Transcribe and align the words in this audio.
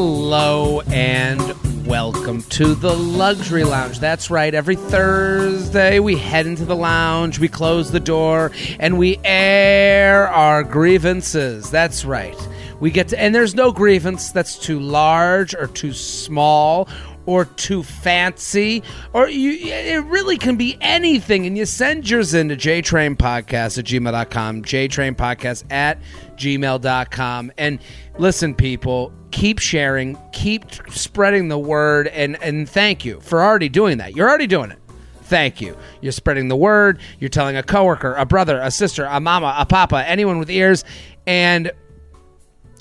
Hello 0.00 0.80
and 0.92 1.84
welcome 1.84 2.42
to 2.42 2.76
the 2.76 2.94
Luxury 2.94 3.64
Lounge. 3.64 3.98
That's 3.98 4.30
right. 4.30 4.54
Every 4.54 4.76
Thursday 4.76 5.98
we 5.98 6.16
head 6.16 6.46
into 6.46 6.64
the 6.64 6.76
lounge, 6.76 7.40
we 7.40 7.48
close 7.48 7.90
the 7.90 7.98
door, 7.98 8.52
and 8.78 8.96
we 8.96 9.18
air 9.24 10.28
our 10.28 10.62
grievances. 10.62 11.68
That's 11.72 12.04
right. 12.04 12.36
We 12.78 12.92
get 12.92 13.08
to, 13.08 13.20
and 13.20 13.34
there's 13.34 13.56
no 13.56 13.72
grievance 13.72 14.30
that's 14.30 14.56
too 14.56 14.78
large 14.78 15.52
or 15.56 15.66
too 15.66 15.92
small 15.92 16.88
or 17.28 17.44
too 17.44 17.82
fancy, 17.82 18.82
or 19.12 19.28
you, 19.28 19.52
it 19.70 20.02
really 20.06 20.38
can 20.38 20.56
be 20.56 20.78
anything. 20.80 21.46
And 21.46 21.58
you 21.58 21.66
send 21.66 22.08
yours 22.08 22.32
in 22.32 22.48
to 22.48 22.56
jtrainpodcast 22.56 23.78
at 23.78 23.84
gmail.com, 23.84 24.62
jtrainpodcast 24.62 25.70
at 25.70 26.00
gmail.com. 26.36 27.52
And 27.58 27.80
listen, 28.16 28.54
people, 28.54 29.12
keep 29.30 29.58
sharing, 29.58 30.16
keep 30.32 30.64
spreading 30.88 31.48
the 31.48 31.58
word, 31.58 32.06
and, 32.08 32.42
and 32.42 32.66
thank 32.66 33.04
you 33.04 33.20
for 33.20 33.42
already 33.42 33.68
doing 33.68 33.98
that. 33.98 34.16
You're 34.16 34.26
already 34.26 34.46
doing 34.46 34.70
it. 34.70 34.78
Thank 35.24 35.60
you. 35.60 35.76
You're 36.00 36.12
spreading 36.12 36.48
the 36.48 36.56
word. 36.56 36.98
You're 37.20 37.28
telling 37.28 37.58
a 37.58 37.62
coworker, 37.62 38.14
a 38.14 38.24
brother, 38.24 38.58
a 38.58 38.70
sister, 38.70 39.04
a 39.04 39.20
mama, 39.20 39.54
a 39.58 39.66
papa, 39.66 40.02
anyone 40.08 40.38
with 40.38 40.48
ears. 40.48 40.82
And 41.26 41.72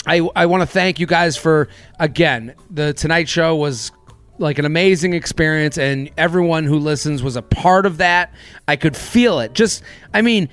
I, 0.05 0.21
I 0.37 0.45
want 0.45 0.61
to 0.61 0.67
thank 0.67 1.01
you 1.01 1.05
guys 1.05 1.35
for, 1.35 1.67
again, 1.99 2.55
the 2.69 2.93
Tonight 2.93 3.27
Show 3.27 3.57
was 3.57 3.91
like 4.39 4.59
an 4.59 4.65
amazing 4.65 5.13
experience 5.13 5.77
and 5.77 6.09
everyone 6.17 6.63
who 6.63 6.77
listens 6.77 7.23
was 7.23 7.35
a 7.35 7.41
part 7.41 7.85
of 7.85 7.97
that. 7.97 8.33
I 8.67 8.75
could 8.75 8.95
feel 8.95 9.39
it. 9.39 9.53
Just 9.53 9.83
I 10.13 10.21
mean, 10.21 10.49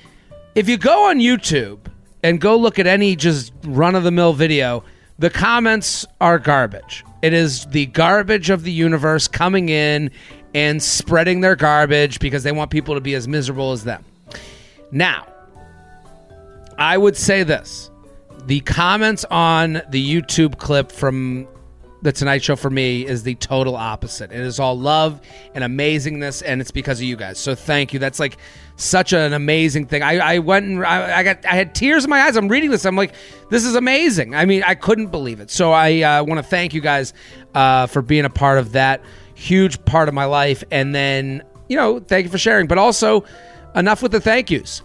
if 0.54 0.68
you 0.68 0.76
go 0.76 1.10
on 1.10 1.18
YouTube 1.18 1.80
and 2.22 2.40
go 2.40 2.56
look 2.56 2.78
at 2.78 2.86
any 2.86 3.16
just 3.16 3.52
run 3.64 3.94
of 3.94 4.04
the 4.04 4.10
mill 4.10 4.32
video, 4.32 4.84
the 5.18 5.30
comments 5.30 6.06
are 6.20 6.38
garbage. 6.38 7.04
It 7.22 7.32
is 7.32 7.66
the 7.66 7.86
garbage 7.86 8.50
of 8.50 8.64
the 8.64 8.72
universe 8.72 9.28
coming 9.28 9.68
in 9.68 10.10
and 10.54 10.82
spreading 10.82 11.40
their 11.40 11.56
garbage 11.56 12.20
because 12.20 12.42
they 12.42 12.52
want 12.52 12.70
people 12.70 12.94
to 12.94 13.00
be 13.00 13.14
as 13.14 13.26
miserable 13.26 13.72
as 13.72 13.84
them. 13.84 14.04
Now, 14.90 15.26
I 16.78 16.96
would 16.96 17.16
say 17.16 17.42
this. 17.42 17.90
The 18.46 18.60
comments 18.60 19.24
on 19.30 19.82
the 19.88 20.14
YouTube 20.14 20.58
clip 20.58 20.92
from 20.92 21.48
the 22.04 22.12
Tonight 22.12 22.44
Show 22.44 22.54
for 22.54 22.68
me 22.68 23.06
is 23.06 23.22
the 23.22 23.34
total 23.36 23.74
opposite. 23.74 24.30
It 24.30 24.40
is 24.40 24.60
all 24.60 24.78
love 24.78 25.22
and 25.54 25.64
amazingness, 25.64 26.42
and 26.44 26.60
it's 26.60 26.70
because 26.70 27.00
of 27.00 27.04
you 27.04 27.16
guys. 27.16 27.38
So 27.38 27.54
thank 27.54 27.94
you. 27.94 27.98
That's 27.98 28.20
like 28.20 28.36
such 28.76 29.14
an 29.14 29.32
amazing 29.32 29.86
thing. 29.86 30.02
I, 30.02 30.18
I 30.18 30.38
went 30.40 30.66
and 30.66 30.84
I, 30.84 31.20
I, 31.20 31.22
got 31.22 31.46
I 31.46 31.54
had 31.54 31.74
tears 31.74 32.04
in 32.04 32.10
my 32.10 32.20
eyes. 32.20 32.36
I'm 32.36 32.48
reading 32.48 32.70
this. 32.70 32.84
I'm 32.84 32.94
like, 32.94 33.14
this 33.48 33.64
is 33.64 33.74
amazing. 33.74 34.34
I 34.34 34.44
mean, 34.44 34.62
I 34.64 34.74
couldn't 34.74 35.06
believe 35.06 35.40
it. 35.40 35.50
So 35.50 35.72
I 35.72 36.02
uh, 36.02 36.24
want 36.24 36.38
to 36.38 36.42
thank 36.42 36.74
you 36.74 36.82
guys 36.82 37.14
uh, 37.54 37.86
for 37.86 38.02
being 38.02 38.26
a 38.26 38.30
part 38.30 38.58
of 38.58 38.72
that 38.72 39.02
huge 39.34 39.82
part 39.86 40.06
of 40.06 40.14
my 40.14 40.26
life, 40.26 40.62
and 40.70 40.94
then 40.94 41.42
you 41.70 41.76
know, 41.78 42.00
thank 42.00 42.24
you 42.24 42.30
for 42.30 42.38
sharing. 42.38 42.66
But 42.66 42.76
also, 42.76 43.24
enough 43.74 44.02
with 44.02 44.12
the 44.12 44.20
thank 44.20 44.50
yous. 44.50 44.82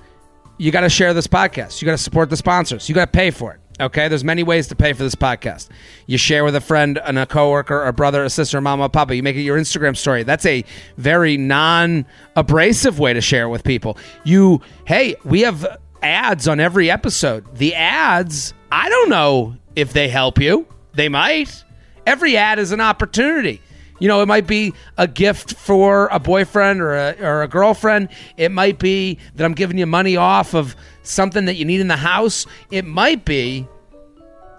You 0.58 0.72
got 0.72 0.82
to 0.82 0.90
share 0.90 1.14
this 1.14 1.28
podcast. 1.28 1.82
You 1.82 1.86
got 1.86 1.92
to 1.92 1.98
support 1.98 2.30
the 2.30 2.38
sponsors. 2.38 2.88
You 2.88 2.96
got 2.96 3.12
to 3.12 3.18
pay 3.18 3.32
for 3.32 3.54
it. 3.54 3.60
Okay, 3.80 4.10
there's 4.10 4.26
many 4.26 4.44
ways 4.44 4.68
to 4.68 4.76
pay 4.76 4.92
for 4.92 5.04
this 5.04 5.16
podcast. 5.16 5.70
You 6.06 6.18
share 6.18 6.44
with 6.44 6.54
a 6.54 6.62
friend, 6.62 7.00
and 7.06 7.18
a 7.18 7.26
coworker, 7.26 7.86
a 7.86 7.94
brother, 7.94 8.26
a 8.26 8.30
sister, 8.30 8.58
a 8.58 8.62
mama, 8.62 8.84
a 8.84 8.90
papa. 8.90 9.16
You 9.16 9.24
make 9.24 9.38
it 9.38 9.42
your 9.42 9.58
Instagram 9.58 9.96
story. 9.96 10.24
That's 10.24 10.46
a 10.46 10.66
very 10.98 11.38
non-abrasive 11.38 13.00
way 13.00 13.14
to 13.14 13.22
share 13.22 13.48
with 13.48 13.64
people. 13.64 13.98
You, 14.26 14.62
hey, 14.86 15.16
we 15.24 15.42
have 15.42 15.80
ads 16.02 16.48
on 16.48 16.60
every 16.60 16.92
episode. 16.92 17.56
The 17.56 17.74
ads, 17.76 18.54
I 18.70 18.90
don't 18.90 19.10
know 19.10 19.56
if 19.78 19.94
they 19.94 20.10
help 20.10 20.40
you. 20.40 20.68
They 20.94 21.08
might. 21.08 21.64
Every 22.06 22.36
ad 22.36 22.60
is 22.60 22.74
an 22.74 22.82
opportunity. 22.82 23.62
You 24.00 24.08
know, 24.08 24.22
it 24.22 24.28
might 24.28 24.48
be 24.48 24.74
a 24.98 25.08
gift 25.08 25.56
for 25.56 26.08
a 26.12 26.20
boyfriend 26.20 26.82
or 26.82 26.96
a, 26.96 27.16
or 27.22 27.44
a 27.44 27.48
girlfriend. 27.48 28.10
It 28.38 28.50
might 28.50 28.80
be 28.80 29.20
that 29.36 29.46
I'm 29.46 29.54
giving 29.54 29.78
you 29.78 29.86
money 29.86 30.18
off 30.18 30.54
of 30.54 30.76
something 31.10 31.46
that 31.46 31.56
you 31.56 31.66
need 31.66 31.82
in 31.82 31.88
the 31.88 31.98
house. 31.98 32.46
It 32.72 32.86
might 32.86 33.26
be 33.26 33.68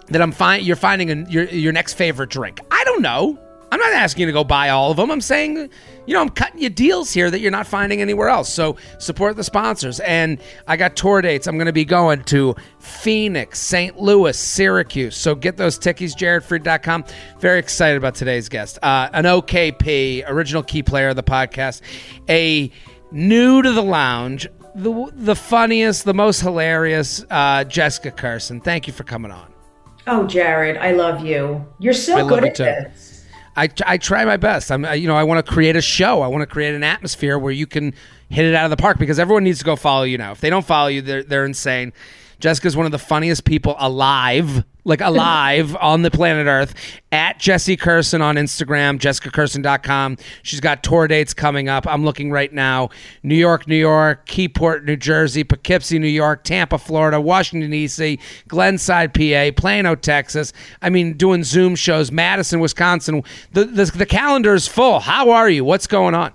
that 0.09 0.21
I'm 0.21 0.33
find 0.33 0.65
you're 0.65 0.77
finding 0.77 1.11
a, 1.11 1.31
your 1.31 1.45
your 1.45 1.73
next 1.73 1.95
favorite 1.95 2.31
drink. 2.31 2.61
I 2.71 2.85
don't 2.85 3.03
know. 3.03 3.39
I'm 3.73 3.79
not 3.79 3.93
asking 3.93 4.23
you 4.23 4.27
to 4.27 4.33
go 4.33 4.43
buy 4.43 4.71
all 4.71 4.91
of 4.91 4.97
them. 4.97 5.13
I'm 5.13 5.21
saying, 5.21 5.71
you 6.07 6.15
know, 6.15 6.21
I'm 6.21 6.29
cutting 6.31 6.61
you 6.61 6.71
deals 6.71 7.13
here 7.13 7.31
that 7.31 7.39
you're 7.39 7.53
not 7.53 7.69
finding 7.69 8.03
anywhere 8.03 8.29
else. 8.29 8.53
So 8.53 8.77
support 8.99 9.37
the 9.37 9.45
sponsors. 9.45 10.01
And 10.01 10.41
I 10.67 10.77
got 10.77 10.97
tour 10.97 11.23
dates. 11.23 11.47
I'm 11.47 11.57
going 11.57 11.67
to 11.67 11.73
be 11.73 11.85
going 11.85 12.25
to 12.25 12.57
Phoenix, 12.81 13.61
St. 13.61 13.97
Louis, 13.97 14.37
Syracuse. 14.37 15.17
So 15.17 15.37
get 15.37 15.57
those 15.57 15.79
tickies, 15.79 16.17
jaredfreid.com. 16.17 17.05
Very 17.39 17.61
excited 17.61 17.97
about 17.97 18.17
today's 18.17 18.49
guest. 18.49 18.81
Uh, 18.83 19.09
an 19.13 19.25
OKP, 19.25 20.25
original 20.29 20.65
key 20.65 20.83
player 20.83 21.11
of 21.11 21.17
the 21.17 21.23
podcast, 21.23 21.81
a 22.29 22.73
new 23.13 23.63
to 23.63 23.71
the 23.71 23.83
lounge, 23.85 24.49
the, 24.75 25.11
the 25.15 25.35
funniest, 25.35 26.05
the 26.05 26.15
most 26.15 26.41
hilarious, 26.41 27.25
uh, 27.31 27.65
Jessica 27.65 28.11
Kirson. 28.11 28.63
Thank 28.63 28.87
you 28.87 28.93
for 28.93 29.05
coming 29.05 29.31
on. 29.31 29.53
Oh, 30.07 30.27
Jared, 30.27 30.77
I 30.77 30.93
love 30.93 31.25
you. 31.25 31.67
You're 31.79 31.93
so 31.93 32.17
I 32.17 32.29
good 32.29 32.45
at 32.45 32.55
too. 32.55 32.65
this. 32.65 33.25
I, 33.57 33.69
I 33.85 33.99
try 33.99 34.25
my 34.25 34.37
best. 34.37 34.71
I'm, 34.71 34.85
you 34.95 35.07
know, 35.07 35.17
I 35.17 35.25
want 35.25 35.45
to 35.45 35.53
create 35.53 35.77
a 35.77 35.81
show. 35.81 36.23
I 36.23 36.29
want 36.29 36.43
to 36.43 36.47
create 36.47 36.75
an 36.75 36.85
atmosphere 36.85 37.39
where 37.39 37.53
you 37.53 37.67
can 37.67 37.95
hit 38.29 38.47
it 38.47 38.55
out 38.55 38.65
of 38.65 38.71
the 38.71 38.77
park 38.77 38.99
because 38.99 39.19
everyone 39.19 39.45
needs 39.45 39.59
to 39.59 39.65
go 39.65 39.77
follow 39.77 40.05
you 40.05 40.17
now. 40.19 40.33
If 40.33 40.41
they 40.41 40.51
don't 40.51 40.65
follow 40.65 40.89
you, 40.89 41.03
they're, 41.03 41.23
they're 41.23 41.45
insane. 41.45 41.93
Jessica's 42.39 42.77
one 42.77 42.87
of 42.87 42.93
the 42.93 42.99
funniest 42.99 43.45
people 43.45 43.77
alive, 43.79 44.65
like 44.85 45.01
alive 45.01 45.77
on 45.77 46.03
the 46.03 46.11
planet 46.11 46.47
Earth. 46.47 46.75
At 47.13 47.39
Jessie 47.41 47.77
Kirson 47.77 48.21
on 48.21 48.37
Instagram, 48.37 48.99
jessicakirson.com. 48.99 50.17
She's 50.43 50.61
got 50.61 50.83
tour 50.83 51.09
dates 51.09 51.35
coming 51.35 51.69
up. 51.69 51.87
I'm 51.87 52.05
looking 52.05 52.31
right 52.31 52.53
now. 52.53 52.91
New 53.23 53.35
York, 53.35 53.67
New 53.67 53.77
York, 53.77 54.27
Keyport, 54.27 54.85
New 54.85 54.97
Jersey, 54.97 55.43
Poughkeepsie, 55.43 55.99
New 55.99 56.07
York, 56.07 56.45
Tampa, 56.45 56.79
Florida, 56.79 57.21
Washington, 57.21 57.71
D.C., 57.71 58.19
Glenside, 58.49 59.13
PA, 59.13 59.51
Plano, 59.61 59.95
Texas. 59.97 60.53
I 60.83 60.91
mean, 60.91 61.15
doing 61.15 61.43
Zoom 61.43 61.75
shows, 61.75 62.13
Madison, 62.13 62.61
Wisconsin. 62.61 63.23
The, 63.53 63.65
the, 63.65 63.85
the 63.87 64.07
calendar 64.07 64.55
is 64.55 64.69
full. 64.69 65.01
How 65.01 65.31
are 65.31 65.51
you? 65.51 65.65
What's 65.65 65.87
going 65.87 66.15
on? 66.15 66.33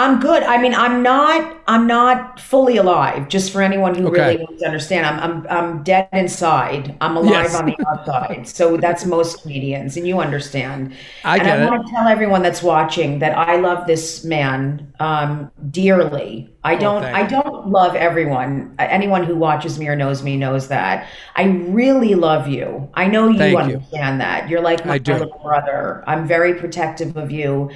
I'm 0.00 0.18
good. 0.20 0.42
I 0.44 0.56
mean, 0.62 0.74
I'm 0.74 1.02
not. 1.02 1.58
I'm 1.68 1.86
not 1.86 2.40
fully 2.40 2.76
alive. 2.78 3.28
Just 3.28 3.52
for 3.52 3.60
anyone 3.62 3.94
who 3.94 4.08
Okay. 4.08 4.22
really 4.32 4.36
wants 4.38 4.60
to 4.62 4.66
understand, 4.66 5.04
I'm. 5.06 5.18
I'm. 5.20 5.46
I'm 5.50 5.82
dead 5.82 6.08
inside. 6.12 6.96
I'm 7.00 7.16
alive 7.16 7.52
Yes. 7.52 7.54
on 7.54 7.66
the 7.66 7.76
outside. 7.90 8.48
So 8.48 8.76
that's 8.78 9.04
most 9.04 9.42
comedians, 9.42 9.96
and 9.96 10.06
you 10.06 10.20
understand. 10.20 10.94
I 11.24 11.38
and 11.38 11.48
I 11.48 11.54
want 11.56 11.84
to 11.86 11.92
tell 11.92 12.08
everyone 12.08 12.42
that's 12.42 12.62
watching 12.62 13.18
that 13.18 13.36
I 13.36 13.56
love 13.56 13.86
this 13.86 14.24
man 14.24 14.92
um, 15.00 15.50
dearly. 15.70 16.56
I 16.64 16.76
don't. 16.76 17.04
Oh, 17.04 17.10
I 17.12 17.22
don't 17.24 17.68
love 17.68 17.94
everyone. 17.94 18.74
Anyone 18.78 19.24
who 19.24 19.36
watches 19.36 19.78
me 19.78 19.88
or 19.88 19.96
knows 19.96 20.22
me 20.22 20.36
knows 20.36 20.68
that. 20.68 21.06
I 21.36 21.44
really 21.44 22.14
love 22.14 22.48
you. 22.48 22.88
I 22.94 23.06
know 23.06 23.28
you 23.28 23.36
Thank 23.38 23.66
you. 23.66 23.76
understand 23.76 24.20
that. 24.20 24.48
You're 24.48 24.62
like 24.62 24.84
my 24.86 24.98
little 24.98 25.38
brother. 25.42 26.04
I'm 26.06 26.26
very 26.26 26.54
protective 26.54 27.16
of 27.16 27.30
you, 27.30 27.70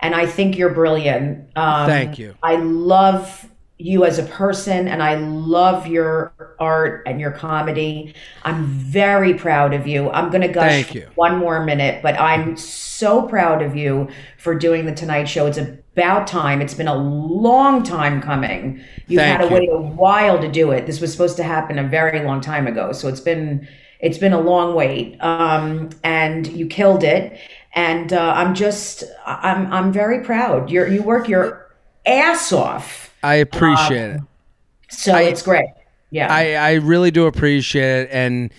and 0.00 0.14
I 0.14 0.26
think 0.26 0.56
you're 0.56 0.74
brilliant. 0.74 1.48
Um, 1.56 1.86
Thank 1.86 2.18
you. 2.18 2.34
I 2.42 2.56
love 2.56 3.46
you 3.78 4.04
as 4.04 4.18
a 4.18 4.24
person, 4.24 4.88
and 4.88 5.02
I 5.02 5.14
love 5.14 5.86
your 5.86 6.34
art 6.58 7.02
and 7.06 7.18
your 7.18 7.30
comedy. 7.30 8.14
I'm 8.44 8.66
very 8.66 9.32
proud 9.32 9.72
of 9.72 9.86
you. 9.86 10.10
I'm 10.10 10.30
going 10.30 10.42
to 10.42 10.48
gush 10.48 10.94
one 11.14 11.38
more 11.38 11.64
minute, 11.64 12.02
but 12.02 12.18
I'm 12.20 12.56
so 12.58 13.22
proud 13.22 13.62
of 13.62 13.74
you 13.74 14.08
for 14.36 14.54
doing 14.54 14.84
the 14.84 14.94
Tonight 14.94 15.24
Show. 15.24 15.46
It's 15.46 15.56
about 15.56 16.26
time. 16.26 16.60
It's 16.60 16.74
been 16.74 16.88
a 16.88 16.94
long 16.94 17.82
time 17.82 18.20
coming. 18.20 18.84
You've 19.06 19.20
Thank 19.20 19.40
had 19.40 19.48
to 19.48 19.54
you. 19.54 19.60
wait 19.60 19.68
a 19.70 19.80
while 19.80 20.38
to 20.40 20.50
do 20.50 20.72
it. 20.72 20.84
This 20.86 21.00
was 21.00 21.10
supposed 21.10 21.38
to 21.38 21.42
happen 21.42 21.78
a 21.78 21.88
very 21.88 22.22
long 22.22 22.42
time 22.42 22.66
ago, 22.66 22.92
so 22.92 23.08
it's 23.08 23.20
been 23.20 23.66
it's 24.00 24.18
been 24.18 24.32
a 24.32 24.40
long 24.40 24.74
wait. 24.74 25.18
Um, 25.22 25.90
and 26.04 26.46
you 26.46 26.66
killed 26.66 27.04
it. 27.04 27.38
And 27.72 28.12
uh, 28.12 28.32
I'm 28.36 28.54
just 28.54 29.04
I'm 29.26 29.72
I'm 29.72 29.92
very 29.92 30.24
proud. 30.24 30.70
You're 30.70 30.88
you 30.88 31.02
work 31.02 31.28
your 31.28 31.70
ass 32.04 32.52
off. 32.52 33.14
I 33.22 33.36
appreciate 33.36 34.16
it. 34.16 34.20
So 34.88 35.16
it's 35.16 35.42
great. 35.42 35.66
Yeah. 36.10 36.32
I, 36.32 36.54
I 36.54 36.72
really 36.74 37.12
do 37.12 37.26
appreciate 37.26 38.02
it 38.02 38.08
and 38.10 38.52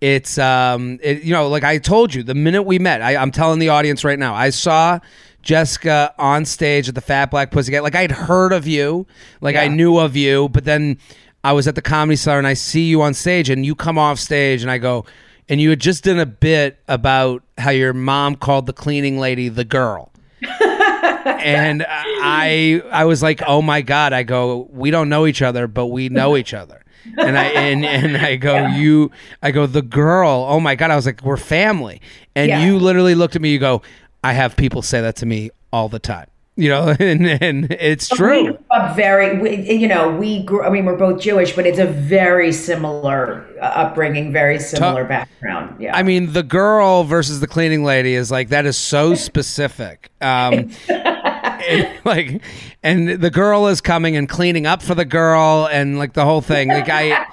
it's 0.00 0.38
um 0.38 1.00
it, 1.02 1.22
you 1.22 1.32
know 1.32 1.48
like 1.48 1.64
i 1.64 1.76
told 1.76 2.14
you 2.14 2.22
the 2.22 2.34
minute 2.34 2.62
we 2.62 2.78
met 2.78 3.02
I, 3.02 3.16
i'm 3.16 3.32
telling 3.32 3.58
the 3.58 3.70
audience 3.70 4.04
right 4.04 4.18
now 4.18 4.32
i 4.32 4.50
saw 4.50 5.00
jessica 5.42 6.14
on 6.18 6.44
stage 6.44 6.88
at 6.88 6.94
the 6.94 7.00
fat 7.00 7.32
black 7.32 7.50
pussycat 7.50 7.82
like 7.82 7.96
i'd 7.96 8.12
heard 8.12 8.52
of 8.52 8.68
you 8.68 9.06
like 9.40 9.56
i 9.56 9.66
knew 9.66 9.98
of 9.98 10.14
you 10.14 10.48
but 10.50 10.64
then 10.64 10.98
i 11.42 11.52
was 11.52 11.66
at 11.66 11.74
the 11.74 11.82
comedy 11.82 12.14
cellar 12.14 12.38
and 12.38 12.46
i 12.46 12.54
see 12.54 12.84
you 12.84 13.02
on 13.02 13.12
stage 13.12 13.50
and 13.50 13.66
you 13.66 13.74
come 13.74 13.98
off 13.98 14.20
stage 14.20 14.62
and 14.62 14.70
i 14.70 14.78
go 14.78 15.04
and 15.48 15.60
you 15.60 15.70
had 15.70 15.80
just 15.80 16.04
done 16.04 16.18
a 16.18 16.26
bit 16.26 16.78
about 16.88 17.42
how 17.58 17.70
your 17.70 17.92
mom 17.92 18.34
called 18.36 18.66
the 18.66 18.72
cleaning 18.72 19.18
lady 19.18 19.48
the 19.48 19.64
girl 19.64 20.12
and 20.42 21.84
I 21.88 22.82
I 22.90 23.04
was 23.04 23.22
like, 23.22 23.42
oh 23.46 23.60
my 23.62 23.80
god! 23.82 24.12
I 24.12 24.22
go, 24.22 24.68
we 24.70 24.90
don't 24.90 25.08
know 25.08 25.26
each 25.26 25.42
other, 25.42 25.66
but 25.66 25.86
we 25.86 26.08
know 26.08 26.36
each 26.36 26.54
other. 26.54 26.82
And 27.16 27.36
I 27.38 27.44
and, 27.46 27.84
and 27.84 28.16
I 28.16 28.36
go, 28.36 28.54
Yeah. 28.54 28.76
you 28.76 29.10
I 29.42 29.50
go, 29.50 29.66
the 29.66 29.82
girl, 29.82 30.46
oh 30.48 30.60
my 30.60 30.74
God. 30.74 30.90
I 30.90 30.96
was 30.96 31.06
like, 31.06 31.22
we're 31.22 31.36
family. 31.36 32.00
And 32.36 32.48
Yeah. 32.48 32.64
you 32.64 32.78
literally 32.78 33.14
looked 33.14 33.34
at 33.36 33.42
me, 33.42 33.50
you 33.50 33.58
go, 33.58 33.82
I 34.22 34.32
have 34.32 34.56
people 34.56 34.82
say 34.82 35.00
that 35.00 35.16
to 35.16 35.26
me 35.26 35.50
all 35.72 35.88
the 35.88 35.98
time. 35.98 36.26
You 36.58 36.68
know, 36.70 36.88
and, 36.98 37.24
and 37.24 37.70
it's 37.70 38.10
We 38.10 38.16
true. 38.16 38.44
grew 38.46 38.58
up 38.72 38.96
very, 38.96 39.38
we, 39.38 39.70
you 39.76 39.86
know, 39.86 40.10
we 40.10 40.42
grew, 40.42 40.64
I 40.64 40.70
mean, 40.70 40.86
we're 40.86 40.96
both 40.96 41.20
Jewish, 41.20 41.54
but 41.54 41.66
it's 41.66 41.78
a 41.78 41.86
very 41.86 42.50
similar 42.50 43.46
uh, 43.60 43.64
upbringing, 43.64 44.32
very 44.32 44.58
similar 44.58 45.04
background. 45.04 45.76
Yeah. 45.80 45.96
I 45.96 46.02
mean, 46.02 46.32
the 46.32 46.42
girl 46.42 47.04
versus 47.04 47.38
the 47.38 47.46
cleaning 47.46 47.84
lady 47.84 48.14
is 48.14 48.32
like 48.32 48.48
that 48.48 48.66
is 48.66 48.76
so 48.76 49.14
specific. 49.28 50.10
Um, 50.20 50.72
and, 50.88 52.00
like, 52.04 52.42
and 52.82 53.08
the 53.08 53.30
girl 53.30 53.68
is 53.68 53.80
coming 53.80 54.16
and 54.16 54.28
cleaning 54.28 54.66
up 54.66 54.82
for 54.82 54.96
the 54.96 55.04
girl, 55.04 55.68
and 55.70 55.96
like 55.96 56.14
the 56.14 56.24
whole 56.24 56.40
thing. 56.40 56.68
Like 56.70 56.88
I, 56.88 57.24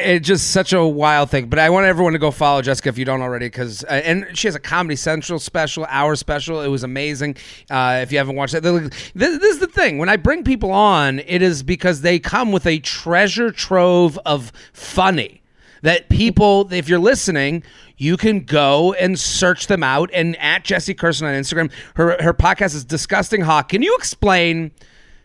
it's 0.00 0.26
just 0.26 0.50
such 0.50 0.72
a 0.72 0.84
wild 0.86 1.30
thing. 1.30 1.48
But 1.48 1.58
I 1.58 1.70
want 1.70 1.86
everyone 1.86 2.12
to 2.14 2.18
go 2.18 2.30
follow 2.30 2.62
Jessica 2.62 2.88
if 2.88 2.98
you 2.98 3.04
don't 3.04 3.22
already, 3.22 3.46
because 3.46 3.84
uh, 3.84 3.88
and 4.04 4.26
she 4.36 4.46
has 4.48 4.54
a 4.54 4.60
Comedy 4.60 4.96
Central 4.96 5.38
special, 5.38 5.86
hour 5.88 6.16
special. 6.16 6.60
It 6.60 6.68
was 6.68 6.82
amazing. 6.84 7.36
Uh, 7.70 8.00
if 8.02 8.12
you 8.12 8.18
haven't 8.18 8.36
watched 8.36 8.54
it, 8.54 8.64
like- 8.64 8.92
this, 9.14 9.38
this 9.38 9.54
is 9.54 9.58
the 9.58 9.66
thing. 9.66 9.98
When 9.98 10.08
I 10.08 10.16
bring 10.16 10.44
people 10.44 10.72
on, 10.72 11.20
it 11.20 11.42
is 11.42 11.62
because 11.62 12.00
they 12.00 12.18
come 12.18 12.52
with 12.52 12.66
a 12.66 12.78
treasure 12.80 13.50
trove 13.50 14.18
of 14.26 14.52
funny 14.72 15.42
that 15.82 16.08
people, 16.08 16.68
if 16.72 16.88
you're 16.88 16.98
listening, 16.98 17.62
you 17.96 18.16
can 18.16 18.40
go 18.40 18.92
and 18.94 19.18
search 19.18 19.66
them 19.66 19.82
out. 19.82 20.10
And 20.12 20.36
at 20.38 20.64
Jessie 20.64 20.94
Kirson 20.94 21.26
on 21.26 21.34
Instagram, 21.34 21.70
her 21.94 22.22
her 22.22 22.34
podcast 22.34 22.74
is 22.74 22.84
Disgusting 22.84 23.40
Hawk. 23.42 23.68
Can 23.70 23.82
you 23.82 23.94
explain 23.96 24.72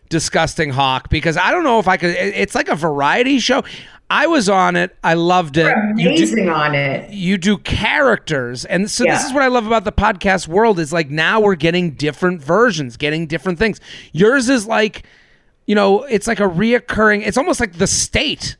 Disgusting 0.08 0.70
Hawk? 0.70 1.08
Because 1.10 1.36
I 1.36 1.50
don't 1.50 1.64
know 1.64 1.78
if 1.78 1.88
I 1.88 1.96
could. 1.96 2.10
It's 2.10 2.54
like 2.54 2.68
a 2.68 2.76
variety 2.76 3.38
show. 3.38 3.64
I 4.08 4.26
was 4.28 4.48
on 4.48 4.76
it. 4.76 4.94
I 5.02 5.14
loved 5.14 5.56
it. 5.56 5.66
You 5.96 6.04
do- 6.10 6.14
amazing 6.14 6.48
on 6.48 6.74
it. 6.76 7.10
you 7.10 7.36
do 7.38 7.58
characters 7.58 8.64
and 8.64 8.90
so 8.90 9.04
this 9.04 9.24
is 9.24 9.32
what 9.32 9.42
i 9.42 9.48
love 9.48 9.66
about 9.66 9.84
the 9.84 9.92
podcast 9.92 10.46
world 10.46 10.78
is 10.78 10.92
like 10.92 11.10
now 11.10 11.40
we're 11.40 11.54
getting 11.56 11.90
different 11.92 12.40
versions 12.42 12.96
getting 12.96 13.26
different 13.26 13.58
things 13.58 13.80
yours 14.12 14.48
is 14.48 14.66
like 14.66 15.02
you 15.66 15.74
know 15.74 16.02
it's 16.04 16.26
like 16.26 16.38
a 16.40 16.44
reoccurring 16.48 17.26
it's 17.26 17.36
almost 17.36 17.58
like 17.58 17.74
the 17.78 17.86
state 17.86 18.56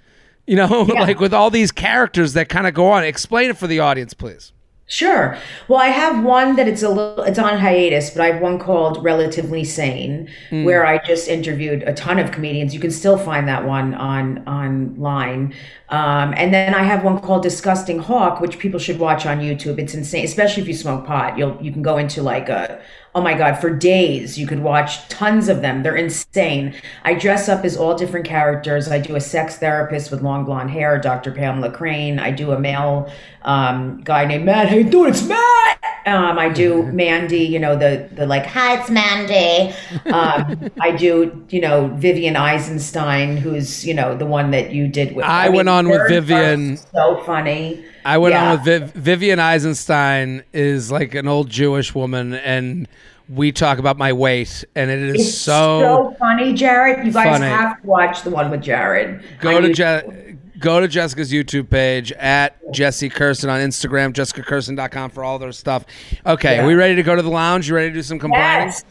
you 0.46 0.56
know 0.56 0.82
like 0.88 1.20
with 1.20 1.32
all 1.34 1.50
these 1.50 1.70
characters 1.70 2.32
that 2.32 2.48
kind 2.48 2.66
of 2.66 2.74
go 2.74 2.88
on 2.90 3.04
explain 3.04 3.50
it 3.50 3.56
for 3.58 3.66
the 3.66 3.78
audience 3.78 4.14
please 4.14 4.52
Sure. 4.88 5.36
Well, 5.66 5.80
I 5.80 5.88
have 5.88 6.22
one 6.22 6.54
that 6.56 6.68
it's 6.68 6.84
a 6.84 6.88
little, 6.88 7.24
it's 7.24 7.40
on 7.40 7.58
hiatus, 7.58 8.10
but 8.10 8.22
I 8.22 8.26
have 8.30 8.40
one 8.40 8.56
called 8.60 9.02
Relatively 9.02 9.64
Sane, 9.64 10.28
where 10.50 10.86
I 10.86 11.04
just 11.04 11.26
interviewed 11.26 11.82
a 11.82 11.92
ton 11.92 12.20
of 12.20 12.30
comedians. 12.30 12.72
You 12.72 12.78
can 12.78 12.92
still 12.92 13.18
find 13.18 13.48
that 13.48 13.64
one 13.64 13.94
on 13.94 14.46
online. 14.46 15.54
Um, 15.88 16.34
and 16.36 16.54
then 16.54 16.72
I 16.72 16.84
have 16.84 17.02
one 17.02 17.20
called 17.20 17.42
Disgusting 17.42 17.98
Hawk, 17.98 18.40
which 18.40 18.60
people 18.60 18.78
should 18.78 19.00
watch 19.00 19.26
on 19.26 19.40
YouTube. 19.40 19.80
It's 19.80 19.94
insane, 19.94 20.24
especially 20.24 20.62
if 20.62 20.68
you 20.68 20.74
smoke 20.74 21.04
pot. 21.04 21.36
You'll 21.36 21.58
you 21.60 21.72
can 21.72 21.82
go 21.82 21.96
into 21.98 22.22
like 22.22 22.48
a 22.48 22.80
oh 23.16 23.22
my 23.22 23.32
god 23.32 23.54
for 23.58 23.70
days. 23.70 24.38
You 24.38 24.46
could 24.46 24.60
watch 24.60 25.08
tons 25.08 25.48
of 25.48 25.62
them. 25.62 25.82
They're 25.82 25.96
insane. 25.96 26.74
I 27.02 27.14
dress 27.14 27.48
up 27.48 27.64
as 27.64 27.74
all 27.74 27.96
different 27.96 28.26
characters. 28.26 28.88
I 28.88 28.98
do 28.98 29.16
a 29.16 29.20
sex 29.20 29.56
therapist 29.56 30.10
with 30.10 30.20
long 30.20 30.44
blonde 30.44 30.70
hair, 30.70 30.98
Dr. 30.98 31.32
Pamela 31.32 31.72
Crane. 31.72 32.18
I 32.18 32.30
do 32.30 32.52
a 32.52 32.60
male 32.60 33.10
um, 33.40 34.02
guy 34.04 34.26
named 34.26 34.44
Matt. 34.44 34.68
Hey, 34.68 34.82
doing? 34.82 35.10
It's 35.10 35.26
Matt. 35.26 35.82
Um, 36.04 36.38
I 36.38 36.50
do 36.50 36.82
Mandy. 36.92 37.38
You 37.38 37.58
know 37.58 37.74
the 37.74 38.06
the 38.12 38.26
like 38.26 38.44
hi, 38.44 38.78
it's 38.78 38.90
Mandy. 38.90 39.74
Um, 40.12 40.70
I 40.78 40.92
do 40.94 41.42
you 41.48 41.62
know 41.62 41.88
Vivian 41.96 42.36
Eisenstein, 42.36 43.38
who's 43.38 43.86
you 43.86 43.94
know 43.94 44.14
the 44.14 44.26
one 44.26 44.50
that 44.50 44.72
you 44.72 44.88
did 44.88 45.16
with. 45.16 45.24
I 45.24 45.48
went 45.48 45.70
on 45.70 45.88
with 45.88 46.06
Vivian. 46.06 46.76
So 46.76 47.22
funny. 47.24 47.82
I 48.06 48.18
went 48.18 48.32
Yeah. 48.34 48.50
on 48.52 48.56
with 48.56 48.64
Viv- 48.64 48.92
vivian 48.92 49.38
eisenstein 49.40 50.42
is 50.52 50.90
like 50.90 51.14
an 51.14 51.26
old 51.28 51.50
jewish 51.50 51.94
woman 51.94 52.34
and 52.34 52.86
we 53.28 53.50
talk 53.52 53.78
about 53.78 53.98
my 53.98 54.12
weight 54.12 54.64
and 54.76 54.90
it 54.90 54.98
is 55.00 55.14
It's 55.28 55.34
so, 55.38 55.80
so, 56.12 56.16
funny, 56.18 56.54
Jared. 56.54 57.04
You 57.04 57.12
guys 57.12 57.26
funny. 57.38 57.46
have 57.46 57.80
to 57.82 57.86
watch 57.86 58.22
the 58.22 58.30
one 58.30 58.50
with 58.50 58.62
Jared. 58.62 59.20
go 59.40 59.60
to. 59.60 59.72
Je- 59.72 60.22
go 60.58 60.80
to 60.80 60.88
Jessica's 60.88 61.30
YouTube 61.30 61.68
page 61.68 62.12
at 62.12 62.56
Jessie 62.72 63.10
Kirson 63.10 63.50
on 63.50 63.60
Instagram, 63.60 64.14
jessicakirson.com 64.14 65.10
for 65.10 65.22
all 65.22 65.38
their 65.38 65.52
stuff. 65.52 65.84
Okay, 66.24 66.54
Yeah. 66.56 66.62
are 66.62 66.66
we 66.66 66.74
ready 66.74 66.94
to 66.94 67.02
go 67.02 67.14
to 67.14 67.20
the 67.20 67.28
lounge? 67.28 67.68
You 67.68 67.74
ready 67.74 67.88
to 67.90 67.94
do 67.94 68.02
some 68.02 68.18
complaining? 68.18 68.68
Yes. 68.68 68.84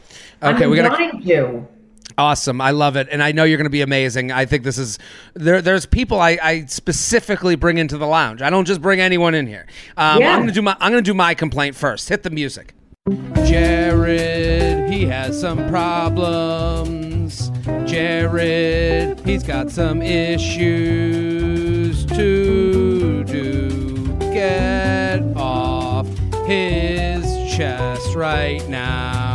Okay, 0.43 0.65
I'm 0.65 0.69
we 0.69 0.77
dying 0.77 1.23
to. 1.25 1.67
Awesome. 2.17 2.61
I 2.61 2.71
love 2.71 2.95
it, 2.95 3.07
and 3.11 3.21
I 3.23 3.31
know 3.31 3.43
you're 3.43 3.57
going 3.57 3.65
to 3.65 3.69
be 3.69 3.81
amazing. 3.81 4.31
I 4.31 4.45
think 4.45 4.63
this 4.63 4.77
is 4.77 4.99
there. 5.33 5.61
There's 5.61 5.85
people 5.85 6.19
I, 6.19 6.37
I 6.41 6.65
specifically 6.65 7.55
bring 7.55 7.77
into 7.77 7.97
the 7.97 8.07
lounge. 8.07 8.41
I 8.41 8.49
don't 8.49 8.65
just 8.65 8.81
bring 8.81 8.99
anyone 9.01 9.35
in 9.35 9.47
here. 9.47 9.65
Um, 9.97 10.21
Yeah. 10.21 10.31
I'm 10.31 10.37
going 10.39 10.47
to 10.47 10.53
do 10.53 10.61
my 10.61 10.75
I'm 10.79 10.91
going 10.91 11.03
to 11.03 11.09
do 11.09 11.13
my 11.15 11.33
complaint 11.33 11.75
first. 11.75 12.09
Hit 12.09 12.23
the 12.23 12.29
music. 12.29 12.73
Jared, 13.45 14.89
he 14.91 15.05
has 15.05 15.39
some 15.39 15.69
problems. 15.69 17.51
Jared, 17.85 19.19
he's 19.19 19.43
got 19.43 19.69
some 19.69 20.01
issues 20.01 22.03
to 22.07 23.23
do. 23.25 24.17
Get 24.17 25.21
off 25.37 26.07
his 26.47 27.23
chest 27.55 28.15
right 28.15 28.67
now. 28.67 29.34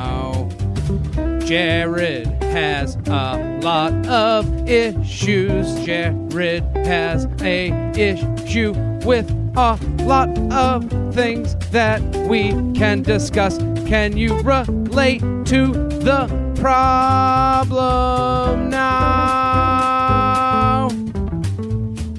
Jared 1.51 2.29
has 2.45 2.95
a 3.07 3.59
lot 3.61 3.93
of 4.07 4.69
issues. 4.69 5.85
Jared 5.85 6.63
has 6.87 7.27
a 7.41 7.73
issue 7.99 8.73
with 9.05 9.29
a 9.57 9.77
lot 10.05 10.29
of 10.53 10.89
things 11.13 11.57
that 11.73 12.01
we 12.29 12.51
can 12.79 13.03
discuss. 13.03 13.59
Can 13.89 14.17
you 14.17 14.39
relate 14.43 15.23
to 15.47 15.73
the 15.99 16.29
problem 16.55 18.71
now? 18.71 20.89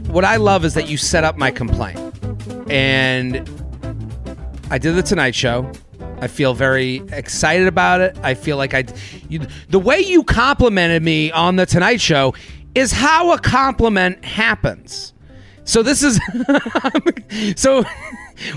What 0.09 0.25
I 0.25 0.35
love 0.35 0.65
is 0.65 0.73
that 0.73 0.89
you 0.89 0.97
set 0.97 1.23
up 1.23 1.37
my 1.37 1.51
complaint. 1.51 1.97
And 2.69 3.49
I 4.69 4.77
did 4.77 4.95
the 4.95 5.01
Tonight 5.01 5.35
Show. 5.35 5.71
I 6.21 6.27
feel 6.27 6.53
very 6.53 6.97
excited 7.11 7.67
about 7.67 7.99
it. 7.99 8.15
I 8.21 8.35
feel 8.35 8.55
like 8.55 8.75
I, 8.75 8.85
you, 9.27 9.41
the 9.69 9.79
way 9.79 9.99
you 9.99 10.23
complimented 10.23 11.01
me 11.01 11.31
on 11.31 11.55
the 11.55 11.65
Tonight 11.65 11.99
Show 11.99 12.35
is 12.75 12.91
how 12.91 13.33
a 13.33 13.39
compliment 13.39 14.23
happens. 14.23 15.13
So 15.63 15.81
this 15.81 16.03
is, 16.03 16.19
so 17.59 17.83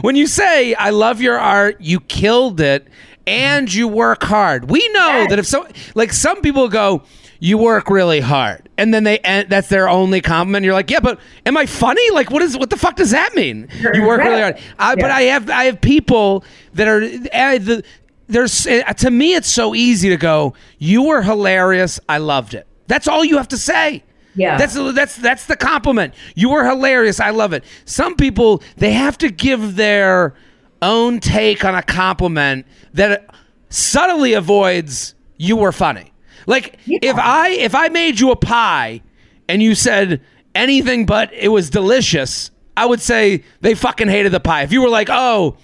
when 0.02 0.14
you 0.14 0.26
say 0.26 0.74
I 0.74 0.90
love 0.90 1.22
your 1.22 1.38
art, 1.38 1.80
you 1.80 2.00
killed 2.00 2.60
it, 2.60 2.86
and 3.26 3.72
you 3.72 3.88
work 3.88 4.22
hard. 4.22 4.70
We 4.70 4.86
know 4.90 5.26
that 5.30 5.38
if 5.38 5.46
so, 5.46 5.66
like 5.94 6.12
some 6.12 6.42
people 6.42 6.68
go, 6.68 7.02
you 7.44 7.58
work 7.58 7.90
really 7.90 8.20
hard, 8.20 8.70
and 8.78 8.94
then 8.94 9.04
they 9.04 9.18
end, 9.18 9.50
that's 9.50 9.68
their 9.68 9.86
only 9.86 10.22
compliment. 10.22 10.64
You're 10.64 10.72
like, 10.72 10.90
yeah, 10.90 11.00
but 11.00 11.20
am 11.44 11.58
I 11.58 11.66
funny? 11.66 12.10
Like, 12.10 12.30
what 12.30 12.40
is 12.40 12.56
what 12.56 12.70
the 12.70 12.78
fuck 12.78 12.96
does 12.96 13.10
that 13.10 13.34
mean? 13.34 13.68
You 13.92 14.06
work 14.06 14.22
really 14.22 14.40
hard. 14.40 14.58
I, 14.78 14.94
But 14.94 15.10
I 15.10 15.20
have 15.24 15.50
I 15.50 15.64
have 15.64 15.78
people 15.82 16.42
that 16.72 16.88
are 16.88 17.02
uh, 17.02 17.58
the 17.58 17.84
there's 18.28 18.66
uh, 18.66 18.84
to 18.94 19.10
me 19.10 19.34
it's 19.34 19.52
so 19.52 19.74
easy 19.74 20.08
to 20.08 20.16
go. 20.16 20.54
You 20.78 21.02
were 21.02 21.20
hilarious. 21.20 22.00
I 22.08 22.16
loved 22.16 22.54
it. 22.54 22.66
That's 22.86 23.06
all 23.08 23.22
you 23.22 23.36
have 23.36 23.48
to 23.48 23.58
say. 23.58 24.04
Yeah. 24.34 24.56
That's 24.56 24.74
that's 24.94 25.16
that's 25.16 25.44
the 25.44 25.56
compliment. 25.56 26.14
You 26.34 26.48
were 26.48 26.64
hilarious. 26.64 27.20
I 27.20 27.28
love 27.28 27.52
it. 27.52 27.64
Some 27.84 28.16
people 28.16 28.62
they 28.78 28.92
have 28.92 29.18
to 29.18 29.28
give 29.28 29.76
their 29.76 30.32
own 30.80 31.20
take 31.20 31.62
on 31.62 31.74
a 31.74 31.82
compliment 31.82 32.64
that 32.94 33.26
subtly 33.68 34.32
avoids 34.32 35.14
you 35.36 35.56
were 35.58 35.72
funny. 35.72 36.13
Like 36.46 36.78
if 36.86 37.16
I 37.16 37.50
if 37.50 37.74
I 37.74 37.88
made 37.88 38.20
you 38.20 38.30
a 38.30 38.36
pie 38.36 39.02
and 39.48 39.62
you 39.62 39.74
said 39.74 40.20
anything 40.54 41.06
but 41.06 41.32
it 41.32 41.48
was 41.48 41.70
delicious, 41.70 42.50
I 42.76 42.86
would 42.86 43.00
say 43.00 43.44
they 43.60 43.74
fucking 43.74 44.08
hated 44.08 44.32
the 44.32 44.40
pie. 44.40 44.62
If 44.62 44.72
you 44.72 44.82
were 44.82 44.88
like, 44.88 45.08
"Oh, 45.10 45.56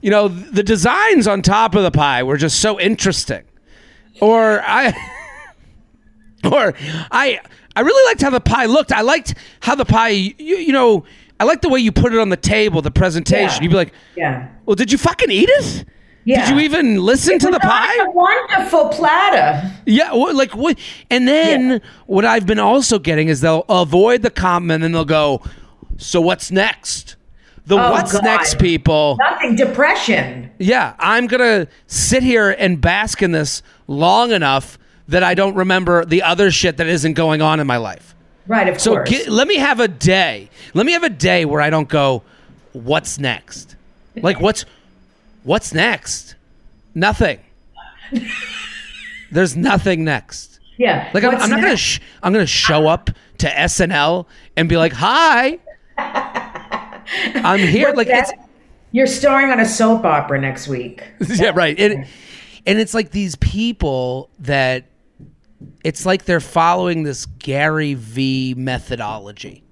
you 0.00 0.10
know, 0.10 0.28
the 0.28 0.62
designs 0.62 1.26
on 1.26 1.42
top 1.42 1.74
of 1.74 1.82
the 1.82 1.90
pie 1.90 2.22
were 2.22 2.36
just 2.36 2.60
so 2.60 2.78
interesting." 2.78 3.42
Or 4.20 4.60
I 4.62 4.92
or 6.44 6.74
I 7.10 7.40
I 7.76 7.80
really 7.80 8.06
liked 8.10 8.22
how 8.22 8.30
the 8.30 8.40
pie 8.40 8.66
looked. 8.66 8.92
I 8.92 9.00
liked 9.00 9.34
how 9.60 9.74
the 9.74 9.84
pie 9.84 10.08
you, 10.10 10.34
you 10.38 10.72
know, 10.72 11.04
I 11.40 11.44
liked 11.44 11.62
the 11.62 11.68
way 11.68 11.80
you 11.80 11.90
put 11.90 12.12
it 12.14 12.20
on 12.20 12.28
the 12.28 12.36
table, 12.36 12.82
the 12.82 12.90
presentation. 12.92 13.56
Yeah. 13.56 13.62
You'd 13.62 13.70
be 13.70 13.76
like, 13.76 13.92
Yeah. 14.16 14.48
"Well, 14.66 14.76
did 14.76 14.92
you 14.92 14.98
fucking 14.98 15.30
eat 15.30 15.48
it? 15.50 15.84
Yeah. 16.24 16.46
Did 16.48 16.54
you 16.56 16.60
even 16.64 17.02
listen 17.02 17.38
to 17.38 17.50
the 17.50 17.60
pie?" 17.60 17.94
a 18.06 18.10
wonderful 18.10 18.88
platter. 18.88 19.70
Yeah, 19.86 20.12
like 20.12 20.52
what? 20.56 20.78
And 21.10 21.28
then 21.28 21.70
Yeah. 21.70 21.78
what 22.06 22.24
I've 22.24 22.46
been 22.46 22.58
also 22.58 22.98
getting 22.98 23.28
is 23.28 23.40
they'll 23.40 23.64
avoid 23.68 24.22
the 24.22 24.30
comment 24.30 24.84
and 24.84 24.94
they'll 24.94 25.04
go, 25.04 25.42
"So 25.98 26.20
what's 26.20 26.50
next?" 26.50 27.16
The 27.66 27.76
Oh, 27.78 27.92
what's 27.92 28.12
God. 28.12 28.24
next 28.24 28.58
people. 28.58 29.16
Nothing. 29.20 29.56
Depression. 29.56 30.50
Yeah, 30.58 30.92
I'm 30.98 31.26
gonna 31.26 31.66
sit 31.86 32.22
here 32.22 32.50
and 32.50 32.80
bask 32.80 33.22
in 33.22 33.32
this 33.32 33.62
long 33.86 34.32
enough 34.32 34.78
that 35.08 35.22
I 35.22 35.34
don't 35.34 35.54
remember 35.54 36.04
the 36.04 36.22
other 36.22 36.50
shit 36.50 36.76
that 36.78 36.86
isn't 36.86 37.14
going 37.14 37.42
on 37.42 37.60
in 37.60 37.66
my 37.66 37.76
life. 37.78 38.14
Right, 38.46 38.68
of 38.68 38.78
So 38.80 38.92
course. 38.96 39.08
gi- 39.10 39.30
let 39.30 39.48
me 39.48 39.56
have 39.56 39.80
a 39.80 39.88
day. 39.88 40.50
Let 40.74 40.84
me 40.86 40.92
have 40.92 41.04
a 41.04 41.08
day 41.10 41.44
where 41.46 41.60
I 41.62 41.70
don't 41.70 41.88
go, 41.88 42.22
what's 42.72 43.18
next? 43.18 43.76
Like 44.20 44.40
what's 44.40 44.64
what's 45.44 45.72
next? 45.72 46.34
Nothing. 46.94 47.38
There's 49.30 49.56
nothing 49.56 50.04
next. 50.04 50.60
yeah. 50.78 51.10
Like 51.14 51.24
I'm, 51.24 51.36
I'm 51.36 51.50
not 51.50 51.60
gonna 51.60 51.76
sh- 51.76 52.00
I'm 52.22 52.32
gonna 52.32 52.46
show 52.46 52.86
up 52.88 53.10
to 53.38 53.48
SNL 53.48 54.26
and 54.56 54.68
be 54.68 54.76
like, 54.76 54.92
"Hi, 54.92 55.58
I'm 55.96 57.58
here." 57.60 57.86
What's 57.88 57.96
like 57.96 58.06
it's 58.08 58.30
that? 58.30 58.48
You're 58.92 59.06
starring 59.08 59.50
on 59.50 59.58
a 59.58 59.66
soap 59.66 60.04
opera 60.04 60.40
next 60.40 60.68
week. 60.68 61.02
yeah, 61.28 61.50
right. 61.54 61.78
And 61.78 62.06
and 62.66 62.78
it's 62.78 62.94
like 62.94 63.10
these 63.10 63.34
people 63.36 64.30
that 64.40 64.86
it's 65.82 66.06
like 66.06 66.24
they're 66.26 66.38
following 66.40 67.02
this 67.02 67.26
Gary 67.26 67.94
V 67.94 68.54
methodology. 68.56 69.64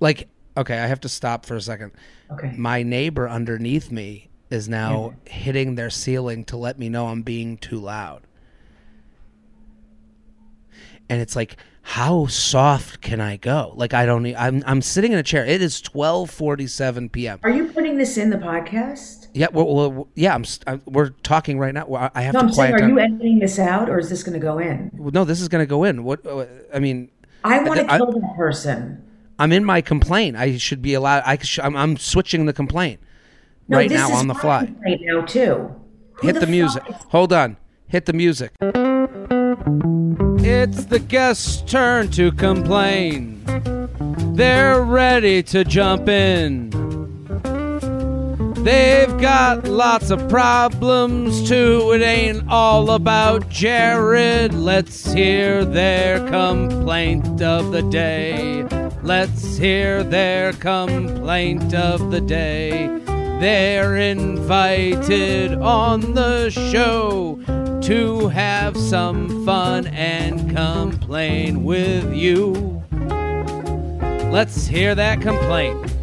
Like, 0.00 0.28
okay, 0.56 0.78
I 0.78 0.86
have 0.86 1.00
to 1.00 1.08
stop 1.08 1.46
for 1.46 1.54
a 1.56 1.60
second. 1.60 1.92
Okay. 2.32 2.52
My 2.56 2.82
neighbor 2.82 3.28
underneath 3.28 3.90
me 3.90 4.28
is 4.50 4.68
now 4.68 5.14
hitting 5.26 5.74
their 5.74 5.90
ceiling 5.90 6.44
to 6.46 6.56
let 6.56 6.78
me 6.78 6.88
know 6.88 7.06
I'm 7.08 7.22
being 7.22 7.56
too 7.58 7.78
loud. 7.78 8.22
And 11.10 11.20
it's 11.22 11.34
like, 11.34 11.56
how 11.82 12.26
soft 12.26 13.00
can 13.00 13.18
I 13.20 13.38
go? 13.38 13.72
Like 13.74 13.94
I 13.94 14.04
don't. 14.04 14.26
e- 14.26 14.36
I'm 14.36 14.62
I'm 14.66 14.82
sitting 14.82 15.12
in 15.12 15.18
a 15.18 15.22
chair. 15.22 15.44
It 15.46 15.62
is 15.62 15.80
12:47 15.80 17.10
p.m. 17.10 17.38
Are 17.42 17.48
you 17.50 17.72
putting 17.72 17.96
this 17.96 18.18
in 18.18 18.28
the 18.28 18.36
podcast? 18.36 19.28
Yeah, 19.32 19.46
well, 19.52 19.74
well 19.74 20.08
yeah, 20.14 20.34
I'm. 20.34 20.44
st- 20.44 20.68
I, 20.68 20.80
we're 20.84 21.10
talking 21.22 21.58
right 21.58 21.72
now. 21.72 22.10
I 22.14 22.20
have 22.20 22.34
No, 22.34 22.40
to 22.40 22.46
I'm 22.46 22.52
saying, 22.52 22.72
quiet 22.72 22.74
are 22.74 22.78
down. 22.80 22.90
you 22.90 22.98
editing 22.98 23.38
this 23.38 23.58
out 23.58 23.88
or 23.88 23.98
is 23.98 24.10
this 24.10 24.22
going 24.22 24.34
to 24.34 24.38
go 24.38 24.58
in? 24.58 24.90
Well, 24.94 25.12
no, 25.12 25.24
this 25.24 25.40
is 25.40 25.48
going 25.48 25.62
to 25.62 25.66
go 25.68 25.84
in. 25.84 26.04
What? 26.04 26.26
uh, 26.26 26.44
I 26.74 26.78
mean, 26.78 27.10
I 27.42 27.62
want 27.62 27.80
to 27.80 27.90
I- 27.90 27.96
kill 27.96 28.12
that 28.12 28.34
person. 28.36 29.02
I'm 29.38 29.52
in 29.52 29.64
my 29.64 29.80
complaint. 29.80 30.36
I 30.36 30.56
should 30.58 30.82
be 30.82 30.94
allowed. 30.94 31.22
I 31.24 31.38
sh- 31.38 31.60
I'm, 31.62 31.76
I'm 31.76 31.96
switching 31.96 32.46
the 32.46 32.52
complaint 32.52 33.00
No, 33.68 33.76
right 33.78 33.90
now 33.90 34.10
on 34.12 34.26
the 34.26 34.34
fly. 34.34 34.66
complaint 34.66 35.00
now 35.04 35.20
too. 35.22 35.74
Who 36.14 36.26
Hit 36.26 36.34
the, 36.34 36.40
fuck 36.40 36.48
music. 36.48 36.82
is- 36.88 36.96
Hold 37.10 37.32
on. 37.32 37.56
Hit 37.86 38.06
the 38.06 38.12
music. 38.12 38.52
It's 40.40 40.84
the 40.86 40.98
guest's 40.98 41.62
turn 41.70 42.10
to 42.12 42.32
complain. 42.32 43.42
They're 44.34 44.82
ready 44.82 45.42
to 45.44 45.64
jump 45.64 46.08
in. 46.08 46.70
They've 48.64 49.20
got 49.20 49.66
lots 49.66 50.10
of 50.10 50.28
problems 50.28 51.48
too. 51.48 51.92
It 51.92 52.02
ain't 52.02 52.48
all 52.48 52.90
about 52.90 53.48
Jared. 53.48 54.52
Let's 54.52 55.12
hear 55.12 55.64
their 55.64 56.18
complaint 56.28 57.40
of 57.40 57.72
the 57.72 57.82
day. 57.82 58.64
Let's 59.02 59.56
hear 59.56 60.02
their 60.02 60.52
complaint 60.52 61.72
of 61.72 62.10
the 62.10 62.20
day. 62.20 62.88
They're 63.40 63.96
invited 63.96 65.54
on 65.54 66.14
the 66.14 66.50
show 66.50 67.38
to 67.82 68.28
have 68.28 68.76
some 68.76 69.46
fun 69.46 69.86
and 69.86 70.54
complain 70.54 71.62
with 71.62 72.12
you. 72.12 72.82
Let's 74.30 74.66
hear 74.66 74.94
that 74.96 75.22
complaint. 75.22 75.94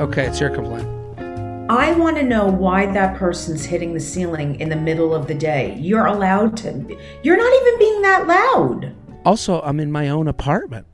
Okay, 0.00 0.26
it's 0.26 0.40
your 0.40 0.50
complaint. 0.50 0.97
I 1.68 1.92
want 1.92 2.16
to 2.16 2.22
know 2.22 2.46
why 2.46 2.86
that 2.92 3.16
person's 3.16 3.64
hitting 3.64 3.92
the 3.92 4.00
ceiling 4.00 4.58
in 4.60 4.68
the 4.70 4.76
middle 4.76 5.14
of 5.14 5.26
the 5.26 5.34
day. 5.34 5.76
You're 5.78 6.06
allowed 6.06 6.56
to. 6.58 6.98
You're 7.22 7.36
not 7.36 7.52
even 7.62 7.78
being 7.78 8.02
that 8.02 8.26
loud. 8.26 8.94
Also, 9.24 9.60
I'm 9.60 9.78
in 9.80 9.92
my 9.92 10.08
own 10.08 10.28
apartment. 10.28 10.86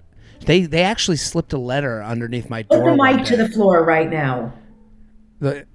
They 0.47 0.63
they 0.67 0.83
actually 0.83 1.17
slipped 1.19 1.53
a 1.53 1.59
letter 1.59 2.03
underneath 2.03 2.51
my 2.51 2.63
door. 2.63 2.81
Put 2.83 2.97
the 2.97 3.03
mic 3.03 3.25
to 3.27 3.37
the 3.37 3.49
floor 3.49 3.85
right 3.85 4.11
now. 4.11 4.53
The- 5.41 5.67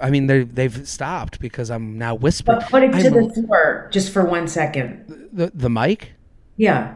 I 0.00 0.08
mean, 0.10 0.28
they 0.28 0.44
they've 0.44 0.88
stopped 0.88 1.40
because 1.40 1.70
I'm 1.70 1.98
now 1.98 2.14
whispering. 2.14 2.60
But 2.60 2.70
put 2.70 2.82
it 2.84 2.92
to 2.92 2.98
I'm- 2.98 3.12
the 3.28 3.34
floor 3.34 3.88
just 3.92 4.12
for 4.12 4.24
one 4.24 4.46
second. 4.48 5.28
the 5.32 5.50
the 5.54 5.68
mic. 5.68 6.12
Yeah. 6.56 6.94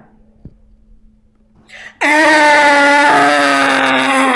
Ah! 2.02 4.31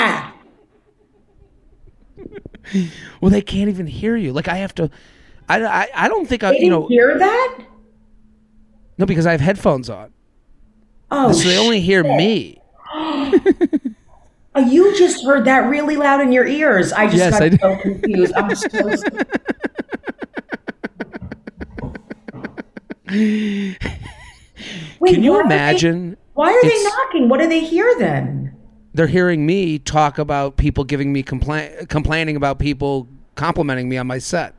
Well, 3.21 3.31
they 3.31 3.41
can't 3.41 3.69
even 3.69 3.87
hear 3.87 4.15
you. 4.15 4.31
Like 4.33 4.47
I 4.47 4.57
have 4.57 4.75
to. 4.75 4.89
I, 5.49 5.63
I, 5.63 5.87
I 5.95 6.07
don't 6.07 6.27
think 6.27 6.43
I 6.43 6.51
They 6.51 6.59
you 6.61 6.69
know 6.69 6.87
hear 6.87 7.17
that? 7.17 7.59
no 8.97 9.05
because 9.05 9.25
I 9.25 9.31
have 9.31 9.41
headphones 9.41 9.89
on, 9.89 10.11
Oh, 11.09 11.31
so 11.31 11.47
they 11.47 11.57
only 11.57 11.79
hear 11.81 12.03
me. 12.03 12.61
Oh, 12.93 13.31
you 14.67 14.97
just 14.97 15.23
heard 15.25 15.45
that 15.45 15.69
really 15.69 15.95
loud 15.97 16.21
in 16.21 16.31
your 16.31 16.45
ears. 16.45 16.91
I 16.93 17.05
just 17.05 17.17
Yes, 17.17 17.31
got 17.31 17.41
I 17.43 17.49
so 17.57 17.77
confused. 17.81 18.33
I'm 18.35 18.55
so 18.55 18.67
Wait, 24.99 25.13
Can 25.13 25.23
you 25.23 25.33
are 25.33 25.47
they- 25.47 25.55
imagine? 25.55 26.17
why 26.33 26.51
are 26.51 26.61
they 26.61 26.83
knocking? 26.83 27.29
What 27.29 27.39
do 27.39 27.47
they 27.47 27.61
hear 27.61 27.93
then? 27.97 28.46
They're 28.97 29.05
hearing 29.05 29.45
me 29.45 29.77
talk 29.77 30.17
about 30.17 30.57
people 30.57 30.83
giving 30.83 31.13
me 31.13 31.21
complain 31.21 31.85
complaining 31.85 32.35
about 32.35 32.57
people 32.57 33.07
complimenting 33.35 33.87
me 33.87 33.95
on 33.97 34.07
my 34.07 34.17
set. 34.17 34.55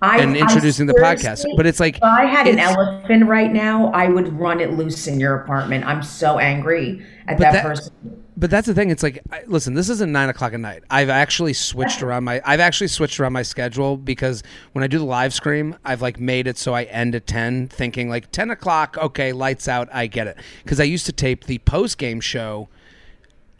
I, 0.00 0.18
And 0.20 0.36
introducing 0.36 0.86
the 0.86 0.94
podcast. 0.94 1.44
But 1.56 1.66
it's 1.66 1.80
like, 1.80 1.96
if 1.96 2.02
I 2.04 2.24
had 2.24 2.46
an 2.46 2.60
elephant 2.60 3.26
right 3.26 3.52
now, 3.52 3.90
I 3.92 4.08
would 4.08 4.32
run 4.38 4.60
it 4.60 4.72
loose 4.74 5.08
in 5.08 5.18
your 5.18 5.34
apartment. 5.40 5.84
I'm 5.84 6.04
so 6.04 6.38
angry 6.38 7.04
at 7.26 7.38
that, 7.38 7.52
that- 7.52 7.64
person. 7.64 7.92
But 8.36 8.50
that's 8.50 8.66
the 8.66 8.74
thing. 8.74 8.90
It's 8.90 9.02
like, 9.02 9.20
I, 9.30 9.42
listen, 9.46 9.74
this 9.74 9.88
isn't 9.88 10.10
nine 10.10 10.28
o'clock 10.28 10.54
at 10.54 10.60
night. 10.60 10.84
I've 10.88 11.10
actually 11.10 11.52
switched 11.52 12.02
around 12.02 12.24
my. 12.24 12.40
I've 12.44 12.60
actually 12.60 12.88
switched 12.88 13.18
around 13.20 13.32
my 13.34 13.42
schedule 13.42 13.96
because 13.96 14.42
when 14.72 14.82
I 14.84 14.86
do 14.86 14.98
the 14.98 15.04
live 15.04 15.34
stream, 15.34 15.76
I've 15.84 16.00
like 16.00 16.18
made 16.18 16.46
it 16.46 16.56
so 16.58 16.74
I 16.74 16.84
end 16.84 17.14
at 17.16 17.26
ten, 17.26 17.68
thinking 17.68 18.08
like 18.08 18.30
ten 18.30 18.50
o'clock. 18.50 18.96
Okay, 18.98 19.32
lights 19.32 19.66
out. 19.68 19.88
I 19.92 20.06
get 20.06 20.28
it. 20.28 20.38
Because 20.62 20.78
I 20.80 20.84
used 20.84 21.06
to 21.06 21.12
tape 21.12 21.44
the 21.44 21.58
post 21.58 21.98
game 21.98 22.20
show 22.20 22.68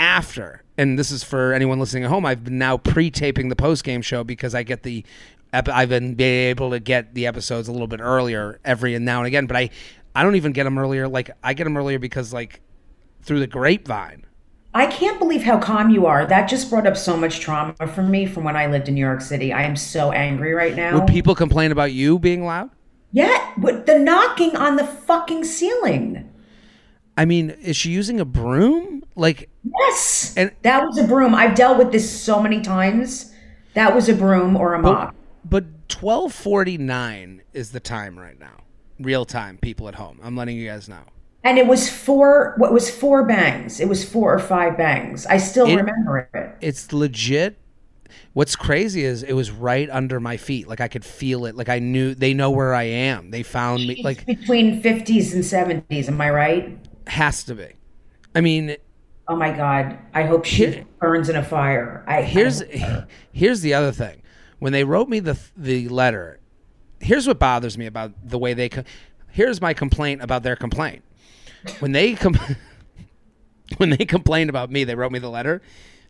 after, 0.03 0.63
and 0.77 0.99
this 0.99 1.13
is 1.13 1.23
for 1.23 1.53
anyone 1.53 1.79
listening 1.79 2.03
at 2.05 2.11
home. 2.11 2.27
I've 2.27 2.45
been 2.45 2.59
now 2.59 2.77
pre-taping 2.77 3.49
the 3.49 3.57
post 3.57 3.85
game 3.85 4.03
show 4.03 4.25
because 4.25 4.55
I 4.55 4.65
get 4.65 4.83
the. 4.83 5.05
I've 5.53 5.91
been 5.91 6.19
able 6.19 6.71
to 6.71 6.81
get 6.81 7.15
the 7.15 7.27
episodes 7.27 7.69
a 7.69 7.73
little 7.73 7.87
bit 7.87 8.01
earlier 8.01 8.59
every 8.65 8.99
now 8.99 9.19
and 9.19 9.27
again, 9.27 9.47
but 9.47 9.55
I, 9.55 9.69
I 10.15 10.23
don't 10.23 10.35
even 10.37 10.53
get 10.53 10.65
them 10.65 10.79
earlier. 10.79 11.07
Like 11.07 11.31
I 11.43 11.53
get 11.55 11.65
them 11.65 11.77
earlier 11.77 11.99
because 11.99 12.33
like 12.33 12.63
through 13.23 13.41
the 13.41 13.47
grapevine. 13.47 14.27
I 14.75 14.87
can't 14.87 15.19
believe 15.19 15.43
how 15.43 15.59
calm 15.59 15.91
you 15.91 16.07
are. 16.07 16.25
That 16.25 16.49
just 16.49 16.71
brought 16.71 16.87
up 16.87 16.97
so 16.97 17.17
much 17.17 17.41
trauma 17.41 17.75
for 17.95 18.03
me 18.03 18.25
from 18.25 18.45
when 18.45 18.57
I 18.57 18.67
lived 18.67 18.89
in 18.89 18.95
New 18.95 19.05
York 19.05 19.21
City. 19.21 19.53
I 19.53 19.65
am 19.65 19.77
so 19.77 20.11
angry 20.13 20.55
right 20.55 20.75
now. 20.75 20.99
Would 20.99 21.09
people 21.09 21.35
complain 21.35 21.71
about 21.71 21.93
you 21.93 22.19
being 22.19 22.45
loud? 22.47 22.71
yeah, 23.13 23.53
with 23.59 23.85
the 23.85 23.99
knocking 23.99 24.57
on 24.57 24.77
the 24.77 24.87
fucking 24.87 25.45
ceiling. 25.45 26.32
I 27.17 27.25
mean, 27.25 27.51
is 27.51 27.77
she 27.77 27.91
using 27.91 28.21
a 28.21 28.25
broom? 28.25 29.03
Like, 29.17 29.49
Yes. 29.79 30.35
And- 30.37 30.53
that 30.63 30.85
was 30.85 30.99
a 30.99 31.05
broom. 31.05 31.35
I've 31.35 31.55
dealt 31.55 31.79
with 31.79 31.93
this 31.93 32.09
so 32.11 32.43
many 32.43 32.61
times. 32.63 33.33
That 33.75 33.95
was 33.95 34.09
a 34.09 34.15
broom 34.15 34.57
or 34.57 34.75
a 34.75 34.79
mop. 34.81 35.15
but 35.45 35.65
twelve 35.89 36.33
forty 36.33 36.77
nine 36.79 37.43
is 37.53 37.73
the 37.73 37.81
time 37.81 38.19
right 38.19 38.39
now, 38.39 38.63
real 39.01 39.25
time. 39.25 39.59
People 39.59 39.89
at 39.89 39.95
home, 39.95 40.19
I'm 40.23 40.37
letting 40.37 40.57
you 40.57 40.67
guys 40.69 40.89
know. 40.89 41.03
And 41.45 41.59
it 41.59 41.67
was 41.67 41.89
four 41.91 42.55
what 42.59 42.73
was 42.73 42.91
four 42.91 43.25
bangs. 43.25 43.81
It 43.81 43.89
was 43.89 44.05
four 44.09 44.33
or 44.35 44.39
five 44.39 44.77
bangs. 44.77 45.27
I 45.27 45.37
still 45.39 45.67
It- 45.67 45.77
remember 45.77 46.29
it. 46.35 46.51
It's 46.61 46.93
legit. 46.93 47.59
What's 48.35 48.57
crazy 48.57 49.05
is 49.05 49.23
it 49.23 49.33
was 49.33 49.51
right 49.51 49.89
under 49.91 50.21
my 50.21 50.37
feet. 50.37 50.69
Like 50.69 50.81
I 50.83 50.89
could 50.89 51.05
feel 51.05 51.47
it. 51.47 51.57
Like 51.57 51.69
I 51.71 51.79
knew 51.79 52.15
they 52.15 52.35
know 52.35 52.51
where 52.51 52.75
I 52.75 52.85
am. 52.85 53.31
They 53.31 53.43
found 53.43 53.87
me. 53.87 54.03
Like 54.05 54.27
Between 54.27 54.83
50s 54.83 55.33
and 55.33 55.43
70s, 55.43 56.09
am 56.09 56.21
I 56.21 56.31
right? 56.31 56.79
Has 57.13 57.45
to 57.45 57.55
be. 57.55 57.69
I 58.35 58.41
mean, 58.41 58.77
Oh 59.29 59.37
my 59.37 59.53
god. 59.53 59.99
I 60.15 60.25
hope 60.25 60.45
she 60.45 60.57
Here- 60.67 60.85
burns 60.99 61.29
in 61.29 61.37
a 61.37 61.45
fire. 61.45 62.03
I 62.07 62.23
here's 62.23 62.63
I- 62.63 63.05
here's 63.33 63.61
the 63.61 63.75
other 63.75 63.93
thing. 63.93 64.23
When 64.59 64.73
they 64.73 64.85
wrote 64.85 65.09
me 65.09 65.21
the 65.21 65.39
the 65.57 65.89
letter, 65.89 66.41
here's 67.01 67.27
what 67.27 67.39
bothers 67.39 67.79
me 67.79 67.87
about 67.87 68.13
the 68.29 68.39
way 68.39 68.55
they. 68.55 68.69
Co- 68.69 68.85
here's 69.31 69.61
my 69.61 69.75
complaint 69.75 70.23
about 70.23 70.43
their 70.43 70.57
complaint. 70.57 71.03
When 71.79 71.93
they 71.93 72.15
com- 72.15 72.37
when 73.77 73.91
they 73.91 74.05
complained 74.05 74.51
about 74.51 74.71
me, 74.71 74.85
they 74.85 74.95
wrote 74.95 75.13
me 75.13 75.19
the 75.19 75.31
letter. 75.31 75.63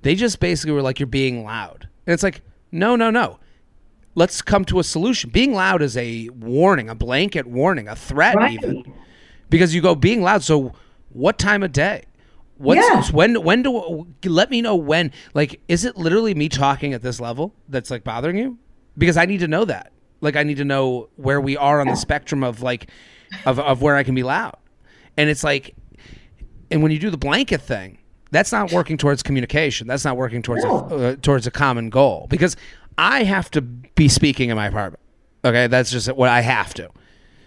They 0.03 0.15
just 0.15 0.41
basically 0.41 0.73
were 0.73 0.83
like, 0.83 0.99
"You're 0.99 1.07
being 1.07 1.45
loud," 1.45 1.89
and 2.07 2.15
it's 2.15 2.23
like, 2.23 2.41
no, 2.71 2.97
no, 2.97 3.11
no. 3.11 3.39
Let's 4.15 4.43
come 4.43 4.65
to 4.67 4.79
a 4.79 4.85
solution. 4.85 5.31
Being 5.31 5.55
loud 5.55 5.81
is 5.81 5.97
a 5.97 6.29
warning, 6.31 6.89
a 6.91 6.95
blanket 6.95 7.47
warning, 7.47 7.89
a 7.89 7.97
threat, 7.97 8.35
Right. 8.37 8.53
even 8.55 8.93
because 9.49 9.75
you 9.75 9.81
go 9.81 9.95
being 9.95 10.23
loud. 10.23 10.43
So, 10.43 10.73
what 11.13 11.39
time 11.39 11.63
of 11.63 11.73
day? 11.73 12.05
What's 12.59 12.81
Yeah. 12.89 13.03
when? 13.17 13.43
When 13.43 13.63
do? 13.63 14.07
Let 14.25 14.51
me 14.51 14.63
know 14.63 14.77
when. 14.77 15.11
Like, 15.35 15.61
is 15.69 15.85
it 15.85 15.97
literally 15.97 16.35
me 16.35 16.49
talking 16.49 16.93
at 16.93 17.03
this 17.03 17.19
level 17.21 17.55
that's 17.69 17.91
like 17.91 18.05
bothering 18.05 18.37
you? 18.37 18.59
Because 18.97 19.17
I 19.17 19.25
need 19.27 19.39
to 19.41 19.49
know 19.49 19.65
that. 19.65 19.93
Like, 20.21 20.37
I 20.37 20.43
need 20.45 20.59
to 20.59 20.65
know 20.65 21.09
where 21.17 21.41
we 21.41 21.57
are 21.57 21.81
on 21.81 21.89
the 21.89 21.97
spectrum 21.97 22.45
of 22.45 22.63
like 22.63 22.89
of, 23.47 23.59
of 23.59 23.83
where 23.83 23.97
I 23.97 24.03
can 24.05 24.15
be 24.15 24.23
loud. 24.23 24.55
And 25.17 25.29
it's 25.29 25.43
like, 25.43 25.75
and 26.71 26.83
when 26.83 26.93
you 26.93 26.99
do 26.99 27.11
the 27.11 27.17
blanket 27.19 27.63
thing, 27.63 27.99
that's 28.31 28.53
not 28.53 28.71
working 28.73 28.97
towards 28.97 29.23
communication. 29.23 29.87
That's 29.87 30.05
not 30.05 30.17
working 30.17 30.43
towards 30.43 30.63
No. 30.65 30.71
a, 30.91 30.97
uh, 31.13 31.17
towards 31.21 31.47
a 31.47 31.51
common 31.51 31.91
goal 31.91 32.27
because 32.31 32.57
I 32.97 33.25
have 33.25 33.51
to 33.53 33.61
be 33.63 34.09
speaking 34.09 34.51
in 34.51 34.57
my 34.57 34.69
apartment. 34.69 35.01
Okay, 35.45 35.67
that's 35.67 35.91
just 35.91 36.13
what 36.15 36.29
I 36.29 36.41
have 36.43 36.73
to. 36.75 36.89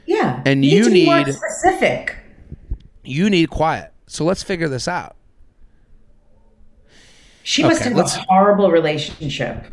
Yeah. 0.06 0.42
And 0.46 0.62
need 0.62 0.74
you 0.74 0.84
to 0.84 0.90
be 0.92 1.06
more 1.06 1.24
need- 1.24 1.34
specific. 1.34 2.18
You 3.06 3.30
need 3.30 3.50
quiet. 3.50 3.94
So 4.08 4.26
let's 4.26 4.44
figure 4.44 4.68
this 4.68 4.88
out. 4.88 5.16
She 7.44 7.64
must 7.64 7.84
have 7.84 7.98
a 7.98 8.04
horrible 8.28 8.72
relationship. 8.72 9.66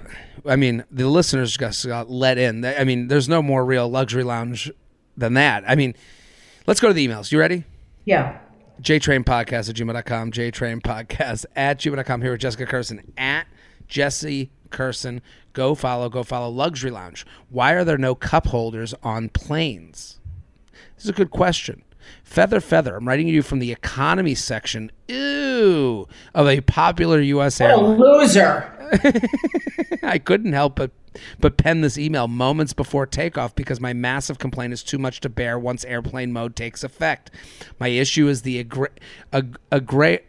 I 0.45 0.57
mean, 0.57 0.85
the 0.91 1.09
listeners 1.09 1.57
just 1.57 1.87
got 1.87 2.11
let 2.11 2.37
in. 2.37 2.65
I 2.65 2.85
mean, 2.85 3.09
there's 3.09 3.29
no 3.29 3.43
more 3.43 3.65
real 3.65 3.89
luxury 3.89 4.25
lounge 4.25 4.71
than 5.17 5.35
that. 5.35 5.65
I 5.67 5.75
mean, 5.75 5.95
let's 6.67 6.81
go 6.81 6.89
to 6.89 6.95
the 6.95 7.07
emails. 7.07 7.33
You 7.33 7.39
ready? 7.39 7.65
Yeah. 8.05 8.39
JTrainPodcast 8.83 9.71
at 9.71 9.77
gmail.com, 9.77 10.33
JTrainPodcast 10.33 11.47
at 11.55 11.79
gmail.com. 11.79 12.23
Here 12.23 12.33
with 12.33 12.41
Jessica 12.41 12.67
Kirson 12.67 13.05
at 13.17 13.47
Jesse 13.87 14.51
Kirson. 14.71 15.21
Go 15.53 15.75
follow, 15.75 16.09
go 16.09 16.23
follow 16.23 16.49
Luxury 16.49 16.91
Lounge. 16.91 17.25
Why 17.49 17.73
are 17.73 17.85
there 17.85 17.99
no 17.99 18.15
cup 18.15 18.49
holders 18.49 18.95
on 19.03 19.29
planes? 19.29 20.19
This 20.97 21.05
is 21.05 21.11
a 21.11 21.15
good 21.15 21.31
question. 21.31 21.85
Feather 22.25 22.61
Feather, 22.61 22.97
I'm 22.97 23.07
writing 23.09 23.29
you 23.29 23.43
from 23.43 23.59
the 23.59 23.73
economy 23.73 24.35
section, 24.35 24.91
ew, 25.09 26.09
of 26.35 26.47
a 26.49 26.61
popular 26.63 27.21
U.S. 27.21 27.61
What 27.61 27.71
a 27.71 27.73
airline. 27.73 27.99
loser. 27.99 28.73
I 30.03 30.19
couldn't 30.19 30.53
help 30.53 30.77
but 30.77 30.91
but 31.41 31.59
pen 31.59 31.83
this 31.83 31.99
email 31.99 32.27
moments 32.27 32.73
before 32.73 33.05
takeoff 33.07 33.55
because 33.55 33.81
my 33.81 33.93
massive 33.93 34.39
complaint 34.39 34.73
is 34.73 34.83
too 34.83 34.97
much 34.99 35.21
to 35.21 35.29
bear 35.29 35.59
once 35.59 35.85
airplane 35.85 36.33
mode 36.33 36.57
takes 36.57 36.83
effect. 36.83 37.31
My 37.79 37.89
issue 37.89 38.29
is 38.29 38.43
the 38.43 38.65
egre- 38.65 38.97
eg- 39.33 39.59
egre- 39.71 40.23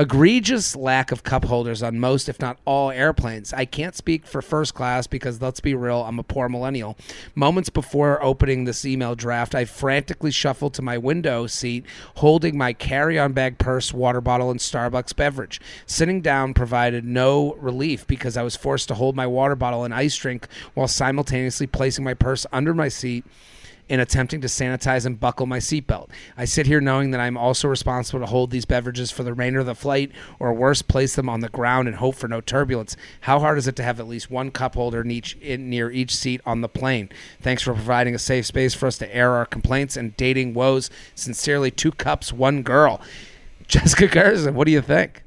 egregious 0.00 0.74
lack 0.74 1.12
of 1.12 1.22
cup 1.22 1.44
holders 1.44 1.82
on 1.82 2.00
most, 2.00 2.26
if 2.30 2.40
not 2.40 2.58
all, 2.64 2.90
airplanes. 2.90 3.52
I 3.52 3.66
can't 3.66 3.94
speak 3.94 4.26
for 4.26 4.40
first 4.40 4.72
class 4.72 5.06
because 5.06 5.42
let's 5.42 5.60
be 5.60 5.74
real, 5.74 6.02
I'm 6.02 6.18
a 6.18 6.22
poor 6.22 6.48
millennial. 6.48 6.96
Moments 7.34 7.68
before 7.68 8.22
opening 8.24 8.64
this 8.64 8.86
email 8.86 9.14
draft, 9.14 9.54
I 9.54 9.66
frantically 9.66 10.30
shuffled 10.30 10.72
to 10.74 10.82
my 10.82 10.96
window 10.96 11.46
seat, 11.46 11.84
holding 12.16 12.56
my 12.56 12.72
carry-on 12.72 13.34
bag, 13.34 13.58
purse, 13.58 13.92
water 13.92 14.22
bottle, 14.22 14.50
and 14.50 14.58
Starbucks 14.58 15.14
beverage. 15.14 15.60
Sitting 15.84 16.22
down 16.22 16.54
provided 16.54 17.04
no 17.04 17.52
relief 17.56 18.06
because 18.06 18.38
I 18.38 18.42
was 18.42 18.56
forced 18.56 18.88
to 18.88 18.94
hold 18.94 19.14
my 19.14 19.26
water 19.26 19.54
bottle 19.54 19.84
and 19.84 19.92
ice 19.92 20.16
drink 20.16 20.48
while 20.72 20.88
simultaneously 20.88 21.66
placing 21.66 22.04
my 22.04 22.14
purse 22.14 22.46
under 22.52 22.72
my 22.72 22.88
seat 22.88 23.26
in 23.90 23.98
attempting 23.98 24.40
to 24.40 24.46
sanitize 24.46 25.04
and 25.04 25.18
buckle 25.18 25.46
my 25.46 25.58
seatbelt. 25.58 26.08
I 26.36 26.44
sit 26.44 26.66
here 26.66 26.80
knowing 26.80 27.10
that 27.10 27.20
I'm 27.20 27.36
also 27.36 27.66
responsible 27.66 28.20
to 28.20 28.26
hold 28.26 28.52
these 28.52 28.64
beverages 28.64 29.10
for 29.10 29.24
the 29.24 29.32
remainder 29.32 29.58
of 29.58 29.66
the 29.66 29.74
flight, 29.74 30.12
or 30.38 30.54
worse, 30.54 30.80
place 30.80 31.16
them 31.16 31.28
on 31.28 31.40
the 31.40 31.48
ground 31.48 31.88
and 31.88 31.96
hope 31.96 32.14
for 32.14 32.28
no 32.28 32.40
turbulence. 32.40 32.96
How 33.22 33.40
hard 33.40 33.58
is 33.58 33.66
it 33.66 33.74
to 33.76 33.82
have 33.82 33.98
at 33.98 34.06
least 34.06 34.30
one 34.30 34.52
cup 34.52 34.76
holder 34.76 35.00
in 35.00 35.10
each 35.10 35.34
in, 35.38 35.68
near 35.68 35.90
each 35.90 36.14
seat 36.14 36.40
on 36.46 36.60
the 36.60 36.68
plane? 36.68 37.08
Thanks 37.42 37.62
for 37.64 37.74
providing 37.74 38.14
a 38.14 38.18
safe 38.20 38.46
space 38.46 38.74
for 38.74 38.86
us 38.86 38.96
to 38.98 39.12
air 39.14 39.32
our 39.32 39.44
complaints 39.44 39.96
and 39.96 40.16
dating 40.16 40.54
woes. 40.54 40.88
Sincerely, 41.16 41.72
two 41.72 41.90
cups, 41.90 42.32
one 42.32 42.62
girl. 42.62 43.00
Jessica 43.66 44.06
Garza, 44.06 44.52
what 44.52 44.66
do 44.66 44.72
you 44.72 44.80
think? 44.82 45.24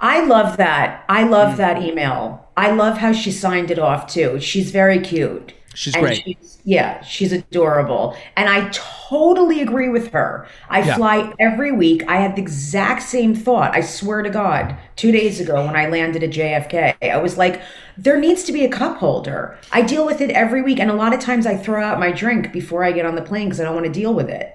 I 0.00 0.24
love 0.24 0.58
that. 0.58 1.04
I 1.08 1.24
love 1.24 1.52
Hmm. 1.52 1.56
that 1.58 1.82
email. 1.82 2.48
I 2.56 2.70
love 2.70 2.98
how 2.98 3.10
she 3.12 3.32
signed 3.32 3.72
it 3.72 3.80
off 3.80 4.06
too. 4.06 4.38
She's 4.38 4.70
very 4.70 5.00
cute. 5.00 5.54
She's 5.74 5.94
And 5.94 6.04
great. 6.04 6.22
She's, 6.24 6.58
yeah, 6.64 7.02
she's 7.02 7.32
adorable. 7.32 8.16
And 8.36 8.48
I 8.48 8.68
totally 8.72 9.60
agree 9.60 9.88
with 9.88 10.10
her. 10.12 10.46
I 10.68 10.82
Yeah. 10.82 10.96
fly 10.96 11.32
every 11.38 11.72
week. 11.72 12.02
I 12.08 12.16
had 12.16 12.36
the 12.36 12.42
exact 12.42 13.02
same 13.02 13.34
thought. 13.34 13.74
I 13.74 13.80
swear 13.80 14.22
to 14.22 14.30
God, 14.30 14.76
two 14.96 15.12
days 15.12 15.40
ago 15.40 15.64
when 15.66 15.76
I 15.76 15.88
landed 15.88 16.22
at 16.22 16.30
JFK, 16.30 16.94
I 17.02 17.18
was 17.18 17.36
like, 17.36 17.60
there 17.98 18.18
needs 18.18 18.44
to 18.44 18.52
be 18.52 18.64
a 18.64 18.68
cup 18.68 18.98
holder. 18.98 19.58
I 19.72 19.82
deal 19.82 20.06
with 20.06 20.20
it 20.20 20.30
every 20.30 20.62
week. 20.62 20.80
And 20.80 20.90
a 20.90 20.94
lot 20.94 21.12
of 21.12 21.20
times 21.20 21.46
I 21.46 21.56
throw 21.56 21.82
out 21.82 22.00
my 22.00 22.12
drink 22.12 22.52
before 22.52 22.82
I 22.84 22.92
get 22.92 23.06
on 23.06 23.14
the 23.14 23.22
plane 23.22 23.48
because 23.48 23.60
I 23.60 23.64
don't 23.64 23.74
want 23.74 23.86
to 23.86 23.92
deal 23.92 24.14
with 24.14 24.28
it. 24.30 24.54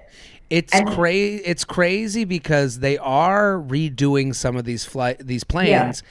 It's 0.49 0.73
crazy. 0.95 1.43
It's 1.45 1.63
crazy 1.63 2.25
because 2.25 2.79
they 2.79 2.97
are 2.97 3.53
redoing 3.59 4.33
some 4.33 4.57
of 4.57 4.65
these 4.65 4.83
flight 4.83 5.19
these 5.27 5.43
planes, 5.43 6.01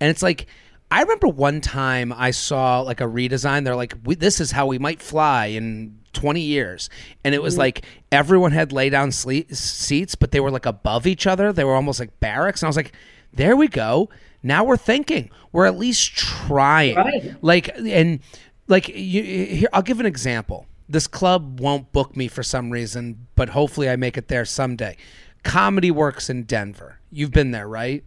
and 0.00 0.10
it's 0.10 0.22
like 0.22 0.46
I 0.90 1.02
remember 1.02 1.28
one 1.28 1.60
time 1.60 2.12
I 2.12 2.30
saw 2.30 2.80
like 2.80 3.00
a 3.00 3.04
redesign. 3.04 3.64
They're 3.64 3.76
like, 3.76 3.94
we, 4.04 4.14
"This 4.14 4.40
is 4.40 4.52
how 4.52 4.66
we 4.66 4.78
might 4.78 5.02
fly 5.02 5.46
in 5.46 5.98
20 6.12 6.40
years," 6.40 6.88
and 7.24 7.34
it 7.34 7.42
was 7.42 7.54
mm-hmm. 7.54 7.60
like 7.60 7.84
everyone 8.12 8.52
had 8.52 8.72
lay 8.72 8.88
down 8.88 9.10
sleep, 9.10 9.52
seats, 9.54 10.14
but 10.14 10.30
they 10.30 10.40
were 10.40 10.50
like 10.50 10.66
above 10.66 11.06
each 11.06 11.26
other. 11.26 11.52
They 11.52 11.64
were 11.64 11.74
almost 11.74 11.98
like 11.98 12.18
barracks, 12.20 12.62
and 12.62 12.66
I 12.66 12.70
was 12.70 12.76
like, 12.76 12.92
"There 13.32 13.56
we 13.56 13.68
go. 13.68 14.08
Now 14.42 14.62
we're 14.62 14.76
thinking. 14.76 15.30
We're 15.50 15.66
at 15.66 15.76
least 15.76 16.14
trying." 16.16 16.96
Right. 16.96 17.34
Like 17.42 17.76
and 17.76 18.20
like 18.68 18.88
you, 18.88 19.22
here, 19.22 19.68
I'll 19.72 19.82
give 19.82 20.00
an 20.00 20.06
example. 20.06 20.66
This 20.88 21.08
club 21.08 21.58
won't 21.58 21.90
book 21.90 22.16
me 22.16 22.28
for 22.28 22.44
some 22.44 22.70
reason, 22.70 23.26
but 23.34 23.48
hopefully 23.48 23.90
I 23.90 23.96
make 23.96 24.16
it 24.16 24.28
there 24.28 24.44
someday. 24.44 24.96
Comedy 25.42 25.90
Works 25.90 26.30
in 26.30 26.44
Denver. 26.44 27.00
You've 27.10 27.32
been 27.32 27.50
there, 27.50 27.68
right? 27.68 28.04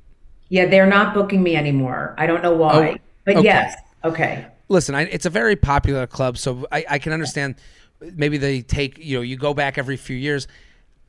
Yeah, 0.49 0.65
they're 0.65 0.88
not 0.88 1.13
booking 1.13 1.41
me 1.41 1.55
anymore. 1.55 2.15
I 2.17 2.27
don't 2.27 2.43
know 2.43 2.53
why. 2.53 2.89
Oh, 2.89 2.97
but 3.25 3.38
okay. 3.38 3.45
yes. 3.45 3.75
Okay. 4.03 4.45
Listen, 4.67 4.95
I, 4.95 5.03
it's 5.03 5.25
a 5.25 5.29
very 5.29 5.55
popular 5.55 6.07
club, 6.07 6.38
so 6.38 6.67
I, 6.71 6.85
I 6.89 6.99
can 6.99 7.13
understand. 7.13 7.55
Maybe 8.01 8.38
they 8.38 8.62
take 8.62 8.97
you 8.97 9.17
know 9.17 9.21
you 9.21 9.35
go 9.35 9.53
back 9.53 9.77
every 9.77 9.97
few 9.97 10.15
years. 10.15 10.47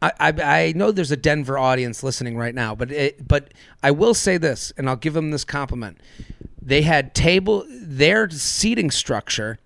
I, 0.02 0.12
I, 0.18 0.32
I 0.42 0.72
know 0.74 0.92
there's 0.92 1.10
a 1.10 1.16
Denver 1.16 1.58
audience 1.58 2.02
listening 2.02 2.36
right 2.36 2.54
now, 2.54 2.74
but 2.74 2.90
it, 2.90 3.26
but 3.26 3.52
I 3.82 3.90
will 3.90 4.14
say 4.14 4.38
this, 4.38 4.72
and 4.76 4.88
I'll 4.88 4.96
give 4.96 5.14
them 5.14 5.30
this 5.30 5.44
compliment. 5.44 6.00
They 6.62 6.82
had 6.82 7.14
table 7.14 7.64
their 7.68 8.28
seating 8.30 8.90
structure 8.90 9.58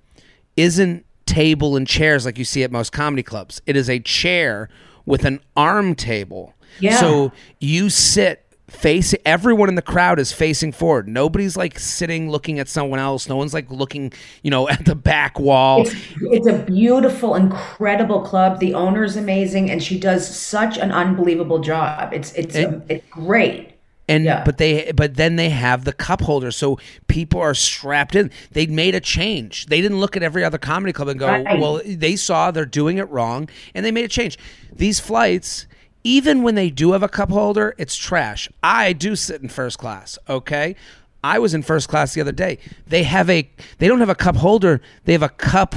isn't 0.56 1.04
table 1.26 1.76
and 1.76 1.86
chairs 1.86 2.24
like 2.24 2.38
you 2.38 2.44
see 2.44 2.62
at 2.62 2.70
most 2.70 2.92
comedy 2.92 3.22
clubs. 3.22 3.60
It 3.66 3.76
is 3.76 3.88
a 3.90 3.98
chair 4.00 4.68
with 5.06 5.24
an 5.24 5.40
arm 5.56 5.94
table. 5.94 6.54
Yeah. 6.80 6.98
So 6.98 7.32
you 7.60 7.90
sit 7.90 8.43
face 8.74 9.14
everyone 9.24 9.68
in 9.68 9.74
the 9.74 9.82
crowd 9.82 10.18
is 10.18 10.32
facing 10.32 10.72
forward. 10.72 11.08
Nobody's 11.08 11.56
like 11.56 11.78
sitting 11.78 12.30
looking 12.30 12.58
at 12.58 12.68
someone 12.68 12.98
else. 12.98 13.28
No 13.28 13.36
one's 13.36 13.54
like 13.54 13.70
looking, 13.70 14.12
you 14.42 14.50
know, 14.50 14.68
at 14.74 14.84
the 14.84 14.94
back 14.94 15.38
wall. 15.38 15.82
It's, 15.82 15.94
it's 16.20 16.46
a 16.46 16.58
beautiful, 16.58 17.34
incredible 17.34 18.20
club. 18.22 18.60
The 18.60 18.74
owner's 18.74 19.16
amazing, 19.16 19.70
and 19.70 19.82
she 19.82 19.98
does 19.98 20.26
such 20.28 20.78
an 20.78 20.92
unbelievable 20.92 21.60
job. 21.60 22.12
It's 22.12 22.32
it's 22.32 22.56
um, 22.56 22.82
it's 22.88 23.06
great. 23.10 23.70
And 24.06 24.24
Yeah. 24.24 24.44
but 24.44 24.58
they 24.58 24.92
but 24.92 25.14
then 25.14 25.36
they 25.36 25.48
have 25.48 25.84
the 25.84 25.92
cup 25.92 26.20
holder, 26.20 26.50
so 26.50 26.78
people 27.08 27.40
are 27.40 27.54
strapped 27.54 28.14
in. 28.14 28.30
They 28.52 28.66
made 28.66 28.94
a 28.94 29.00
change. 29.00 29.66
They 29.66 29.80
didn't 29.80 29.98
look 29.98 30.14
at 30.14 30.22
every 30.22 30.44
other 30.44 30.58
comedy 30.58 30.92
club 30.92 31.08
and 31.08 31.18
go, 31.18 31.26
Right. 31.26 31.58
"Well, 31.58 31.80
they 31.86 32.16
saw 32.16 32.50
they're 32.50 32.66
doing 32.66 32.98
it 32.98 33.08
wrong," 33.08 33.48
and 33.74 33.84
they 33.84 33.90
made 33.90 34.04
a 34.04 34.08
change. 34.08 34.36
These 34.70 35.00
flights, 35.00 35.66
even 36.04 36.42
when 36.42 36.54
they 36.54 36.70
do 36.70 36.92
have 36.92 37.02
a 37.02 37.08
cup 37.08 37.30
holder, 37.30 37.74
it's 37.78 37.96
trash. 37.96 38.48
I 38.62 38.92
do 38.92 39.16
sit 39.16 39.42
in 39.42 39.48
first 39.48 39.78
class. 39.78 40.18
Okay, 40.28 40.76
I 41.24 41.38
was 41.38 41.54
in 41.54 41.62
first 41.62 41.88
class 41.88 42.14
the 42.14 42.20
other 42.20 42.32
day. 42.32 42.58
They 42.86 43.02
have 43.02 43.30
a 43.30 43.50
they 43.78 43.88
don't 43.88 44.00
have 44.00 44.10
a 44.10 44.14
cup 44.14 44.36
holder. 44.36 44.80
They 45.06 45.12
have 45.12 45.22
a 45.22 45.30
cup 45.30 45.74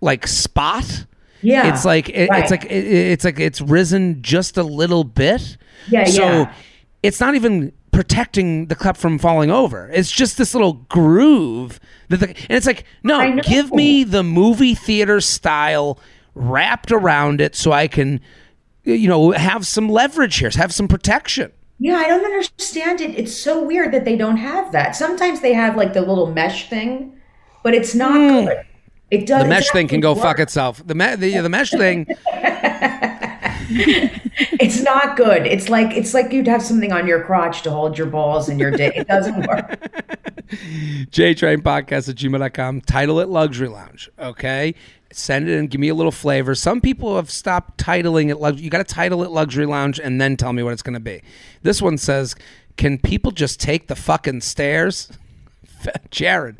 like 0.00 0.26
spot. 0.26 1.04
Yeah, 1.42 1.72
It's 1.72 1.84
like 1.84 2.08
it, 2.10 2.28
right. 2.28 2.42
it's 2.42 2.50
like 2.50 2.64
it, 2.66 2.84
it's 2.86 3.24
like 3.24 3.40
it's 3.40 3.60
risen 3.60 4.22
just 4.22 4.56
a 4.56 4.62
little 4.62 5.04
bit. 5.04 5.56
Yeah, 5.88 6.04
so 6.04 6.22
yeah. 6.22 6.54
it's 7.02 7.18
not 7.18 7.34
even 7.34 7.72
protecting 7.92 8.66
the 8.66 8.76
cup 8.76 8.96
from 8.96 9.18
falling 9.18 9.50
over. 9.50 9.90
It's 9.92 10.10
just 10.10 10.38
this 10.38 10.54
little 10.54 10.74
groove 10.74 11.80
that 12.08 12.18
the, 12.18 12.28
and 12.28 12.36
it's 12.50 12.66
like, 12.66 12.84
no, 13.02 13.40
give 13.40 13.72
me 13.72 14.04
the 14.04 14.22
movie 14.22 14.74
theater 14.74 15.20
style 15.20 15.98
wrapped 16.34 16.92
around 16.92 17.40
it 17.40 17.56
so 17.56 17.72
I 17.72 17.88
can 17.88 18.20
you 18.84 19.08
know 19.08 19.32
have 19.32 19.66
some 19.66 19.88
leverage 19.88 20.36
here, 20.36 20.50
have 20.50 20.72
some 20.72 20.88
protection. 20.88 21.52
Yeah, 21.78 21.96
I 21.96 22.08
don't 22.08 22.24
understand 22.24 23.00
it. 23.00 23.18
It's 23.18 23.36
so 23.36 23.64
weird 23.64 23.92
that 23.92 24.04
they 24.04 24.16
don't 24.16 24.36
have 24.36 24.72
that. 24.72 24.94
Sometimes 24.94 25.40
they 25.40 25.54
have 25.54 25.76
like 25.76 25.94
the 25.94 26.02
little 26.02 26.30
mesh 26.32 26.68
thing, 26.68 27.18
but 27.62 27.74
it's 27.74 27.94
not 27.94 28.12
hmm. 28.16 28.46
good. 28.46 28.66
It 29.10 29.26
does. 29.26 29.42
The 29.42 29.48
mesh 29.48 29.70
thing 29.70 29.88
can 29.88 30.00
go 30.00 30.14
fuck 30.14 30.38
itself. 30.38 30.86
The 30.86 30.94
me- 30.94 31.16
the, 31.16 31.38
the 31.38 31.48
mesh 31.48 31.70
thing 31.70 32.06
It's 34.60 34.82
not 34.82 35.16
good. 35.16 35.46
It's 35.46 35.68
like 35.68 35.96
it's 35.96 36.12
like 36.14 36.32
you'd 36.32 36.48
have 36.48 36.62
something 36.62 36.92
on 36.92 37.06
your 37.06 37.22
crotch 37.22 37.62
to 37.62 37.70
hold 37.70 37.96
your 37.96 38.06
balls 38.06 38.48
in 38.48 38.58
your 38.58 38.70
dick. 38.70 38.94
It 38.96 39.06
doesn't 39.06 39.46
work. 39.46 39.80
JTrainPodcast 41.10 42.08
at 42.08 42.16
gmail.com. 42.16 42.80
Title 42.82 43.20
it 43.20 43.28
Luxury 43.28 43.68
Lounge. 43.68 44.10
Okay. 44.18 44.74
Send 45.12 45.48
it 45.48 45.58
and 45.58 45.68
give 45.68 45.80
me 45.80 45.88
a 45.88 45.94
little 45.94 46.12
flavor. 46.12 46.54
Some 46.54 46.80
people 46.80 47.16
have 47.16 47.30
stopped 47.30 47.78
titling 47.78 48.30
it 48.30 48.36
luxury. 48.36 48.64
You 48.64 48.70
got 48.70 48.86
to 48.86 48.94
title 48.94 49.24
it 49.24 49.30
Luxury 49.30 49.66
Lounge 49.66 49.98
and 49.98 50.20
then 50.20 50.36
tell 50.36 50.52
me 50.52 50.62
what 50.62 50.72
it's 50.72 50.82
going 50.82 50.94
to 50.94 51.00
be. 51.00 51.22
This 51.62 51.82
one 51.82 51.98
says, 51.98 52.36
Can 52.76 52.98
people 52.98 53.32
just 53.32 53.58
take 53.58 53.88
the 53.88 53.96
fucking 53.96 54.42
stairs? 54.42 55.10
Jared. 56.10 56.56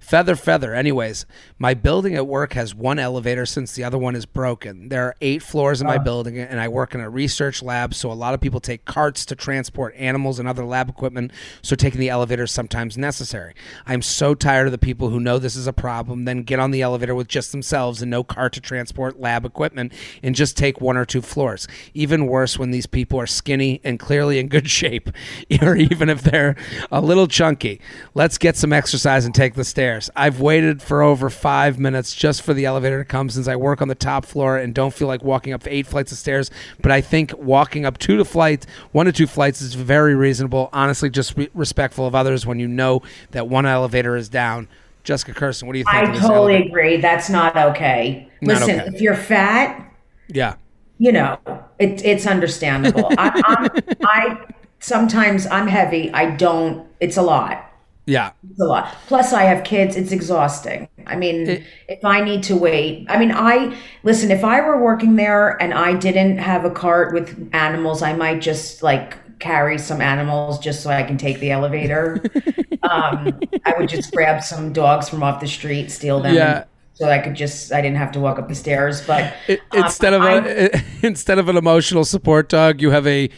Feather, 0.00 0.36
feather. 0.36 0.74
Anyways, 0.74 1.24
my 1.64 1.72
building 1.72 2.14
at 2.14 2.26
work 2.26 2.52
has 2.52 2.74
one 2.74 2.98
elevator 2.98 3.46
since 3.46 3.72
the 3.72 3.84
other 3.84 3.96
one 3.96 4.14
is 4.14 4.26
broken. 4.26 4.90
There 4.90 5.02
are 5.04 5.16
eight 5.22 5.42
floors 5.42 5.80
in 5.80 5.86
my 5.86 5.96
ah. 5.96 6.02
building, 6.02 6.38
and 6.38 6.60
I 6.60 6.68
work 6.68 6.94
in 6.94 7.00
a 7.00 7.08
research 7.08 7.62
lab, 7.62 7.94
so 7.94 8.12
a 8.12 8.12
lot 8.12 8.34
of 8.34 8.42
people 8.42 8.60
take 8.60 8.84
carts 8.84 9.24
to 9.24 9.34
transport 9.34 9.94
animals 9.96 10.38
and 10.38 10.46
other 10.46 10.66
lab 10.66 10.90
equipment, 10.90 11.32
so 11.62 11.74
taking 11.74 12.00
the 12.00 12.10
elevator 12.10 12.42
is 12.42 12.50
sometimes 12.50 12.98
necessary. 12.98 13.54
I'm 13.86 14.02
so 14.02 14.34
tired 14.34 14.66
of 14.66 14.72
the 14.72 14.78
people 14.78 15.08
who 15.08 15.18
know 15.18 15.38
this 15.38 15.56
is 15.56 15.66
a 15.66 15.72
problem, 15.72 16.26
then 16.26 16.42
get 16.42 16.58
on 16.58 16.70
the 16.70 16.82
elevator 16.82 17.14
with 17.14 17.28
just 17.28 17.50
themselves 17.50 18.02
and 18.02 18.10
no 18.10 18.22
cart 18.22 18.52
to 18.52 18.60
transport 18.60 19.18
lab 19.18 19.46
equipment 19.46 19.94
and 20.22 20.34
just 20.34 20.58
take 20.58 20.82
one 20.82 20.98
or 20.98 21.06
two 21.06 21.22
floors. 21.22 21.66
Even 21.94 22.26
worse 22.26 22.58
when 22.58 22.72
these 22.72 22.84
people 22.84 23.18
are 23.18 23.26
skinny 23.26 23.80
and 23.82 23.98
clearly 23.98 24.38
in 24.38 24.48
good 24.48 24.68
shape, 24.80 25.08
or 25.62 25.76
even 25.76 26.10
if 26.10 26.20
they're 26.20 26.56
a 26.92 27.00
little 27.00 27.26
chunky. 27.26 27.80
Let's 28.12 28.36
get 28.36 28.54
some 28.54 28.74
exercise 28.74 29.24
and 29.24 29.34
take 29.34 29.54
the 29.54 29.64
stairs. 29.64 30.10
I've 30.14 30.42
waited 30.42 30.82
for 30.82 31.00
over 31.00 31.30
five 31.30 31.53
minutes 31.78 32.14
just 32.14 32.42
for 32.42 32.52
the 32.54 32.64
elevator 32.64 32.98
to 32.98 33.04
come 33.04 33.28
since 33.30 33.48
I 33.48 33.56
work 33.56 33.80
on 33.82 33.88
the 33.88 33.94
top 33.94 34.24
floor 34.26 34.56
and 34.56 34.74
don't 34.74 34.92
feel 34.92 35.08
like 35.08 35.22
walking 35.22 35.52
up 35.52 35.62
eight 35.66 35.86
flights 35.86 36.12
of 36.12 36.18
stairs. 36.18 36.50
But 36.80 36.92
I 36.92 37.00
think 37.00 37.32
walking 37.38 37.84
up 37.84 37.98
two 37.98 38.16
to 38.16 38.24
flights, 38.24 38.66
one 38.92 39.06
to 39.06 39.12
two 39.12 39.26
flights, 39.26 39.60
is 39.60 39.74
very 39.74 40.14
reasonable. 40.14 40.68
Honestly, 40.72 41.10
just 41.10 41.36
re- 41.36 41.48
respectful 41.54 42.06
of 42.06 42.14
others 42.14 42.44
when 42.46 42.58
you 42.60 42.68
know 42.68 43.02
that 43.30 43.48
one 43.48 43.66
elevator 43.66 44.16
is 44.16 44.28
down. 44.28 44.68
Jessica 45.04 45.32
Kirson, 45.34 45.66
what 45.66 45.74
do 45.74 45.78
you 45.80 45.84
think? 45.84 45.94
I 45.96 46.02
of 46.02 46.12
this 46.14 46.22
totally 46.22 46.54
elevator? 46.54 46.68
agree. 46.70 46.96
That's 46.98 47.28
not 47.30 47.56
okay. 47.56 48.28
Not 48.40 48.60
Listen, 48.60 48.80
okay. 48.80 48.94
if 48.94 49.00
you're 49.02 49.14
fat, 49.14 49.92
Yeah. 50.28 50.54
you 50.98 51.12
know, 51.12 51.38
it, 51.78 52.02
it's 52.04 52.26
understandable. 52.26 53.08
I, 53.18 53.42
I'm, 53.46 53.98
I 54.04 54.46
sometimes 54.80 55.46
I'm 55.46 55.66
heavy. 55.66 56.10
I 56.12 56.30
don't. 56.36 56.86
It's 57.00 57.16
a 57.18 57.22
lot. 57.22 57.70
Yeah. 58.06 58.32
It's 58.50 58.60
a 58.60 58.64
lot. 58.64 58.94
Plus, 59.06 59.32
I 59.32 59.44
have 59.44 59.64
kids. 59.64 59.96
It's 59.96 60.12
exhausting. 60.12 60.88
I 61.06 61.16
mean, 61.16 61.64
if 61.88 62.04
I 62.04 62.20
need 62.22 62.42
to 62.44 62.56
wait, 62.56 63.06
I 63.08 63.18
mean, 63.18 63.32
I 63.32 63.76
listen. 64.02 64.30
If 64.30 64.44
I 64.44 64.60
were 64.60 64.82
working 64.82 65.16
there 65.16 65.60
and 65.62 65.72
I 65.74 65.94
didn't 65.94 66.38
have 66.38 66.64
a 66.64 66.70
cart 66.70 67.14
with 67.14 67.48
animals, 67.52 68.02
I 68.02 68.12
might 68.14 68.40
just 68.40 68.82
like 68.82 69.16
carry 69.38 69.78
some 69.78 70.00
animals 70.00 70.58
just 70.58 70.82
so 70.82 70.90
I 70.90 71.02
can 71.02 71.18
take 71.18 71.40
the 71.40 71.50
elevator. 71.50 72.22
um, 72.82 73.40
I 73.64 73.74
would 73.78 73.88
just 73.88 74.12
grab 74.12 74.42
some 74.42 74.72
dogs 74.72 75.08
from 75.08 75.22
off 75.22 75.40
the 75.40 75.48
street, 75.48 75.90
steal 75.90 76.20
them. 76.20 76.34
Yeah. 76.34 76.64
So 76.94 77.08
I 77.10 77.18
could 77.18 77.34
just, 77.34 77.72
I 77.72 77.80
didn't 77.82 77.96
have 77.96 78.12
to 78.12 78.20
walk 78.20 78.38
up 78.38 78.48
the 78.48 78.54
stairs. 78.54 79.04
But 79.04 79.34
I- 79.48 79.58
um, 79.72 79.84
instead 79.84 80.12
of 80.14 80.22
a 80.22 80.82
instead 81.06 81.38
of 81.38 81.48
an 81.48 81.56
emotional 81.56 82.04
support 82.04 82.48
dog, 82.48 82.80
you 82.80 82.90
have 82.90 83.06
a 83.06 83.28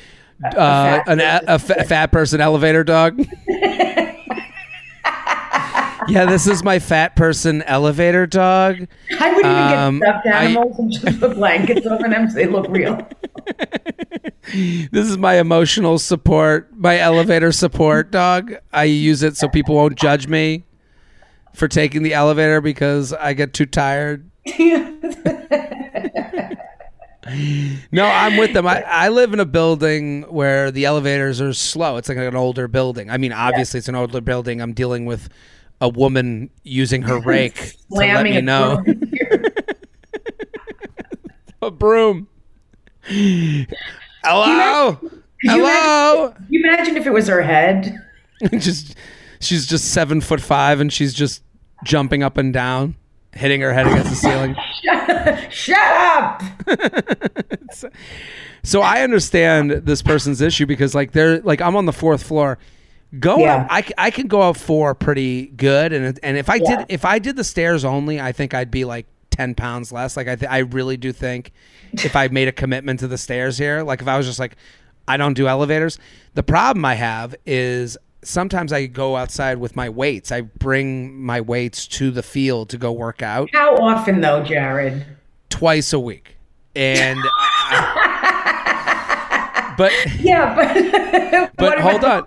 uh, 0.44 0.50
fat 0.50 1.09
an, 1.09 1.20
a, 1.20 1.40
a 1.48 1.59
fat 1.59 2.12
person 2.12 2.40
elevator 2.40 2.85
dog. 2.85 3.18
yeah, 6.08 6.24
this 6.26 6.46
is 6.46 6.62
my 6.64 6.78
fat 6.78 7.16
person 7.16 7.62
elevator 7.62 8.26
dog. 8.26 8.86
I 9.18 9.30
would 9.32 9.38
even 9.44 9.50
Um, 9.50 9.98
get 10.00 10.08
stuffed 10.08 10.26
I- 10.26 10.44
animals 10.44 10.78
and 10.78 10.92
just 10.92 11.20
put 11.20 11.34
blankets 11.34 11.86
over 11.86 12.08
them 12.08 12.28
so 12.30 12.34
they 12.36 12.46
look 12.46 12.66
real. 12.68 13.06
This 14.52 15.08
is 15.08 15.18
my 15.18 15.38
emotional 15.40 15.98
support, 15.98 16.68
my 16.76 16.98
elevator 17.00 17.50
support 17.50 18.12
dog. 18.12 18.54
I 18.72 18.84
use 18.84 19.24
it 19.24 19.36
so 19.36 19.48
people 19.48 19.74
won't 19.74 19.96
judge 19.96 20.28
me 20.28 20.64
for 21.52 21.66
taking 21.66 22.04
the 22.04 22.14
elevator 22.14 22.60
because 22.60 23.12
I 23.12 23.32
get 23.32 23.52
too 23.54 23.66
tired. 23.66 24.30
No, 27.90 28.04
I'm 28.06 28.36
with 28.36 28.52
them. 28.52 28.68
I, 28.68 28.82
I 28.82 29.08
live 29.08 29.32
in 29.32 29.40
a 29.40 29.44
building 29.44 30.22
where 30.22 30.70
the 30.70 30.84
elevators 30.84 31.40
are 31.40 31.52
slow. 31.52 31.96
It's 31.96 32.08
like 32.08 32.18
an 32.18 32.36
older 32.36 32.68
building. 32.68 33.10
I 33.10 33.16
mean, 33.18 33.32
obviously, 33.32 33.78
it's 33.78 33.88
an 33.88 33.96
older 33.96 34.20
building. 34.20 34.60
I'm 34.62 34.72
dealing 34.74 35.06
with 35.06 35.28
a 35.80 35.88
woman 35.88 36.50
using 36.62 37.02
her 37.02 37.20
rake 37.26 37.54
to 37.54 37.76
let 37.90 38.24
me 38.24 38.40
know 38.40 38.84
a 41.62 41.70
broom. 41.70 42.28
Hello, 43.04 44.98
hello. 45.42 46.30
Can 46.30 46.46
you 46.48 46.62
imagine 46.64 46.96
if 46.96 47.06
it 47.06 47.12
was 47.12 47.28
her 47.28 47.42
head? 47.42 48.00
just 48.58 48.96
she's 49.40 49.66
just 49.66 49.92
seven 49.92 50.20
foot 50.20 50.40
five, 50.40 50.80
and 50.80 50.92
she's 50.92 51.14
just 51.14 51.42
jumping 51.84 52.22
up 52.22 52.36
and 52.36 52.52
down, 52.52 52.96
hitting 53.32 53.60
her 53.60 53.72
head 53.72 53.86
against 53.86 54.10
the 54.10 54.16
ceiling. 54.16 54.56
Shut 55.50 55.78
up! 55.78 56.42
So 58.66 58.82
I 58.82 59.02
understand 59.02 59.70
this 59.70 60.02
person's 60.02 60.40
issue 60.40 60.66
because 60.66 60.92
like 60.92 61.12
they're 61.12 61.38
like 61.42 61.60
I'm 61.60 61.76
on 61.76 61.86
the 61.86 61.92
fourth 61.92 62.24
floor. 62.24 62.58
Going 63.20 63.42
Yeah. 63.42 63.57
up, 63.62 63.66
I, 63.70 63.85
I 63.98 64.11
can 64.11 64.26
go 64.26 64.42
up 64.42 64.57
four 64.57 64.94
pretty 64.94 65.46
good, 65.46 65.92
and 65.92 66.18
and 66.22 66.37
if 66.37 66.48
I 66.50 66.57
Yeah. 66.57 66.76
did 66.79 66.87
if 66.88 67.05
I 67.05 67.18
did 67.18 67.37
the 67.37 67.44
stairs 67.44 67.85
only, 67.85 68.20
I 68.20 68.33
think 68.33 68.52
I'd 68.55 68.70
be 68.70 68.85
like 68.85 69.07
ten 69.31 69.55
pounds 69.55 69.92
less. 69.92 70.16
Like 70.16 70.29
I 70.29 70.37
th- 70.37 70.50
I 70.50 70.59
really 70.59 70.96
do 70.96 71.12
think 71.12 71.52
if 71.92 72.16
I 72.16 72.29
made 72.29 72.48
a 72.48 72.52
commitment 72.52 73.00
to 73.00 73.09
the 73.09 73.18
stairs 73.18 73.59
here, 73.59 73.83
like 73.83 74.00
if 74.02 74.09
I 74.09 74.16
was 74.16 74.26
just 74.26 74.38
like 74.38 74.57
I 75.09 75.16
don't 75.16 75.35
do 75.35 75.46
elevators. 75.46 75.98
The 76.35 76.42
problem 76.42 76.85
I 76.85 76.94
have 76.94 77.35
is 77.46 77.96
sometimes 78.22 78.72
I 78.72 78.87
go 78.87 79.14
outside 79.16 79.59
with 79.59 79.76
my 79.76 79.88
weights. 79.88 80.33
I 80.33 80.40
bring 80.40 81.20
my 81.22 81.40
weights 81.40 81.87
to 81.88 82.11
the 82.11 82.22
field 82.24 82.70
to 82.70 82.79
go 82.79 82.90
work 82.90 83.22
out 83.22 83.48
How 83.52 83.76
often 83.76 84.20
though, 84.20 84.42
Jared? 84.42 85.07
twice 85.48 85.92
a 85.92 86.00
week, 86.00 86.37
and. 86.74 87.18
But 89.76 89.92
Yeah, 90.18 90.54
but 90.54 91.52
But 91.56 91.80
hold 91.80 92.04
on. 92.04 92.24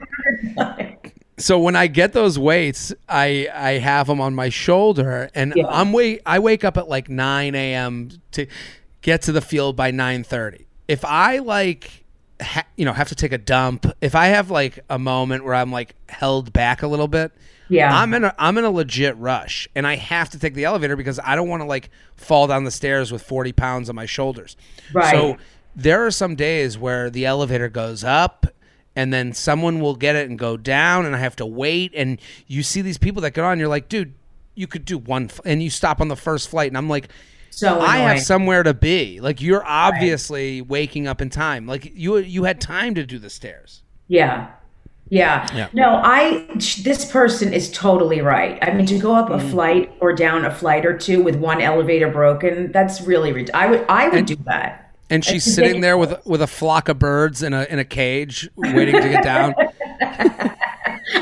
so 1.37 1.59
when 1.59 1.75
I 1.75 1.87
get 1.87 2.13
those 2.13 2.37
weights, 2.37 2.93
I 3.07 3.47
I 3.53 3.71
have 3.73 4.07
them 4.07 4.19
on 4.21 4.35
my 4.35 4.49
shoulder, 4.49 5.29
and 5.33 5.53
Yeah. 5.55 5.67
I'm 5.67 5.93
wait. 5.93 6.21
I 6.25 6.39
wake 6.39 6.63
up 6.63 6.77
at 6.77 6.87
like 6.89 7.09
9 7.09 7.55
a.m. 7.55 8.09
to 8.33 8.47
get 9.01 9.21
to 9.23 9.31
the 9.31 9.41
field 9.41 9.75
by 9.75 9.91
9:30. 9.91 10.65
If 10.87 11.05
I 11.05 11.37
like, 11.39 12.03
ha, 12.41 12.63
you 12.75 12.85
know, 12.85 12.93
have 12.93 13.09
to 13.09 13.15
take 13.15 13.31
a 13.31 13.37
dump, 13.37 13.85
if 14.01 14.15
I 14.15 14.27
have 14.27 14.49
like 14.51 14.79
a 14.89 14.99
moment 14.99 15.45
where 15.45 15.53
I'm 15.55 15.71
like 15.71 15.95
held 16.09 16.51
back 16.51 16.81
a 16.83 16.87
little 16.87 17.07
bit, 17.07 17.31
Yeah. 17.69 17.95
I'm 17.95 18.13
in 18.13 18.23
a 18.25 18.35
I'm 18.37 18.57
in 18.57 18.65
a 18.65 18.71
legit 18.71 19.15
rush, 19.17 19.67
and 19.75 19.85
I 19.87 19.95
have 19.95 20.29
to 20.31 20.39
take 20.39 20.55
the 20.55 20.65
elevator 20.65 20.95
because 20.95 21.19
I 21.23 21.35
don't 21.35 21.47
want 21.47 21.61
to 21.61 21.67
like 21.67 21.89
fall 22.17 22.47
down 22.47 22.63
the 22.65 22.71
stairs 22.71 23.11
with 23.11 23.21
40 23.21 23.53
pounds 23.53 23.89
on 23.89 23.95
my 23.95 24.05
shoulders. 24.07 24.57
Right. 24.93 25.11
So 25.11 25.37
there 25.81 26.05
are 26.05 26.11
some 26.11 26.35
days 26.35 26.77
where 26.77 27.09
the 27.09 27.25
elevator 27.25 27.69
goes 27.69 28.03
up 28.03 28.45
and 28.95 29.13
then 29.13 29.33
someone 29.33 29.79
will 29.79 29.95
get 29.95 30.15
it 30.15 30.29
and 30.29 30.37
go 30.37 30.57
down 30.57 31.05
and 31.05 31.15
I 31.15 31.19
have 31.19 31.35
to 31.37 31.45
wait 31.45 31.91
and 31.95 32.19
you 32.47 32.63
see 32.63 32.81
these 32.81 32.97
people 32.97 33.21
that 33.21 33.33
get 33.33 33.43
on 33.43 33.59
you're 33.59 33.67
like 33.67 33.89
dude 33.89 34.13
you 34.55 34.67
could 34.67 34.83
do 34.83 34.97
one 34.97 35.25
f-, 35.25 35.39
and 35.45 35.63
you 35.63 35.69
stop 35.69 36.01
on 36.01 36.07
the 36.09 36.15
first 36.15 36.49
flight 36.49 36.69
and 36.69 36.77
I'm 36.77 36.89
like 36.89 37.09
so 37.49 37.79
I 37.79 37.97
annoying. 37.97 38.15
have 38.17 38.23
somewhere 38.23 38.63
to 38.63 38.73
be 38.73 39.19
like 39.21 39.41
you're 39.41 39.63
obviously 39.65 40.61
waking 40.61 41.07
up 41.07 41.21
in 41.21 41.29
time 41.29 41.65
like 41.67 41.91
you 41.95 42.17
you 42.17 42.43
had 42.43 42.59
time 42.61 42.95
to 42.95 43.05
do 43.05 43.17
the 43.19 43.29
stairs 43.29 43.83
Yeah. 44.07 44.51
Yeah. 45.11 45.47
Yeah. 45.55 45.69
No, 45.73 46.01
I 46.03 46.47
this 46.83 47.09
person 47.11 47.51
is 47.51 47.71
totally 47.71 48.21
right. 48.21 48.59
I 48.61 48.73
mean 48.73 48.85
to 48.87 48.99
go 48.99 49.15
up 49.15 49.29
Mm. 49.29 49.35
a 49.37 49.49
flight 49.49 49.91
or 50.01 50.13
down 50.13 50.45
a 50.45 50.53
flight 50.53 50.85
or 50.85 50.95
two 50.97 51.23
with 51.23 51.35
one 51.35 51.61
elevator 51.61 52.09
broken, 52.09 52.71
that's 52.71 53.01
really 53.01 53.49
I 53.53 53.65
would 53.67 53.85
I 53.89 54.09
would 54.09 54.25
do 54.27 54.35
that. 54.45 54.88
And 55.09 55.23
she's 55.25 55.45
It's 55.45 55.55
sitting 55.55 55.81
there 55.81 55.97
with 55.97 56.25
with 56.25 56.41
a 56.41 56.47
flock 56.47 56.89
of 56.89 56.99
birds 56.99 57.41
in 57.43 57.53
a 57.53 57.63
in 57.65 57.79
a 57.79 57.85
cage 57.85 58.49
waiting 58.55 58.95
to 58.95 59.09
get 59.09 59.23
down 59.23 59.53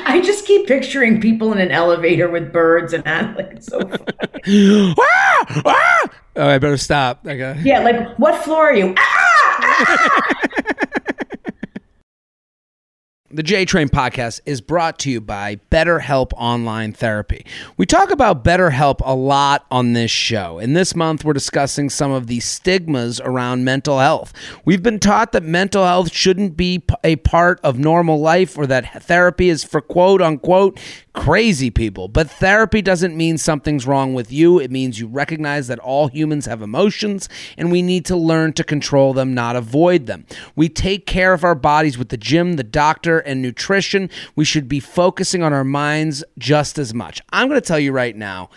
I 0.06 0.22
just 0.22 0.46
keep 0.46 0.68
picturing 0.68 1.22
people 1.22 1.54
in 1.54 1.60
an 1.60 1.72
elevator 1.72 2.30
with 2.30 2.52
birds 2.52 2.92
and 2.92 3.06
animals. 3.08 3.38
Like, 3.38 3.52
it's 3.56 3.68
so 3.68 3.80
funny. 3.80 4.94
ah! 5.00 5.62
Ah! 5.66 6.10
oh 6.36 6.48
I 6.50 6.58
better 6.58 6.78
stop 6.78 7.26
okay 7.26 7.60
Yeah, 7.64 7.80
like 7.80 8.18
what 8.18 8.44
floor 8.44 8.68
are 8.70 8.76
you? 8.76 8.94
Ah! 8.98 10.32
The 13.38 13.44
J 13.44 13.66
Train 13.66 13.88
podcast 13.88 14.42
is 14.48 14.62
brought 14.62 14.98
to 14.98 15.12
you 15.12 15.22
by 15.22 15.60
BetterHelp 15.70 16.32
Online 16.38 16.92
Therapy. 16.92 17.46
We 17.78 17.86
talk 17.86 18.10
about 18.10 18.44
BetterHelp 18.44 19.00
a 19.06 19.14
lot 19.14 19.68
on 19.70 19.94
this 19.94 20.10
show, 20.10 20.58
and 20.58 20.76
this 20.76 20.96
month 20.96 21.24
we're 21.24 21.34
discussing 21.34 21.92
some 21.92 22.12
of 22.12 22.26
the 22.26 22.40
stigmas 22.40 23.22
around 23.22 23.64
mental 23.64 24.00
health. 24.00 24.34
We've 24.66 24.82
been 24.82 24.98
taught 24.98 25.34
that 25.34 25.44
mental 25.44 25.86
health 25.86 26.12
shouldn't 26.12 26.58
be 26.58 26.84
a 27.04 27.18
part 27.18 27.60
of 27.62 27.78
normal 27.78 28.20
life 28.20 28.58
or 28.58 28.66
that 28.66 29.04
therapy 29.04 29.50
is 29.50 29.64
for 29.64 29.82
quote 29.82 30.20
unquote 30.20 30.80
crazy 31.14 31.70
people. 31.70 32.08
But 32.08 32.30
therapy 32.30 32.82
doesn't 32.82 33.18
mean 33.18 33.38
something's 33.38 33.86
wrong 33.86 34.14
with 34.16 34.32
you, 34.32 34.60
it 34.60 34.72
means 34.72 35.00
you 35.00 35.08
recognize 35.08 35.68
that 35.68 35.80
all 35.80 36.08
humans 36.08 36.48
have 36.48 36.64
emotions 36.64 37.30
and 37.56 37.72
we 37.72 37.84
need 37.84 38.06
to 38.06 38.16
learn 38.16 38.54
to 38.54 38.64
control 38.64 39.14
them, 39.14 39.36
not 39.36 39.56
avoid 39.56 40.08
them. 40.08 40.26
We 40.56 40.70
take 40.70 41.06
care 41.06 41.34
of 41.34 41.44
our 41.44 41.56
bodies 41.56 42.00
with 42.00 42.10
the 42.10 42.18
gym, 42.18 42.54
the 42.54 42.64
doctor, 42.64 43.24
and 43.28 43.42
nutrition. 43.42 44.10
We 44.36 44.46
should 44.46 44.68
be 44.68 44.80
focusing 44.80 45.44
on 45.44 45.54
our 45.54 45.64
minds 45.64 46.24
just 46.38 46.80
as 46.80 46.94
much. 46.94 47.22
I'm 47.32 47.48
going 47.48 47.62
to 47.62 47.68
tell 47.68 47.80
you 47.80 47.92
right 47.92 48.16
now. 48.16 48.50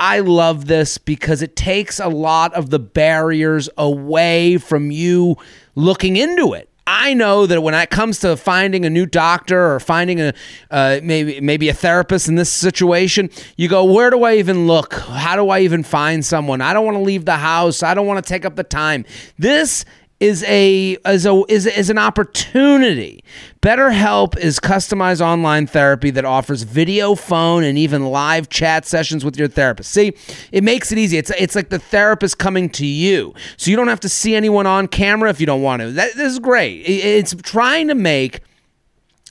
I 0.00 0.20
love 0.20 0.66
this 0.66 0.96
because 0.96 1.42
it 1.42 1.56
takes 1.56 1.98
a 1.98 2.08
lot 2.08 2.54
of 2.54 2.70
the 2.70 2.78
barriers 2.78 3.68
away 3.76 4.56
from 4.58 4.90
you 4.90 5.36
looking 5.74 6.16
into 6.16 6.52
it. 6.52 6.68
I 6.90 7.12
know 7.12 7.44
that 7.44 7.62
when 7.62 7.74
it 7.74 7.90
comes 7.90 8.20
to 8.20 8.34
finding 8.36 8.86
a 8.86 8.90
new 8.90 9.04
doctor 9.04 9.74
or 9.74 9.78
finding 9.78 10.22
a 10.22 10.32
uh, 10.70 11.00
maybe 11.02 11.38
maybe 11.38 11.68
a 11.68 11.74
therapist 11.74 12.28
in 12.28 12.36
this 12.36 12.50
situation, 12.50 13.28
you 13.58 13.68
go, 13.68 13.84
where 13.84 14.08
do 14.08 14.22
I 14.22 14.36
even 14.36 14.66
look? 14.66 14.94
How 14.94 15.36
do 15.36 15.50
I 15.50 15.60
even 15.60 15.82
find 15.82 16.24
someone? 16.24 16.62
I 16.62 16.72
don't 16.72 16.86
want 16.86 16.96
to 16.96 17.02
leave 17.02 17.26
the 17.26 17.36
house. 17.36 17.82
I 17.82 17.92
don't 17.92 18.06
want 18.06 18.24
to 18.24 18.28
take 18.28 18.46
up 18.46 18.56
the 18.56 18.64
time. 18.64 19.04
This 19.36 19.84
is 20.20 20.42
a 20.44 20.96
is 21.06 21.26
a 21.26 21.42
is, 21.48 21.66
is 21.66 21.90
an 21.90 21.98
opportunity. 21.98 23.22
BetterHelp 23.62 24.36
is 24.36 24.58
customized 24.58 25.20
online 25.20 25.66
therapy 25.66 26.10
that 26.10 26.24
offers 26.24 26.62
video, 26.62 27.14
phone, 27.14 27.62
and 27.62 27.78
even 27.78 28.06
live 28.06 28.48
chat 28.48 28.84
sessions 28.84 29.24
with 29.24 29.38
your 29.38 29.48
therapist. 29.48 29.90
See, 29.90 30.14
it 30.50 30.64
makes 30.64 30.90
it 30.90 30.98
easy. 30.98 31.18
It's 31.18 31.30
it's 31.38 31.54
like 31.54 31.68
the 31.68 31.78
therapist 31.78 32.38
coming 32.38 32.68
to 32.70 32.86
you, 32.86 33.32
so 33.56 33.70
you 33.70 33.76
don't 33.76 33.88
have 33.88 34.00
to 34.00 34.08
see 34.08 34.34
anyone 34.34 34.66
on 34.66 34.88
camera 34.88 35.30
if 35.30 35.40
you 35.40 35.46
don't 35.46 35.62
want 35.62 35.82
to. 35.82 35.92
That, 35.92 36.14
this 36.16 36.32
is 36.32 36.38
great. 36.38 36.82
It's 36.86 37.34
trying 37.42 37.88
to 37.88 37.94
make 37.94 38.40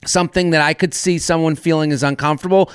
something 0.06 0.50
that 0.50 0.60
I 0.60 0.74
could 0.74 0.94
see 0.94 1.18
someone 1.18 1.56
feeling 1.56 1.90
is 1.90 2.02
uncomfortable 2.02 2.70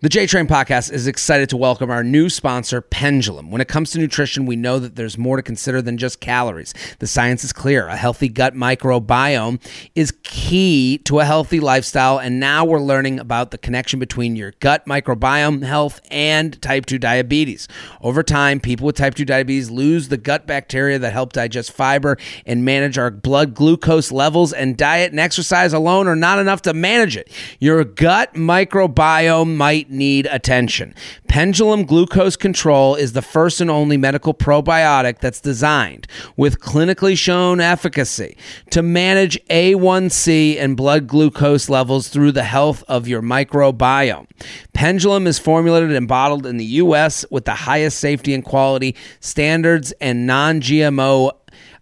The 0.02 0.10
J 0.10 0.26
Train 0.26 0.46
podcast 0.46 0.92
is 0.92 1.06
excited 1.06 1.48
to 1.48 1.56
welcome 1.56 1.90
our 1.90 2.04
new 2.04 2.28
sponsor, 2.28 2.82
Pendulum. 2.82 3.50
When 3.50 3.62
it 3.62 3.68
comes 3.68 3.92
to 3.92 3.98
nutrition, 3.98 4.44
we 4.44 4.54
know 4.54 4.78
that 4.78 4.94
there's 4.94 5.16
more 5.16 5.38
to 5.38 5.42
consider 5.42 5.80
than 5.80 5.96
just 5.96 6.20
calories. 6.20 6.74
The 6.98 7.06
science 7.06 7.44
is 7.44 7.54
clear. 7.54 7.86
A 7.86 7.96
healthy 7.96 8.28
gut 8.28 8.52
microbiome 8.52 9.58
is 9.94 10.12
key 10.22 10.98
to 11.04 11.20
a 11.20 11.24
healthy 11.24 11.60
lifestyle, 11.60 12.18
and 12.18 12.38
now 12.38 12.62
we're 12.62 12.78
learning 12.78 13.18
about 13.18 13.52
the 13.52 13.56
connection 13.56 13.98
between 13.98 14.36
your 14.36 14.52
gut 14.60 14.84
microbiome 14.84 15.62
health 15.62 16.02
and 16.10 16.60
type 16.60 16.84
2 16.84 16.98
diabetes. 16.98 17.66
Over 18.02 18.22
time, 18.22 18.60
people 18.60 18.84
with 18.84 18.96
type 18.96 19.14
2 19.14 19.24
diabetes 19.24 19.70
lose 19.70 20.10
the 20.10 20.18
gut 20.18 20.46
bacteria 20.46 20.98
that 20.98 21.14
help 21.14 21.32
digest 21.32 21.72
fiber 21.72 22.18
and 22.44 22.66
manage 22.66 22.98
our 22.98 23.10
blood 23.10 23.54
glucose 23.54 24.12
levels, 24.12 24.52
and 24.52 24.76
diet 24.76 25.12
and 25.12 25.20
exercise 25.20 25.72
alone 25.72 26.06
are 26.06 26.14
not 26.14 26.38
enough 26.38 26.60
to 26.60 26.74
manage 26.74 27.16
it. 27.16 27.32
Your 27.60 27.82
gut 27.82 28.34
microbiome 28.34 29.56
might 29.56 29.85
might 29.86 29.96
need 29.96 30.26
attention. 30.30 30.94
Pendulum 31.28 31.84
Glucose 31.84 32.36
Control 32.36 32.94
is 32.94 33.12
the 33.12 33.22
first 33.22 33.60
and 33.60 33.70
only 33.70 33.96
medical 33.96 34.34
probiotic 34.34 35.18
that's 35.18 35.40
designed 35.40 36.06
with 36.36 36.60
clinically 36.60 37.16
shown 37.16 37.60
efficacy 37.60 38.36
to 38.70 38.82
manage 38.82 39.38
A1C 39.48 40.58
and 40.58 40.76
blood 40.76 41.06
glucose 41.06 41.68
levels 41.68 42.08
through 42.08 42.32
the 42.32 42.44
health 42.44 42.82
of 42.88 43.08
your 43.08 43.22
microbiome. 43.22 44.26
Pendulum 44.72 45.26
is 45.26 45.38
formulated 45.38 45.92
and 45.92 46.08
bottled 46.08 46.46
in 46.46 46.56
the 46.56 46.64
US 46.82 47.24
with 47.30 47.44
the 47.44 47.54
highest 47.54 47.98
safety 47.98 48.34
and 48.34 48.44
quality 48.44 48.94
standards 49.20 49.92
and 50.00 50.26
non 50.26 50.60
GMO 50.60 51.32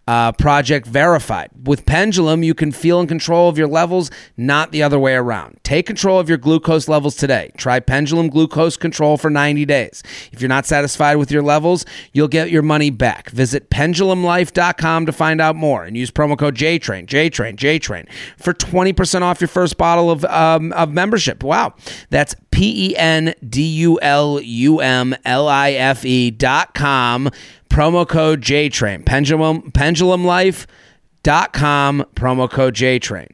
uh, 0.07 0.31
project 0.33 0.85
verified. 0.85 1.49
With 1.63 1.85
Pendulum, 1.85 2.43
you 2.43 2.53
can 2.53 2.71
feel 2.71 2.99
in 2.99 3.07
control 3.07 3.49
of 3.49 3.57
your 3.57 3.67
levels, 3.67 4.11
not 4.37 4.71
the 4.71 4.83
other 4.83 4.99
way 4.99 5.15
around. 5.15 5.59
Take 5.63 5.87
control 5.87 6.19
of 6.19 6.29
your 6.29 6.37
glucose 6.37 6.87
levels 6.87 7.15
today. 7.15 7.51
Try 7.57 7.79
Pendulum 7.79 8.29
Glucose 8.29 8.77
Control 8.77 9.17
for 9.17 9.29
90 9.29 9.65
days. 9.65 10.03
If 10.31 10.41
you're 10.41 10.49
not 10.49 10.65
satisfied 10.65 11.15
with 11.15 11.31
your 11.31 11.41
levels, 11.41 11.85
you'll 12.13 12.27
get 12.27 12.51
your 12.51 12.61
money 12.61 12.89
back. 12.89 13.29
Visit 13.31 13.69
pendulumlife.com 13.69 15.05
to 15.05 15.11
find 15.11 15.41
out 15.41 15.55
more 15.55 15.83
and 15.83 15.97
use 15.97 16.11
promo 16.11 16.37
code 16.37 16.55
JTRAIN, 16.55 17.07
JTRAIN, 17.07 17.55
JTRAIN 17.55 18.07
for 18.37 18.53
20% 18.53 19.21
off 19.21 19.41
your 19.41 19.47
first 19.47 19.77
bottle 19.77 20.11
of, 20.11 20.23
um, 20.25 20.71
of 20.73 20.91
membership. 20.91 21.43
Wow. 21.43 21.73
That's 22.09 22.35
P 22.51 22.91
E 22.91 22.95
N 22.95 23.33
D 23.47 23.63
U 23.63 23.99
L 24.01 24.39
U 24.39 24.79
M 24.79 25.13
L 25.25 25.47
I 25.49 25.73
F 25.73 26.05
E 26.05 26.31
dot 26.31 26.73
com 26.73 27.29
promo 27.75 28.07
code 28.07 28.39
JTrain. 28.39 29.05
Pendulum 29.05 29.69
pendulumlife.com 29.73 32.05
promo 32.15 32.49
code 32.49 32.73
JTrain. 32.73 33.31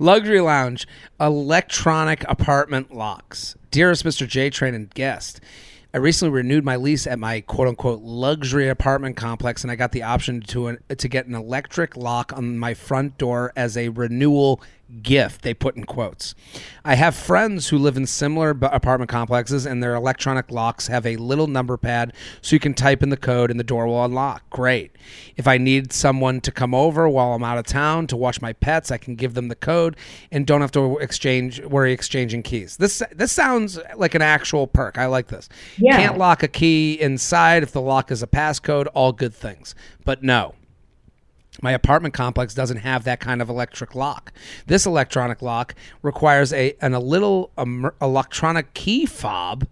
Luxury 0.00 0.40
Lounge, 0.40 0.88
electronic 1.20 2.24
apartment 2.28 2.92
locks. 2.92 3.54
Dearest 3.70 4.04
Mr. 4.04 4.26
JTrain 4.26 4.74
and 4.74 4.90
guest, 4.90 5.40
I 5.94 5.98
recently 5.98 6.34
renewed 6.34 6.64
my 6.64 6.74
lease 6.74 7.06
at 7.06 7.20
my 7.20 7.40
quote 7.40 7.68
unquote 7.68 8.02
luxury 8.02 8.68
apartment 8.68 9.16
complex, 9.16 9.62
and 9.62 9.70
I 9.70 9.76
got 9.76 9.92
the 9.92 10.02
option 10.02 10.40
to, 10.40 10.66
an, 10.66 10.78
to 10.88 11.08
get 11.08 11.26
an 11.26 11.36
electric 11.36 11.96
lock 11.96 12.32
on 12.32 12.58
my 12.58 12.74
front 12.74 13.16
door 13.16 13.52
as 13.54 13.76
a 13.76 13.90
renewal 13.90 14.60
gift 15.02 15.42
they 15.42 15.54
put 15.54 15.76
in 15.76 15.84
quotes. 15.84 16.34
I 16.84 16.94
have 16.94 17.14
friends 17.14 17.68
who 17.68 17.78
live 17.78 17.96
in 17.96 18.06
similar 18.06 18.50
apartment 18.50 19.10
complexes 19.10 19.66
and 19.66 19.82
their 19.82 19.94
electronic 19.94 20.50
locks 20.50 20.86
have 20.86 21.04
a 21.04 21.16
little 21.16 21.46
number 21.46 21.76
pad 21.76 22.12
so 22.40 22.56
you 22.56 22.60
can 22.60 22.74
type 22.74 23.02
in 23.02 23.10
the 23.10 23.16
code 23.16 23.50
and 23.50 23.60
the 23.60 23.64
door 23.64 23.86
will 23.86 24.04
unlock. 24.04 24.48
Great. 24.50 24.92
If 25.36 25.46
i 25.46 25.58
need 25.58 25.92
someone 25.92 26.40
to 26.40 26.52
come 26.52 26.74
over 26.74 27.08
while 27.08 27.34
i'm 27.34 27.44
out 27.44 27.58
of 27.58 27.66
town 27.66 28.06
to 28.08 28.16
watch 28.16 28.40
my 28.40 28.52
pets 28.52 28.90
i 28.90 28.98
can 28.98 29.14
give 29.14 29.34
them 29.34 29.48
the 29.48 29.54
code 29.54 29.96
and 30.32 30.46
don't 30.46 30.60
have 30.60 30.72
to 30.72 30.98
exchange 30.98 31.60
worry 31.62 31.92
exchanging 31.92 32.42
keys. 32.42 32.76
This 32.76 33.02
this 33.14 33.32
sounds 33.32 33.78
like 33.96 34.14
an 34.14 34.22
actual 34.22 34.66
perk. 34.66 34.98
I 34.98 35.06
like 35.06 35.28
this. 35.28 35.48
Yeah. 35.76 35.96
can't 35.96 36.18
lock 36.18 36.42
a 36.42 36.48
key 36.48 37.00
inside 37.00 37.62
if 37.62 37.72
the 37.72 37.80
lock 37.80 38.10
is 38.10 38.22
a 38.22 38.26
passcode 38.26 38.86
all 38.94 39.12
good 39.12 39.34
things. 39.34 39.74
But 40.04 40.22
no 40.22 40.54
my 41.60 41.72
apartment 41.72 42.14
complex 42.14 42.54
doesn't 42.54 42.78
have 42.78 43.04
that 43.04 43.20
kind 43.20 43.42
of 43.42 43.48
electric 43.48 43.94
lock. 43.94 44.32
This 44.66 44.86
electronic 44.86 45.42
lock 45.42 45.74
requires 46.02 46.52
a 46.52 46.74
an, 46.80 46.94
a 46.94 47.00
little 47.00 47.50
um, 47.58 47.90
electronic 48.00 48.74
key 48.74 49.06
fob 49.06 49.66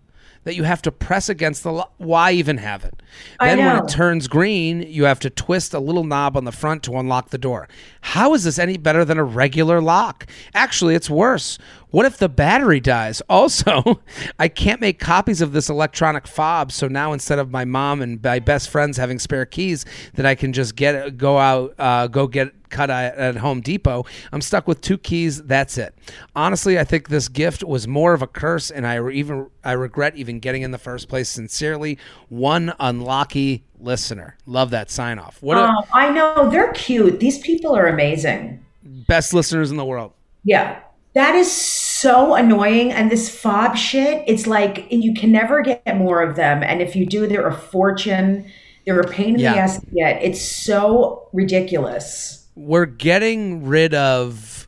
that 0.46 0.54
you 0.54 0.62
have 0.62 0.80
to 0.80 0.92
press 0.92 1.28
against 1.28 1.64
the 1.64 1.72
lock. 1.72 1.92
Why 1.96 2.30
even 2.30 2.58
have 2.58 2.84
it? 2.84 3.02
Then 3.40 3.58
when 3.58 3.84
it 3.84 3.88
turns 3.88 4.28
green, 4.28 4.80
you 4.80 5.02
have 5.02 5.18
to 5.20 5.28
twist 5.28 5.74
a 5.74 5.80
little 5.80 6.04
knob 6.04 6.36
on 6.36 6.44
the 6.44 6.52
front 6.52 6.84
to 6.84 6.96
unlock 6.96 7.30
the 7.30 7.38
door. 7.38 7.68
How 8.00 8.32
is 8.32 8.44
this 8.44 8.56
any 8.56 8.76
better 8.76 9.04
than 9.04 9.18
a 9.18 9.24
regular 9.24 9.80
lock? 9.80 10.24
Actually, 10.54 10.94
it's 10.94 11.10
worse. 11.10 11.58
What 11.90 12.06
if 12.06 12.18
the 12.18 12.28
battery 12.28 12.78
dies? 12.78 13.20
Also, 13.36 14.00
I 14.38 14.48
can't 14.48 14.80
make 14.80 14.98
copies 14.98 15.40
of 15.40 15.52
this 15.52 15.68
electronic 15.68 16.26
fob, 16.26 16.72
so 16.72 16.88
now 16.88 17.12
instead 17.12 17.38
of 17.38 17.50
my 17.50 17.64
mom 17.64 18.00
and 18.00 18.22
my 18.22 18.38
best 18.38 18.70
friends 18.70 18.96
having 18.96 19.18
spare 19.18 19.44
keys 19.44 19.84
that 20.14 20.24
I 20.24 20.34
can 20.34 20.52
just 20.52 20.74
get 20.74 21.18
go 21.18 21.36
out 21.36 21.74
uh, 21.78 22.06
go 22.06 22.26
get 22.28 22.55
cut 22.70 22.90
at 22.90 23.36
Home 23.36 23.60
Depot, 23.60 24.04
I'm 24.32 24.40
stuck 24.40 24.66
with 24.66 24.80
two 24.80 24.98
keys. 24.98 25.42
That's 25.42 25.78
it. 25.78 25.94
Honestly, 26.34 26.78
I 26.78 26.84
think 26.84 27.08
this 27.08 27.28
gift 27.28 27.64
was 27.64 27.86
more 27.86 28.14
of 28.14 28.22
a 28.22 28.26
curse, 28.26 28.70
and 28.70 28.86
I 28.86 29.06
even 29.10 29.48
I 29.64 29.72
regret 29.72 30.16
even 30.16 30.40
getting 30.40 30.62
in 30.62 30.70
the 30.70 30.78
first 30.78 31.08
place. 31.08 31.28
Sincerely, 31.28 31.98
one 32.28 32.74
unlucky 32.78 33.64
listener. 33.78 34.36
Love 34.46 34.70
that 34.70 34.90
sign 34.90 35.18
off. 35.18 35.42
What? 35.42 35.58
A, 35.58 35.72
oh, 35.72 35.84
I 35.92 36.10
know 36.10 36.50
they're 36.50 36.72
cute. 36.72 37.20
These 37.20 37.38
people 37.38 37.76
are 37.76 37.86
amazing. 37.86 38.64
Best 38.82 39.34
listeners 39.34 39.70
in 39.70 39.76
the 39.76 39.84
world. 39.84 40.12
Yeah. 40.44 40.80
That 41.14 41.34
is 41.34 41.50
so 41.50 42.34
annoying. 42.34 42.92
And 42.92 43.10
this 43.10 43.34
fob 43.34 43.76
shit, 43.76 44.22
it's 44.26 44.46
like 44.46 44.86
you 44.90 45.14
can 45.14 45.32
never 45.32 45.62
get 45.62 45.96
more 45.96 46.20
of 46.20 46.36
them. 46.36 46.62
And 46.62 46.82
if 46.82 46.94
you 46.94 47.06
do, 47.06 47.26
they're 47.26 47.48
a 47.48 47.56
fortune. 47.56 48.50
They're 48.84 49.00
a 49.00 49.08
pain 49.08 49.34
in 49.34 49.40
yeah. 49.40 49.54
the 49.54 49.58
ass 49.58 49.80
to 49.80 49.86
get. 49.86 50.22
It's 50.22 50.42
so 50.42 51.28
ridiculous. 51.32 52.45
We're 52.56 52.86
getting 52.86 53.66
rid 53.66 53.94
of 53.94 54.66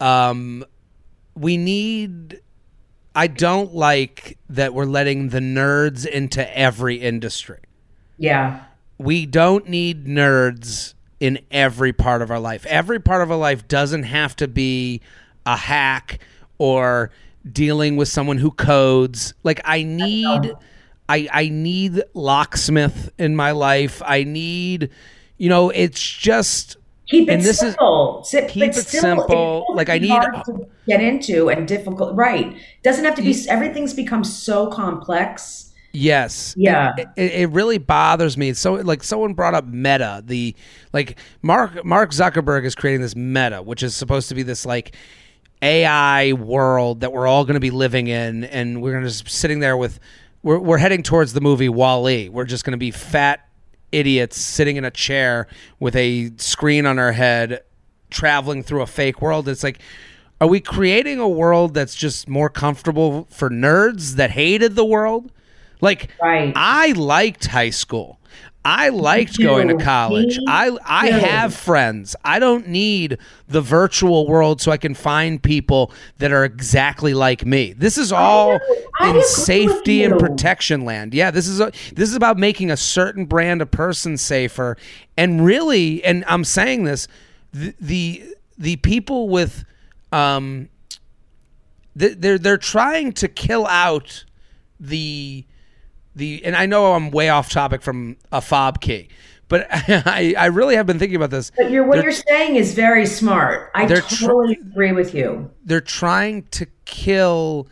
um 0.00 0.64
we 1.34 1.56
need 1.56 2.40
I 3.14 3.26
don't 3.26 3.74
like 3.74 4.38
that 4.50 4.72
we're 4.74 4.86
letting 4.86 5.28
the 5.28 5.40
nerds 5.40 6.06
into 6.06 6.56
every 6.56 6.96
industry. 6.96 7.60
Yeah. 8.16 8.64
We 8.98 9.26
don't 9.26 9.68
need 9.68 10.06
nerds 10.06 10.94
in 11.20 11.40
every 11.50 11.92
part 11.92 12.22
of 12.22 12.30
our 12.30 12.40
life. 12.40 12.64
Every 12.66 13.00
part 13.00 13.22
of 13.22 13.30
our 13.30 13.36
life 13.36 13.68
doesn't 13.68 14.04
have 14.04 14.34
to 14.36 14.48
be 14.48 15.00
a 15.44 15.56
hack 15.56 16.20
or 16.58 17.10
dealing 17.50 17.96
with 17.96 18.08
someone 18.08 18.38
who 18.38 18.50
codes. 18.50 19.34
Like 19.42 19.60
I 19.64 19.82
need 19.82 20.54
I 21.08 21.28
I 21.32 21.48
need 21.48 22.02
locksmith 22.14 23.10
in 23.18 23.36
my 23.36 23.50
life. 23.50 24.00
I 24.04 24.24
need 24.24 24.90
you 25.36 25.48
know, 25.48 25.70
it's 25.70 26.00
just 26.00 26.76
keep 27.12 27.28
it 27.28 27.42
this 27.42 27.60
simple. 27.60 28.24
Is, 28.24 28.50
keep 28.50 28.64
it 28.64 28.74
simple. 28.74 29.66
Like 29.74 29.88
I 29.88 29.98
need 29.98 30.08
to 30.08 30.66
get 30.88 31.00
into 31.00 31.48
and 31.48 31.68
difficult. 31.68 32.16
Right. 32.16 32.56
Doesn't 32.82 33.04
have 33.04 33.14
to 33.14 33.22
be 33.22 33.36
everything's 33.48 33.94
become 33.94 34.24
so 34.24 34.66
complex 34.66 35.72
Yes. 35.92 36.54
Yeah. 36.56 36.94
It, 36.96 37.08
it, 37.16 37.32
it 37.32 37.50
really 37.50 37.78
bothers 37.78 38.36
me. 38.36 38.54
So 38.54 38.74
like 38.74 39.02
someone 39.02 39.34
brought 39.34 39.54
up 39.54 39.66
Meta, 39.66 40.22
the 40.24 40.54
like 40.92 41.18
Mark 41.42 41.84
Mark 41.84 42.10
Zuckerberg 42.10 42.64
is 42.64 42.74
creating 42.74 43.02
this 43.02 43.14
Meta, 43.14 43.62
which 43.62 43.82
is 43.82 43.94
supposed 43.94 44.28
to 44.30 44.34
be 44.34 44.42
this 44.42 44.64
like 44.64 44.96
AI 45.60 46.32
world 46.32 47.00
that 47.00 47.12
we're 47.12 47.26
all 47.26 47.44
going 47.44 47.54
to 47.54 47.60
be 47.60 47.70
living 47.70 48.08
in, 48.08 48.44
and 48.44 48.82
we're 48.82 48.92
going 48.92 49.04
to 49.04 49.10
just 49.10 49.28
sitting 49.28 49.60
there 49.60 49.76
with. 49.76 50.00
We're 50.42 50.58
we're 50.58 50.78
heading 50.78 51.04
towards 51.04 51.34
the 51.34 51.40
movie 51.40 51.68
Wall-E. 51.68 52.28
We're 52.28 52.46
just 52.46 52.64
going 52.64 52.72
to 52.72 52.78
be 52.78 52.90
fat 52.90 53.48
idiots 53.92 54.38
sitting 54.38 54.76
in 54.76 54.84
a 54.84 54.90
chair 54.90 55.46
with 55.78 55.94
a 55.94 56.32
screen 56.38 56.86
on 56.86 56.98
our 56.98 57.12
head, 57.12 57.62
traveling 58.10 58.62
through 58.62 58.82
a 58.82 58.86
fake 58.86 59.22
world. 59.22 59.48
It's 59.48 59.62
like. 59.62 59.78
Are 60.40 60.48
we 60.48 60.58
creating 60.58 61.20
a 61.20 61.28
world 61.28 61.72
that's 61.72 61.94
just 61.94 62.28
more 62.28 62.50
comfortable 62.50 63.28
for 63.30 63.48
nerds 63.48 64.14
that 64.14 64.32
hated 64.32 64.74
the 64.74 64.84
world? 64.84 65.30
Like 65.80 66.10
Right. 66.20 66.52
I 66.56 66.90
liked 66.92 67.46
high 67.46 67.70
school. 67.70 68.18
I 68.64 68.90
liked 68.90 69.38
going 69.38 69.68
to 69.68 69.76
college. 69.76 70.38
I 70.46 70.76
I 70.84 71.08
have 71.08 71.52
friends. 71.52 72.14
I 72.24 72.38
don't 72.38 72.68
need 72.68 73.18
the 73.48 73.60
virtual 73.60 74.26
world 74.28 74.60
so 74.60 74.70
I 74.70 74.76
can 74.76 74.94
find 74.94 75.42
people 75.42 75.92
that 76.18 76.30
are 76.30 76.44
exactly 76.44 77.12
like 77.12 77.44
me. 77.44 77.72
This 77.72 77.98
is 77.98 78.12
all 78.12 78.60
in 79.00 79.22
safety 79.24 80.04
and 80.04 80.18
protection 80.18 80.84
land. 80.84 81.12
Yeah, 81.12 81.32
this 81.32 81.48
is 81.48 81.60
a, 81.60 81.72
this 81.92 82.08
is 82.08 82.14
about 82.14 82.38
making 82.38 82.70
a 82.70 82.76
certain 82.76 83.24
brand 83.24 83.62
of 83.62 83.70
person 83.70 84.16
safer. 84.16 84.76
And 85.16 85.44
really, 85.44 86.04
and 86.04 86.24
I'm 86.28 86.44
saying 86.44 86.84
this, 86.84 87.08
the 87.52 87.74
the, 87.80 88.34
the 88.58 88.76
people 88.76 89.28
with 89.28 89.64
um 90.12 90.68
th- 91.98 92.16
they're 92.18 92.38
they're 92.38 92.58
trying 92.58 93.12
to 93.14 93.28
kill 93.28 93.66
out 93.66 94.24
the 94.78 95.44
the 96.14 96.44
and 96.44 96.54
I 96.56 96.66
know 96.66 96.92
I'm 96.94 97.10
way 97.10 97.28
off 97.28 97.48
topic 97.50 97.82
from 97.82 98.16
a 98.30 98.40
fob 98.40 98.80
key, 98.80 99.08
but 99.48 99.66
I 99.70 100.34
I 100.38 100.46
really 100.46 100.76
have 100.76 100.86
been 100.86 100.98
thinking 100.98 101.16
about 101.16 101.30
this. 101.30 101.50
But 101.56 101.70
you're, 101.70 101.84
what 101.84 101.94
They're- 101.96 102.04
you're 102.04 102.12
saying 102.12 102.56
is 102.56 102.74
very 102.74 103.06
smart. 103.06 103.70
I 103.74 103.86
They're 103.86 104.00
tr- 104.02 104.26
totally 104.26 104.58
agree 104.60 104.92
with 104.92 105.14
you. 105.14 105.50
They're 105.64 105.80
trying 105.80 106.42
to 106.52 106.66
kill 106.84 107.68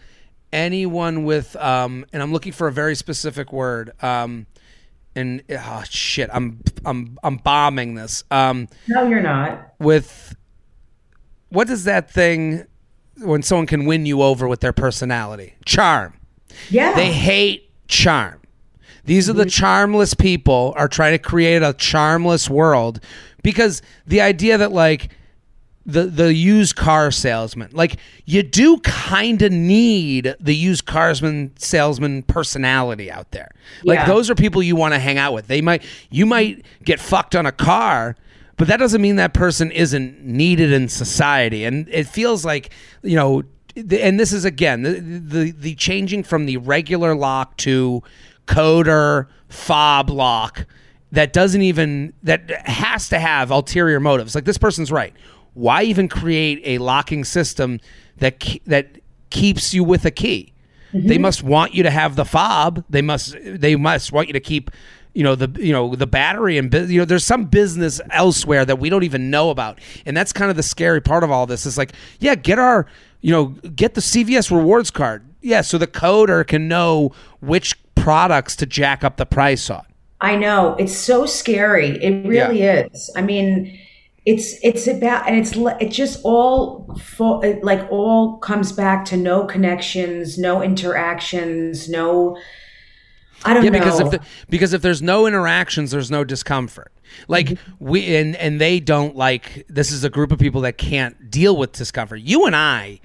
anyone 0.53 1.24
with 1.24 1.55
um 1.57 2.05
and 2.12 2.20
I'm 2.22 2.33
looking 2.33 2.50
for 2.53 2.66
a 2.66 2.72
very 2.72 2.96
specific 2.96 3.53
word 3.53 3.92
um 4.03 4.46
and 5.14 5.42
oh 5.48 5.85
shit 5.88 6.29
I'm 6.33 6.61
I'm 6.85 7.18
I'm 7.22 7.37
bombing 7.37 7.94
this 7.94 8.24
um 8.33 8.66
No, 8.88 9.07
you're 9.09 9.22
not. 9.22 9.74
with 9.79 10.35
what 11.50 11.70
is 11.70 11.85
that 11.85 12.11
thing 12.11 12.64
when 13.18 13.42
someone 13.44 13.66
can 13.68 13.85
win 13.85 14.07
you 14.07 14.22
over 14.22 14.48
with 14.48 14.59
their 14.61 14.72
personality 14.72 15.55
charm 15.64 16.14
Yeah. 16.68 16.94
They 16.94 17.12
hate 17.12 17.69
charm. 17.90 18.40
These 19.05 19.29
are 19.29 19.33
the 19.33 19.42
mm-hmm. 19.42 19.48
charmless 19.48 20.14
people 20.14 20.72
are 20.76 20.88
trying 20.88 21.12
to 21.12 21.18
create 21.18 21.62
a 21.62 21.72
charmless 21.74 22.48
world 22.48 23.00
because 23.42 23.83
the 24.07 24.20
idea 24.20 24.59
that 24.59 24.72
like 24.72 25.11
the 25.87 26.05
the 26.05 26.33
used 26.33 26.76
car 26.76 27.11
salesman 27.11 27.70
like 27.72 27.96
you 28.26 28.42
do 28.42 28.79
kind 28.81 29.40
of 29.40 29.50
need 29.50 30.37
the 30.38 30.55
used 30.55 30.85
carsman 30.85 31.50
salesman 31.57 32.22
personality 32.22 33.11
out 33.11 33.31
there 33.31 33.50
like 33.83 34.00
Yeah. 34.00 34.07
those 34.07 34.29
are 34.29 34.35
people 34.35 34.62
you 34.62 34.76
want 34.76 34.92
to 34.92 35.00
hang 35.00 35.16
out 35.16 35.33
with 35.33 35.46
they 35.46 35.62
might 35.62 35.83
you 36.11 36.26
might 36.26 36.66
get 36.85 37.00
fucked 37.00 37.35
on 37.35 37.46
a 37.46 37.53
car 37.53 38.14
but 38.59 38.68
that 38.68 38.76
doesn't 38.76 39.00
mean 39.00 39.16
that 39.16 39.33
person 39.33 39.70
isn't 39.70 40.22
needed 40.22 40.70
in 40.70 40.88
society 40.90 41.64
and 41.64 41.88
it 41.88 42.07
feels 42.07 42.44
like 42.44 42.70
you 43.03 43.16
know 43.16 43.42
and 43.76 44.18
this 44.18 44.33
is 44.33 44.44
again 44.44 44.83
the 44.83 45.00
the, 45.00 45.50
the 45.52 45.74
changing 45.74 46.22
from 46.22 46.46
the 46.46 46.56
regular 46.56 47.14
lock 47.14 47.56
to 47.59 48.02
coder 48.46 49.26
fob 49.48 50.11
lock 50.11 50.66
that 51.12 51.33
doesn't 51.33 51.62
even 51.62 52.12
that 52.22 52.50
has 52.66 53.09
to 53.09 53.18
have 53.18 53.50
ulterior 53.50 54.00
motives. 54.00 54.35
Like 54.35 54.44
this 54.44 54.59
person's 54.59 54.92
right. 54.92 55.14
Why 55.54 55.83
even 55.83 56.09
create 56.09 56.61
a 56.64 56.78
locking 56.78 57.24
system 57.24 57.80
that 58.18 58.44
that 58.66 58.98
keeps 59.30 59.74
you 59.74 59.83
with 59.85 60.04
a 60.04 60.11
key? 60.11 60.52
They 60.92 60.98
mm-hmm. 60.98 61.22
must 61.22 61.42
want 61.42 61.74
you 61.74 61.83
to 61.85 61.90
have 61.90 62.16
the 62.16 62.24
fob. 62.24 62.85
They 62.90 63.02
must 63.02 63.37
they 63.42 63.76
must 63.76 64.12
want 64.12 64.28
you 64.28 64.33
to 64.33 64.40
keep 64.40 64.70
you 65.14 65.24
know 65.24 65.35
the 65.35 65.50
you 65.61 65.72
know 65.72 65.96
the 65.96 66.06
battery 66.06 66.59
and 66.59 66.72
you 66.72 67.00
know 67.00 67.04
there's 67.04 67.24
some 67.24 67.44
business 67.44 68.00
elsewhere 68.11 68.64
that 68.64 68.78
we 68.78 68.88
don't 68.88 69.02
even 69.02 69.30
know 69.30 69.50
about. 69.50 69.80
And 70.06 70.16
that's 70.16 70.33
kind 70.33 70.50
of 70.50 70.56
the 70.56 70.62
scary 70.62 71.00
part 71.00 71.24
of 71.24 71.30
all 71.30 71.46
this 71.46 71.66
is 71.66 71.76
like 71.76 71.92
yeah 72.20 72.37
get 72.37 72.59
our 72.59 72.87
you 73.20 73.30
know 73.33 73.46
get 73.74 73.94
the 73.94 74.00
CVS 74.00 74.50
rewards 74.50 74.90
card 74.90 75.24
yeah 75.42 75.61
so 75.61 75.78
the 75.78 75.87
coder 75.87 76.46
can 76.46 76.68
know 76.68 77.12
which 77.40 77.76
products 77.94 78.56
to 78.56 78.66
jack 78.66 79.04
up 79.04 79.16
the 79.16 79.26
price 79.26 79.68
on 79.70 79.85
I 80.22 80.37
know 80.37 80.74
it's 80.78 80.94
so 80.94 81.24
scary. 81.24 81.96
It 82.04 82.26
really 82.26 82.61
is. 82.62 83.11
I 83.16 83.22
mean, 83.22 83.78
it's 84.26 84.54
it's 84.62 84.87
about 84.87 85.26
and 85.26 85.35
it's 85.38 85.52
it 85.80 85.90
just 85.90 86.20
all 86.24 86.94
fo- 87.00 87.40
it, 87.40 87.64
like 87.64 87.90
all 87.90 88.37
comes 88.37 88.70
back 88.70 89.06
to 89.06 89.16
no 89.16 89.46
connections, 89.46 90.37
no 90.37 90.62
interactions, 90.62 91.88
no. 91.88 92.37
I 93.44 93.54
don't 93.54 93.64
Yeah, 93.64 93.70
know. 93.70 93.78
because 93.78 94.00
if 94.00 94.11
the, 94.11 94.20
because 94.50 94.72
if 94.74 94.83
there's 94.83 95.00
no 95.00 95.26
interactions, 95.26 95.90
there's 95.90 96.11
no 96.11 96.24
discomfort. 96.24 96.92
Like 97.26 97.46
Mm-hmm. 97.46 97.87
we 97.88 98.14
and 98.16 98.37
and 98.37 98.61
they 98.61 98.78
don't 98.78 99.16
like 99.16 99.64
this 99.68 99.90
is 99.90 100.04
a 100.04 100.11
group 100.11 100.33
of 100.33 100.38
people 100.38 100.61
that 100.62 100.76
can't 100.76 101.30
deal 101.30 101.56
with 101.56 101.72
discomfort. 101.72 102.20
You 102.20 102.44
and 102.44 102.54
I, 102.54 103.00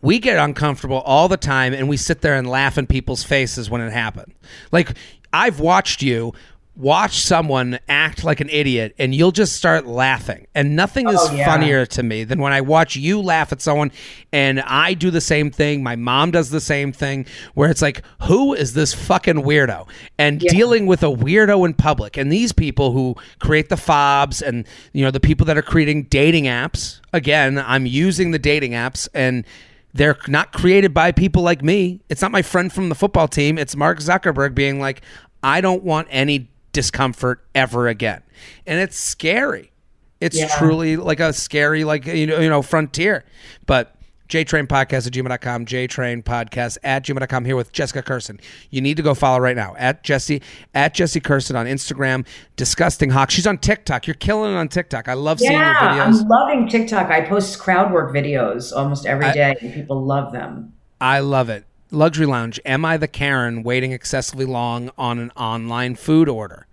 we 0.00 0.18
get 0.18 0.38
uncomfortable 0.38 1.00
all 1.00 1.28
the 1.28 1.36
time, 1.36 1.72
and 1.74 1.88
we 1.88 1.96
sit 1.96 2.20
there 2.20 2.34
and 2.34 2.48
laugh 2.48 2.78
in 2.78 2.86
people's 2.86 3.24
faces 3.24 3.68
when 3.68 3.80
it 3.80 3.92
happens. 3.92 4.34
Like 4.72 4.96
I've 5.32 5.60
watched 5.60 6.02
you 6.02 6.32
watch 6.78 7.18
someone 7.18 7.76
act 7.88 8.22
like 8.22 8.40
an 8.40 8.48
idiot 8.50 8.94
and 9.00 9.12
you'll 9.12 9.32
just 9.32 9.56
start 9.56 9.84
laughing. 9.84 10.46
And 10.54 10.76
nothing 10.76 11.08
oh, 11.08 11.10
is 11.10 11.18
Oh, 11.20 11.34
yeah. 11.34 11.44
funnier 11.44 11.84
to 11.86 12.02
me 12.04 12.22
than 12.22 12.40
when 12.40 12.52
i 12.52 12.60
watch 12.60 12.94
you 12.94 13.20
laugh 13.20 13.50
at 13.50 13.60
someone 13.60 13.90
and 14.32 14.60
i 14.60 14.94
do 14.94 15.10
the 15.10 15.20
same 15.20 15.50
thing. 15.50 15.82
My 15.82 15.96
mom 15.96 16.30
does 16.30 16.50
the 16.50 16.60
same 16.60 16.92
thing 16.92 17.26
where 17.54 17.68
it's 17.68 17.82
like 17.82 18.02
who 18.22 18.54
is 18.54 18.74
this 18.74 18.94
fucking 18.94 19.42
weirdo? 19.42 19.88
And 20.18 20.38
dealing 20.38 20.86
with 20.86 21.02
a 21.02 21.06
weirdo 21.06 21.66
in 21.66 21.74
public 21.74 22.16
and 22.16 22.30
these 22.30 22.52
people 22.52 22.92
who 22.92 23.16
create 23.40 23.70
the 23.70 23.76
fobs 23.76 24.40
and 24.40 24.64
you 24.92 25.04
know 25.04 25.10
the 25.10 25.20
people 25.20 25.46
that 25.46 25.58
are 25.58 25.62
creating 25.62 26.04
dating 26.04 26.44
apps. 26.44 27.00
Again 27.12 27.58
i'm 27.58 27.86
using 27.86 28.30
the 28.30 28.38
dating 28.38 28.72
apps 28.72 29.08
and 29.12 29.44
they're 29.94 30.16
not 30.28 30.52
created 30.52 30.92
by 30.94 31.12
people 31.12 31.42
like 31.42 31.62
me. 31.62 32.00
It's 32.08 32.22
not 32.22 32.30
my 32.30 32.42
friend 32.42 32.72
from 32.72 32.88
the 32.88 32.94
football 32.94 33.28
team. 33.28 33.58
It's 33.58 33.74
Mark 33.74 33.98
Zuckerberg 34.00 34.54
being 34.54 34.78
like, 34.80 35.02
I 35.42 35.60
don't 35.60 35.82
want 35.82 36.08
any 36.10 36.50
discomfort 36.72 37.44
ever 37.54 37.88
again. 37.88 38.22
And 38.66 38.78
it's 38.80 38.98
scary. 38.98 39.72
It's 40.20 40.36
Yeah. 40.36 40.48
truly 40.58 40.96
like 40.96 41.20
a 41.20 41.32
scary, 41.32 41.84
like, 41.84 42.06
you 42.06 42.26
know, 42.26 42.40
you 42.40 42.48
know, 42.48 42.62
frontier. 42.62 43.24
But 43.66 43.94
JTrain 44.28 44.66
Podcast 44.66 45.06
at 45.06 45.12
gmail.com, 45.12 45.66
JTrain 45.66 46.22
Podcast 46.22 46.78
at 46.84 47.04
gmail.com 47.04 47.44
here 47.44 47.56
with 47.56 47.72
Jessica 47.72 48.02
Kirson. 48.02 48.40
You 48.70 48.80
need 48.80 48.96
to 48.98 49.02
go 49.02 49.14
follow 49.14 49.38
right 49.38 49.56
now 49.56 49.74
at 49.78 50.04
Jesse, 50.04 50.42
at 50.74 50.94
Jesse 50.94 51.20
Kirson 51.20 51.56
on 51.56 51.66
Instagram. 51.66 52.26
Disgusting 52.56 53.10
Hawk. 53.10 53.30
She's 53.30 53.46
on 53.46 53.58
TikTok. 53.58 54.06
You're 54.06 54.14
killing 54.14 54.52
it 54.52 54.56
on 54.56 54.68
TikTok. 54.68 55.08
I 55.08 55.14
love 55.14 55.40
seeing 55.40 55.52
your 55.52 55.62
yeah, 55.62 55.96
videos. 55.96 56.20
I'm 56.22 56.28
loving 56.28 56.68
TikTok. 56.68 57.10
I 57.10 57.22
post 57.22 57.58
crowd 57.58 57.92
work 57.92 58.14
videos 58.14 58.72
almost 58.72 59.06
every 59.06 59.32
day. 59.32 59.56
and 59.60 59.72
People 59.72 60.04
love 60.04 60.32
them. 60.32 60.74
I 61.00 61.20
love 61.20 61.48
it. 61.48 61.64
Luxury 61.90 62.26
Lounge. 62.26 62.60
Am 62.66 62.84
I 62.84 62.98
the 62.98 63.08
Karen 63.08 63.62
waiting 63.62 63.92
excessively 63.92 64.44
long 64.44 64.90
on 64.98 65.18
an 65.18 65.30
online 65.36 65.94
food 65.94 66.28
order? 66.28 66.67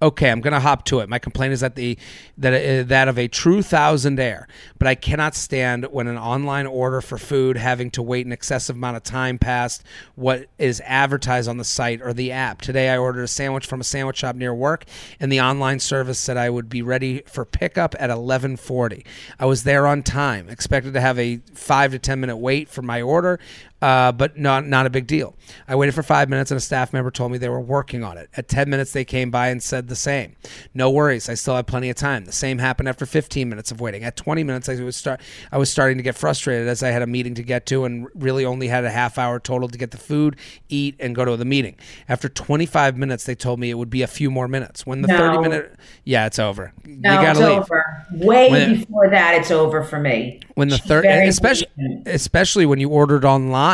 Okay, 0.00 0.30
I'm 0.30 0.40
gonna 0.40 0.60
hop 0.60 0.84
to 0.86 1.00
it. 1.00 1.08
My 1.08 1.18
complaint 1.18 1.52
is 1.52 1.60
that 1.60 1.74
the 1.74 1.98
that 2.36 2.52
uh, 2.52 2.84
that 2.84 3.08
of 3.08 3.18
a 3.18 3.26
true 3.26 3.58
thousandaire, 3.58 4.44
but 4.78 4.86
I 4.86 4.94
cannot 4.94 5.34
stand 5.34 5.86
when 5.86 6.06
an 6.06 6.16
online 6.16 6.68
order 6.68 7.00
for 7.00 7.18
food 7.18 7.56
having 7.56 7.90
to 7.92 8.02
wait 8.02 8.24
an 8.24 8.30
excessive 8.30 8.76
amount 8.76 8.96
of 8.96 9.02
time 9.02 9.38
past 9.38 9.82
what 10.14 10.46
is 10.56 10.80
advertised 10.84 11.48
on 11.48 11.56
the 11.56 11.64
site 11.64 12.00
or 12.00 12.12
the 12.12 12.30
app. 12.30 12.60
Today, 12.60 12.90
I 12.90 12.96
ordered 12.96 13.22
a 13.22 13.28
sandwich 13.28 13.66
from 13.66 13.80
a 13.80 13.84
sandwich 13.84 14.18
shop 14.18 14.36
near 14.36 14.54
work, 14.54 14.84
and 15.18 15.32
the 15.32 15.40
online 15.40 15.80
service 15.80 16.20
said 16.20 16.36
I 16.36 16.48
would 16.48 16.68
be 16.68 16.80
ready 16.80 17.22
for 17.26 17.44
pickup 17.44 17.96
at 17.98 18.08
11:40. 18.08 19.04
I 19.40 19.46
was 19.46 19.64
there 19.64 19.88
on 19.88 20.04
time, 20.04 20.48
expected 20.48 20.94
to 20.94 21.00
have 21.00 21.18
a 21.18 21.40
five 21.54 21.90
to 21.90 21.98
ten 21.98 22.20
minute 22.20 22.36
wait 22.36 22.68
for 22.68 22.82
my 22.82 23.02
order 23.02 23.40
uh, 23.80 24.12
but 24.12 24.36
not 24.38 24.66
not 24.66 24.86
a 24.86 24.90
big 24.90 25.06
deal. 25.06 25.34
I 25.66 25.76
waited 25.76 25.94
for 25.94 26.02
five 26.02 26.28
minutes, 26.28 26.50
and 26.50 26.58
a 26.58 26.60
staff 26.60 26.92
member 26.92 27.10
told 27.10 27.30
me 27.32 27.38
they 27.38 27.48
were 27.48 27.60
working 27.60 28.02
on 28.02 28.18
it. 28.18 28.28
At 28.36 28.48
ten 28.48 28.68
minutes, 28.68 28.92
they 28.92 29.04
came 29.04 29.30
by 29.30 29.48
and 29.48 29.62
said 29.62 29.88
the 29.88 29.96
same. 29.96 30.34
No 30.74 30.90
worries, 30.90 31.28
I 31.28 31.34
still 31.34 31.54
have 31.56 31.66
plenty 31.66 31.88
of 31.90 31.96
time. 31.96 32.24
The 32.24 32.32
same 32.32 32.58
happened 32.58 32.88
after 32.88 33.06
fifteen 33.06 33.48
minutes 33.48 33.70
of 33.70 33.80
waiting. 33.80 34.04
At 34.04 34.16
twenty 34.16 34.42
minutes, 34.42 34.68
I 34.68 34.82
was 34.82 34.96
start 34.96 35.20
I 35.52 35.58
was 35.58 35.70
starting 35.70 35.96
to 35.98 36.02
get 36.02 36.16
frustrated 36.16 36.66
as 36.68 36.82
I 36.82 36.88
had 36.88 37.02
a 37.02 37.06
meeting 37.06 37.34
to 37.36 37.42
get 37.42 37.66
to, 37.66 37.84
and 37.84 38.08
really 38.14 38.44
only 38.44 38.68
had 38.68 38.84
a 38.84 38.90
half 38.90 39.16
hour 39.18 39.38
total 39.38 39.68
to 39.68 39.78
get 39.78 39.90
the 39.92 39.98
food, 39.98 40.36
eat, 40.68 40.96
and 40.98 41.14
go 41.14 41.24
to 41.24 41.36
the 41.36 41.44
meeting. 41.44 41.76
After 42.08 42.28
twenty 42.28 42.66
five 42.66 42.96
minutes, 42.96 43.24
they 43.24 43.34
told 43.34 43.60
me 43.60 43.70
it 43.70 43.74
would 43.78 43.90
be 43.90 44.02
a 44.02 44.06
few 44.08 44.30
more 44.30 44.48
minutes. 44.48 44.86
When 44.86 45.02
the 45.02 45.08
No. 45.08 45.16
thirty 45.18 45.38
minute, 45.38 45.76
yeah, 46.04 46.26
it's 46.26 46.38
over. 46.38 46.72
No, 46.84 46.92
you 46.94 47.02
gotta 47.26 47.30
it's 47.30 47.38
leave. 47.40 47.58
over. 47.58 47.84
Way 48.12 48.50
When- 48.50 48.80
before 48.80 49.08
that, 49.10 49.34
it's 49.34 49.50
over 49.50 49.82
for 49.84 49.98
me. 50.00 50.40
When 50.54 50.68
the 50.68 50.78
third, 50.78 51.04
especially 51.04 51.68
patient. 51.78 52.08
especially 52.08 52.66
when 52.66 52.80
you 52.80 52.88
ordered 52.88 53.24
online. 53.24 53.67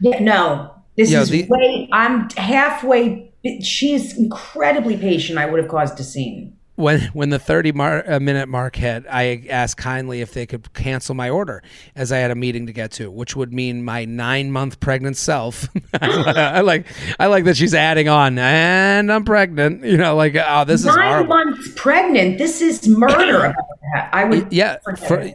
Yeah, 0.00 0.18
no, 0.20 0.74
This 0.96 1.10
Yeah, 1.10 1.20
is 1.22 1.30
the- 1.30 1.46
way. 1.48 1.88
I'm 1.92 2.28
halfway. 2.36 3.32
She's 3.62 4.16
incredibly 4.18 4.96
patient. 4.96 5.38
I 5.38 5.46
would 5.46 5.58
have 5.60 5.68
caused 5.70 5.98
a 6.00 6.04
scene. 6.04 6.56
when 6.76 7.00
when 7.12 7.28
the 7.30 7.38
30 7.38 7.72
mar- 7.72 8.02
uh, 8.08 8.18
minute 8.18 8.48
mark 8.48 8.74
hit 8.76 9.04
i 9.10 9.44
asked 9.50 9.76
kindly 9.76 10.22
if 10.22 10.32
they 10.32 10.46
could 10.46 10.72
cancel 10.72 11.14
my 11.14 11.28
order 11.28 11.62
as 11.94 12.10
i 12.10 12.16
had 12.16 12.30
a 12.30 12.34
meeting 12.34 12.64
to 12.66 12.72
get 12.72 12.90
to 12.90 13.10
which 13.10 13.36
would 13.36 13.52
mean 13.52 13.84
my 13.84 14.06
nine 14.06 14.50
month 14.50 14.80
pregnant 14.80 15.14
self 15.18 15.68
i 16.00 16.60
like 16.62 16.86
i 17.20 17.26
like 17.26 17.44
that 17.44 17.58
she's 17.58 17.74
adding 17.74 18.08
on 18.08 18.38
and 18.38 19.12
i'm 19.12 19.22
pregnant 19.22 19.84
you 19.84 19.98
know 19.98 20.16
like 20.16 20.34
oh 20.34 20.64
this 20.64 20.80
is 20.80 20.86
Nine 20.86 21.28
months 21.28 21.68
pregnant. 21.76 22.38
This 22.38 22.62
is 22.62 22.88
murder. 22.88 23.44
about 23.52 23.68
that. 23.94 24.08
I 24.20 24.24
would. 24.24 24.50
yeah 24.50 24.78
for. 25.06 25.30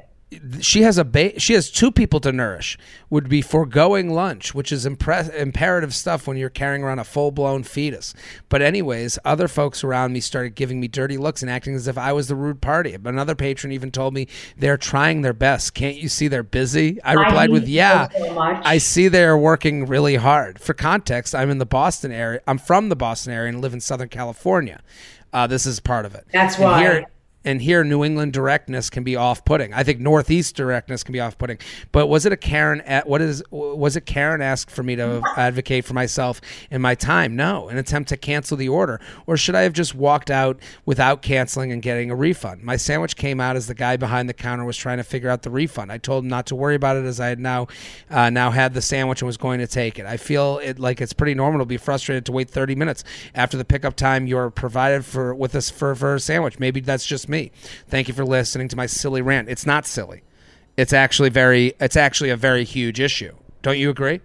She 0.59 0.81
has 0.81 0.97
a 0.97 1.05
ba- 1.05 1.39
she 1.39 1.53
has 1.53 1.71
two 1.71 1.89
people 1.89 2.19
to 2.19 2.33
nourish. 2.33 2.77
Would 3.09 3.29
be 3.29 3.41
foregoing 3.41 4.09
lunch 4.13 4.53
which 4.53 4.73
is 4.73 4.85
impress- 4.85 5.29
imperative 5.29 5.95
stuff 5.95 6.27
when 6.27 6.35
you're 6.35 6.49
carrying 6.49 6.83
around 6.83 6.99
a 6.99 7.05
full-blown 7.05 7.63
fetus. 7.63 8.13
But 8.49 8.61
anyways 8.61 9.17
other 9.23 9.47
folks 9.47 9.85
around 9.85 10.11
me 10.11 10.19
started 10.19 10.53
giving 10.55 10.81
me 10.81 10.89
dirty 10.89 11.15
looks 11.17 11.41
and 11.41 11.49
acting 11.49 11.75
as 11.75 11.87
if 11.87 11.97
i 11.97 12.11
was 12.11 12.27
the 12.27 12.35
rude 12.35 12.59
party. 12.61 12.97
But 12.97 13.13
another 13.13 13.35
patron 13.35 13.71
even 13.71 13.89
told 13.89 14.13
me 14.13 14.27
they're 14.57 14.75
trying 14.77 15.21
their 15.21 15.31
best. 15.33 15.73
Can't 15.73 15.95
you 15.95 16.09
see 16.09 16.27
they're 16.27 16.43
busy? 16.43 17.01
I 17.03 17.13
replied 17.13 17.49
with 17.49 17.67
yeah 17.69 18.09
so 18.09 18.37
i 18.65 18.77
see 18.79 19.07
they're 19.07 19.37
working 19.37 19.85
really 19.85 20.15
hard. 20.17 20.59
For 20.59 20.73
context 20.73 21.33
i'm 21.35 21.49
in 21.49 21.57
the 21.57 21.65
boston 21.65 22.11
area 22.11 22.41
i'm 22.47 22.57
from 22.57 22.89
the 22.89 22.97
boston 22.97 23.31
area 23.31 23.49
and 23.53 23.61
live 23.61 23.73
in 23.73 23.79
southern 23.79 24.09
california. 24.09 24.81
Uh, 25.31 25.45
this 25.47 25.65
is 25.65 25.79
part 25.81 26.05
of 26.05 26.15
it. 26.15 26.25
That's 26.33 26.55
And 26.55 26.63
why. 26.63 26.79
here- 26.81 27.05
and 27.47 27.61
here 27.61 27.81
New 27.85 28.03
England 28.03 28.33
directness 28.33 28.89
can 28.89 29.05
be 29.05 29.15
off-putting. 29.15 29.73
I 29.73 29.83
think 29.83 30.01
Northeast 30.01 30.53
directness 30.53 31.01
can 31.01 31.13
be 31.13 31.21
off-putting. 31.21 31.59
But 31.93 32.07
was 32.07 32.25
it 32.25 32.33
a 32.33 32.37
Karen? 32.37 32.81
At, 32.81 33.07
what 33.07 33.21
is 33.21 33.41
was 33.51 33.95
it 33.95 34.05
Karen 34.05 34.41
asked 34.41 34.69
for 34.69 34.83
me 34.83 34.97
to 34.97 35.21
advocate 35.37 35.85
for 35.85 35.93
myself 35.93 36.41
in 36.69 36.81
my 36.81 36.93
time? 36.93 37.37
No, 37.37 37.69
an 37.69 37.77
attempt 37.77 38.09
to 38.09 38.17
cancel 38.17 38.57
the 38.57 38.67
order, 38.67 38.99
or 39.27 39.37
should 39.37 39.55
I 39.55 39.61
have 39.61 39.71
just 39.71 39.95
walked 39.95 40.29
out 40.29 40.59
without 40.85 41.21
canceling 41.21 41.71
and 41.71 41.81
getting 41.81 42.11
a 42.11 42.15
refund? 42.15 42.63
My 42.63 42.75
sandwich 42.75 43.15
came 43.15 43.39
out 43.39 43.55
as 43.55 43.67
the 43.67 43.73
guy 43.73 43.95
behind 43.95 44.27
the 44.27 44.33
counter 44.33 44.65
was 44.65 44.75
trying 44.75 44.97
to 44.97 45.03
figure 45.05 45.29
out 45.29 45.43
the 45.43 45.49
refund. 45.49 45.89
I 45.89 45.99
told 45.99 46.25
him 46.25 46.29
not 46.29 46.47
to 46.47 46.55
worry 46.55 46.75
about 46.75 46.97
it 46.97 47.05
as 47.05 47.21
I 47.21 47.27
had 47.27 47.39
now 47.39 47.67
uh, 48.09 48.29
now 48.29 48.51
had 48.51 48.73
the 48.73 48.81
sandwich 48.81 49.21
and 49.21 49.27
was 49.27 49.37
going 49.37 49.59
to 49.59 49.67
take 49.67 49.99
it. 49.99 50.05
I 50.05 50.17
feel 50.17 50.59
it 50.61 50.79
like 50.79 50.99
it's 50.99 51.13
pretty 51.13 51.33
normal 51.33 51.59
to 51.59 51.65
be 51.65 51.77
frustrated 51.77 52.25
to 52.25 52.33
wait 52.33 52.49
30 52.49 52.75
minutes 52.75 53.05
after 53.33 53.55
the 53.55 53.65
pickup 53.65 53.95
time 53.95 54.27
you're 54.27 54.49
provided 54.49 55.05
for 55.05 55.33
with 55.33 55.55
us 55.55 55.69
for, 55.69 55.95
for 55.95 56.15
a 56.15 56.19
sandwich. 56.19 56.59
Maybe 56.59 56.81
that's 56.81 57.05
just 57.05 57.29
me. 57.29 57.36
Thank 57.87 58.07
you 58.07 58.13
for 58.13 58.25
listening 58.25 58.67
to 58.69 58.75
my 58.75 58.85
silly 58.85 59.21
rant. 59.21 59.49
It's 59.49 59.65
not 59.65 59.85
silly. 59.85 60.23
It's 60.75 60.93
actually 60.93 61.29
very 61.29 61.73
it's 61.79 61.95
actually 61.95 62.29
a 62.29 62.37
very 62.37 62.63
huge 62.63 62.99
issue. 62.99 63.35
Don't 63.61 63.79
you 63.79 63.89
agree? 63.89 64.21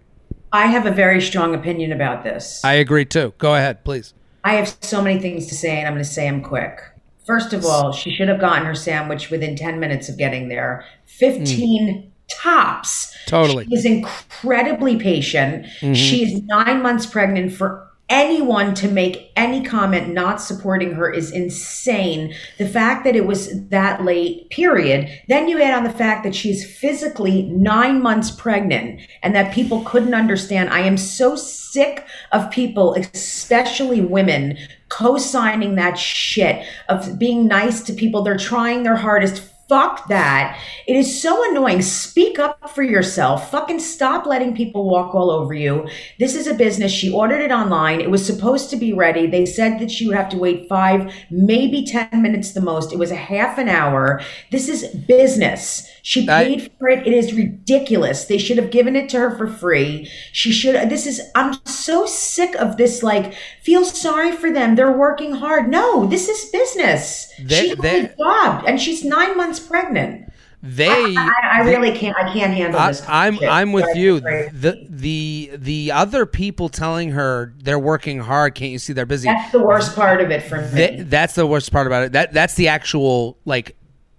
I 0.52 0.66
have 0.66 0.84
a 0.84 0.90
very 0.90 1.20
strong 1.20 1.54
opinion 1.54 1.92
about 1.92 2.24
this. 2.24 2.62
I 2.62 2.74
agree 2.74 3.06
too. 3.06 3.32
Go 3.38 3.54
ahead, 3.54 3.84
please. 3.84 4.12
I 4.44 4.54
have 4.54 4.76
so 4.80 5.00
many 5.00 5.20
things 5.20 5.46
to 5.46 5.54
say, 5.54 5.78
and 5.78 5.86
I'm 5.86 5.94
going 5.94 6.04
to 6.04 6.10
say 6.10 6.28
them 6.28 6.42
quick. 6.42 6.80
First 7.26 7.52
of 7.52 7.64
all, 7.64 7.92
she 7.92 8.14
should 8.14 8.28
have 8.28 8.40
gotten 8.40 8.66
her 8.66 8.74
sandwich 8.74 9.30
within 9.30 9.56
10 9.56 9.78
minutes 9.78 10.08
of 10.08 10.18
getting 10.18 10.48
there. 10.48 10.84
15 11.06 11.94
hmm. 11.94 12.08
tops. 12.28 13.16
Totally. 13.26 13.66
She 13.66 13.74
is 13.76 13.84
incredibly 13.84 14.98
patient. 14.98 15.64
Mm-hmm. 15.80 15.94
She 15.94 16.24
is 16.24 16.42
nine 16.42 16.82
months 16.82 17.06
pregnant. 17.06 17.52
For 17.52 17.88
anyone 18.12 18.74
to 18.74 18.88
make 18.88 19.32
any 19.36 19.64
comment 19.64 20.12
not 20.12 20.38
supporting 20.38 20.92
her 20.92 21.10
is 21.10 21.30
insane. 21.30 22.34
The 22.58 22.68
fact 22.68 23.04
that 23.04 23.16
it 23.16 23.24
was 23.24 23.68
that 23.70 24.04
late, 24.04 24.50
period. 24.50 25.08
Then 25.28 25.48
you 25.48 25.60
add 25.62 25.72
on 25.72 25.82
the 25.82 25.98
fact 25.98 26.22
that 26.24 26.34
she's 26.34 26.76
physically 26.76 27.44
nine 27.44 28.02
months 28.02 28.30
pregnant 28.30 29.00
and 29.22 29.34
that 29.34 29.54
people 29.54 29.82
couldn't 29.84 30.12
understand. 30.12 30.68
I 30.68 30.80
am 30.80 30.98
so 30.98 31.36
sick 31.36 32.04
of 32.32 32.50
people, 32.50 32.92
especially 32.94 34.02
women, 34.02 34.58
co 34.90 35.16
signing 35.16 35.76
that 35.76 35.98
shit 35.98 36.66
of 36.90 37.18
being 37.18 37.48
nice 37.48 37.80
to 37.84 37.94
people. 37.94 38.22
They're 38.22 38.36
trying 38.36 38.82
their 38.82 38.96
hardest. 38.96 39.48
Fuck 39.72 40.08
that. 40.08 40.58
It 40.86 40.96
is 40.96 41.22
so 41.22 41.50
annoying. 41.50 41.80
Speak 41.80 42.38
up 42.38 42.68
for 42.74 42.82
yourself. 42.82 43.50
Fucking 43.50 43.78
stop 43.80 44.26
letting 44.26 44.54
people 44.54 44.86
walk 44.86 45.14
all 45.14 45.30
over 45.30 45.54
you. 45.54 45.88
This 46.18 46.36
is 46.36 46.46
a 46.46 46.52
business. 46.52 46.92
She 46.92 47.10
ordered 47.10 47.40
it 47.40 47.50
online. 47.50 48.02
It 48.02 48.10
was 48.10 48.26
supposed 48.26 48.68
to 48.68 48.76
be 48.76 48.92
ready. 48.92 49.26
They 49.26 49.46
said 49.46 49.78
that 49.78 49.90
she 49.90 50.06
would 50.06 50.14
have 50.16 50.28
to 50.28 50.36
wait 50.36 50.68
five, 50.68 51.10
maybe 51.30 51.86
10 51.86 52.20
minutes 52.20 52.52
the 52.52 52.60
most. 52.60 52.92
It 52.92 52.98
was 52.98 53.10
a 53.10 53.16
half 53.16 53.56
an 53.56 53.70
hour. 53.70 54.20
This 54.50 54.68
is 54.68 54.86
business. 55.08 55.88
She 56.02 56.28
I- 56.28 56.44
paid 56.44 56.70
for 56.78 56.88
it. 56.90 57.06
It 57.06 57.14
is 57.14 57.32
ridiculous. 57.32 58.26
They 58.26 58.36
should 58.36 58.58
have 58.58 58.70
given 58.70 58.94
it 58.94 59.08
to 59.10 59.18
her 59.20 59.30
for 59.38 59.46
free. 59.46 60.10
She 60.32 60.52
should. 60.52 60.74
This 60.90 61.06
is. 61.06 61.22
I'm 61.34 61.54
so 61.64 62.04
sick 62.04 62.54
of 62.56 62.76
this. 62.76 63.02
Like, 63.02 63.32
feel 63.62 63.84
sorry 63.86 64.32
for 64.32 64.52
them. 64.52 64.74
They're 64.74 64.92
working 64.92 65.32
hard. 65.36 65.70
No, 65.70 66.04
this 66.06 66.28
is 66.28 66.50
business. 66.50 67.32
They- 67.40 67.68
she 67.70 67.74
they- 67.76 68.00
a 68.00 68.16
job, 68.18 68.64
and 68.66 68.80
she's 68.80 69.04
nine 69.04 69.36
months 69.36 69.60
pregnant. 69.62 70.30
They 70.64 70.88
I, 70.88 71.32
I 71.54 71.64
they- 71.64 71.74
really 71.76 71.90
can't. 71.96 72.16
I 72.16 72.32
can't 72.32 72.54
handle 72.54 72.78
I, 72.78 72.88
this. 72.88 73.02
I'm 73.08 73.34
shit. 73.36 73.48
I'm 73.48 73.72
with 73.72 73.96
you. 73.96 74.20
The 74.20 74.86
the 74.88 75.50
the 75.56 75.90
other 75.92 76.24
people 76.24 76.68
telling 76.68 77.10
her 77.10 77.52
they're 77.58 77.78
working 77.80 78.20
hard. 78.20 78.54
Can't 78.54 78.70
you 78.70 78.78
see 78.78 78.92
they're 78.92 79.04
busy? 79.06 79.26
That's 79.28 79.50
the 79.50 79.60
worst 79.62 79.96
part 79.96 80.20
of 80.20 80.30
it 80.30 80.42
for 80.44 80.60
me. 80.60 80.70
Th- 80.70 81.00
that's 81.08 81.34
the 81.34 81.46
worst 81.48 81.72
part 81.72 81.88
about 81.88 82.04
it. 82.04 82.12
That 82.12 82.32
that's 82.32 82.54
the 82.54 82.68
actual 82.68 83.38
like 83.44 83.74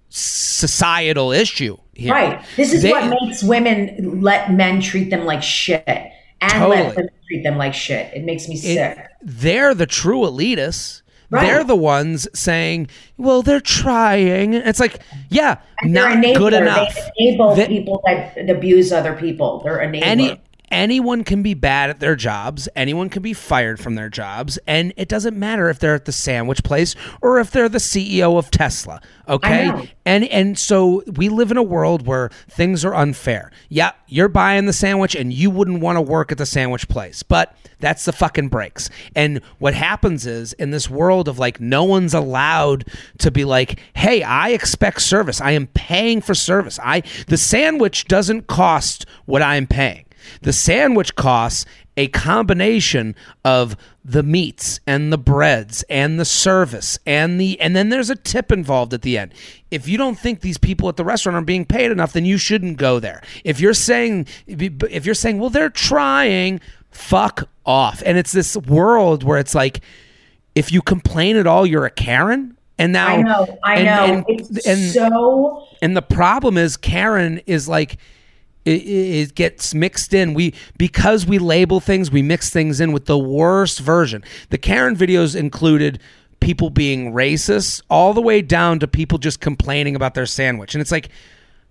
societal 0.10 1.32
issue 1.32 1.78
here. 1.94 2.14
Right. 2.14 2.44
This 2.58 2.74
is 2.74 2.82
They- 2.82 2.92
what 2.92 3.06
makes 3.22 3.42
women 3.44 4.22
let 4.22 4.52
men 4.52 4.82
treat 4.82 5.10
them 5.10 5.26
like 5.26 5.42
shit 5.44 5.84
and 5.88 6.52
Totally. 6.52 6.78
let 6.84 6.96
women 6.98 7.10
treat 7.28 7.44
them 7.44 7.58
like 7.58 7.74
shit. 7.74 8.14
It 8.14 8.24
makes 8.26 8.48
me 8.50 8.56
it- 8.56 8.60
sick. 8.60 8.98
they're 9.22 9.74
the 9.74 9.86
true 9.86 10.20
elitists. 10.22 11.03
Right. 11.34 11.48
They're 11.48 11.64
the 11.64 11.76
ones 11.76 12.28
saying, 12.36 12.90
"Well, 13.18 13.42
they're 13.42 13.60
trying." 13.60 14.54
It's 14.54 14.80
like, 14.80 15.00
yeah, 15.30 15.58
not 15.84 16.18
enabler. 16.18 16.38
good 16.38 16.54
enough. 16.54 16.94
They 16.96 17.28
enable 17.30 17.56
They- 17.56 17.68
people 17.68 18.02
that 18.06 18.50
abuse 18.50 18.92
other 18.92 19.14
people. 19.14 19.62
They're 19.64 19.80
enabler. 19.80 20.04
Any 20.04 20.42
anyone 20.72 21.24
can 21.24 21.44
be 21.44 21.54
bad 21.54 21.90
at 21.90 22.00
their 22.00 22.16
jobs. 22.16 22.68
Anyone 22.76 23.10
can 23.10 23.22
be 23.22 23.34
fired 23.34 23.80
from 23.80 23.96
their 23.96 24.10
jobs, 24.10 24.58
and 24.68 24.94
it 24.98 25.08
doesn't 25.08 25.38
matter 25.38 25.70
if 25.70 25.80
they're 25.80 25.96
at 25.96 26.06
the 26.06 26.12
sandwich 26.12 26.64
place 26.64 26.96
or 27.22 27.40
if 27.40 27.52
they're 27.52 27.70
the 27.70 27.78
CEO 27.78 28.38
of 28.38 28.52
Tesla. 28.52 29.02
Okay, 29.28 29.92
and 30.06 30.26
and 30.26 30.58
so 30.58 31.04
we 31.16 31.30
live 31.30 31.52
in 31.52 31.58
a 31.58 31.64
world 31.64 32.06
where 32.06 32.30
things 32.50 32.84
are 32.84 32.94
unfair. 32.94 33.52
Yeah, 33.70 33.92
you're 34.08 34.28
buying 34.28 34.66
the 34.66 34.74
sandwich, 34.74 35.16
and 35.16 35.32
you 35.32 35.50
wouldn't 35.50 35.80
want 35.80 35.98
to 35.98 36.02
work 36.02 36.32
at 36.32 36.38
the 36.38 36.46
sandwich 36.46 36.88
place, 36.88 37.24
but 37.24 37.56
that's 37.80 38.06
the 38.06 38.14
fucking 38.14 38.50
breaks. 38.50 38.90
And 39.16 39.42
what 39.60 39.74
happens 39.74 40.26
is 40.26 40.54
in 40.54 40.72
this 40.72 40.90
world 40.90 41.28
of 41.28 41.40
like 41.40 41.60
no 41.60 41.84
one's 41.84 42.14
allowed 42.14 42.86
to 43.20 43.32
be 43.32 43.46
like, 43.46 43.80
"Hey, 43.96 44.24
I 44.24 44.50
expect 44.50 45.02
service. 45.02 45.40
I 45.40 45.52
am 45.52 45.68
paying 45.68 46.22
for 46.22 46.34
service. 46.34 46.80
I 46.84 47.04
the 47.28 47.38
sandwich 47.38 48.06
doesn't 48.06 48.48
cost 48.48 49.06
what 49.26 49.42
I'm 49.42 49.68
paying." 49.68 50.06
The 50.42 50.54
sandwich 50.54 51.16
costs 51.16 51.66
a 51.96 52.08
combination 52.08 53.16
of 53.46 53.78
the 54.04 54.24
meats 54.24 54.80
and 54.88 55.14
the 55.14 55.18
breads 55.18 55.84
and 55.90 56.20
the 56.20 56.26
service 56.26 56.98
and 57.06 57.40
the 57.40 57.60
and 57.62 57.76
then 57.76 57.90
there's 57.90 58.10
a 58.10 58.16
tip 58.16 58.52
involved 58.52 58.94
at 58.94 59.04
the 59.04 59.18
end. 59.18 59.34
If 59.72 59.88
you 59.88 59.98
don't 59.98 60.18
think 60.18 60.42
these 60.42 60.58
people 60.58 60.90
at 60.90 60.98
the 60.98 61.06
restaurant 61.06 61.38
are 61.38 61.42
being 61.46 61.66
paid 61.66 61.92
enough, 61.92 62.14
then 62.14 62.26
you 62.26 62.38
shouldn't 62.38 62.78
go 62.78 63.00
there. 63.00 63.22
If 63.44 63.60
you're 63.60 63.74
saying 63.76 64.28
if 64.48 65.06
you're 65.06 65.16
saying, 65.16 65.38
"Well, 65.40 65.50
they're 65.52 65.70
trying," 65.70 66.60
fuck 66.92 67.48
off. 67.66 68.02
And 68.06 68.18
it's 68.18 68.32
this 68.32 68.58
world 68.58 69.24
where 69.24 69.38
it's 69.38 69.56
like 69.56 69.82
if 70.56 70.72
you 70.72 70.82
complain 70.82 71.38
at 71.38 71.48
all, 71.48 71.66
you're 71.66 71.86
a 71.86 71.92
Karen. 71.92 72.58
And 72.80 72.92
now 72.92 73.08
I 73.08 73.22
know. 73.22 73.60
I 73.64 73.76
and- 73.76 73.86
know. 73.86 74.14
and- 74.16 74.26
it's 74.28 74.68
and- 74.68 74.92
so. 74.92 75.68
and 75.82 75.96
the 75.96 76.02
problem 76.02 76.58
is 76.58 76.76
Karen 76.76 77.40
is 77.46 77.70
like 77.70 77.98
it, 78.66 79.36
gets 79.36 79.74
mixed 79.74 80.14
in. 80.14 80.34
We 80.34 80.54
because 80.78 81.26
we 81.26 81.40
label 81.40 81.80
things, 81.80 82.12
we 82.12 82.22
mix 82.22 82.50
things 82.50 82.80
in 82.80 82.92
with 82.92 83.06
the 83.06 83.18
worst 83.18 83.80
version. 83.80 84.24
The 84.50 84.58
Karen 84.58 84.96
videos 84.96 85.36
included 85.36 86.00
people 86.40 86.70
being 86.70 87.14
racist 87.14 87.82
all 87.90 88.14
the 88.14 88.22
way 88.22 88.42
down 88.42 88.80
to 88.80 88.88
people 88.88 89.18
just 89.18 89.40
complaining 89.40 89.96
about 89.96 90.14
their 90.14 90.26
sandwich. 90.26 90.76
And 90.76 90.82
it's 90.82 90.92
like 90.92 91.10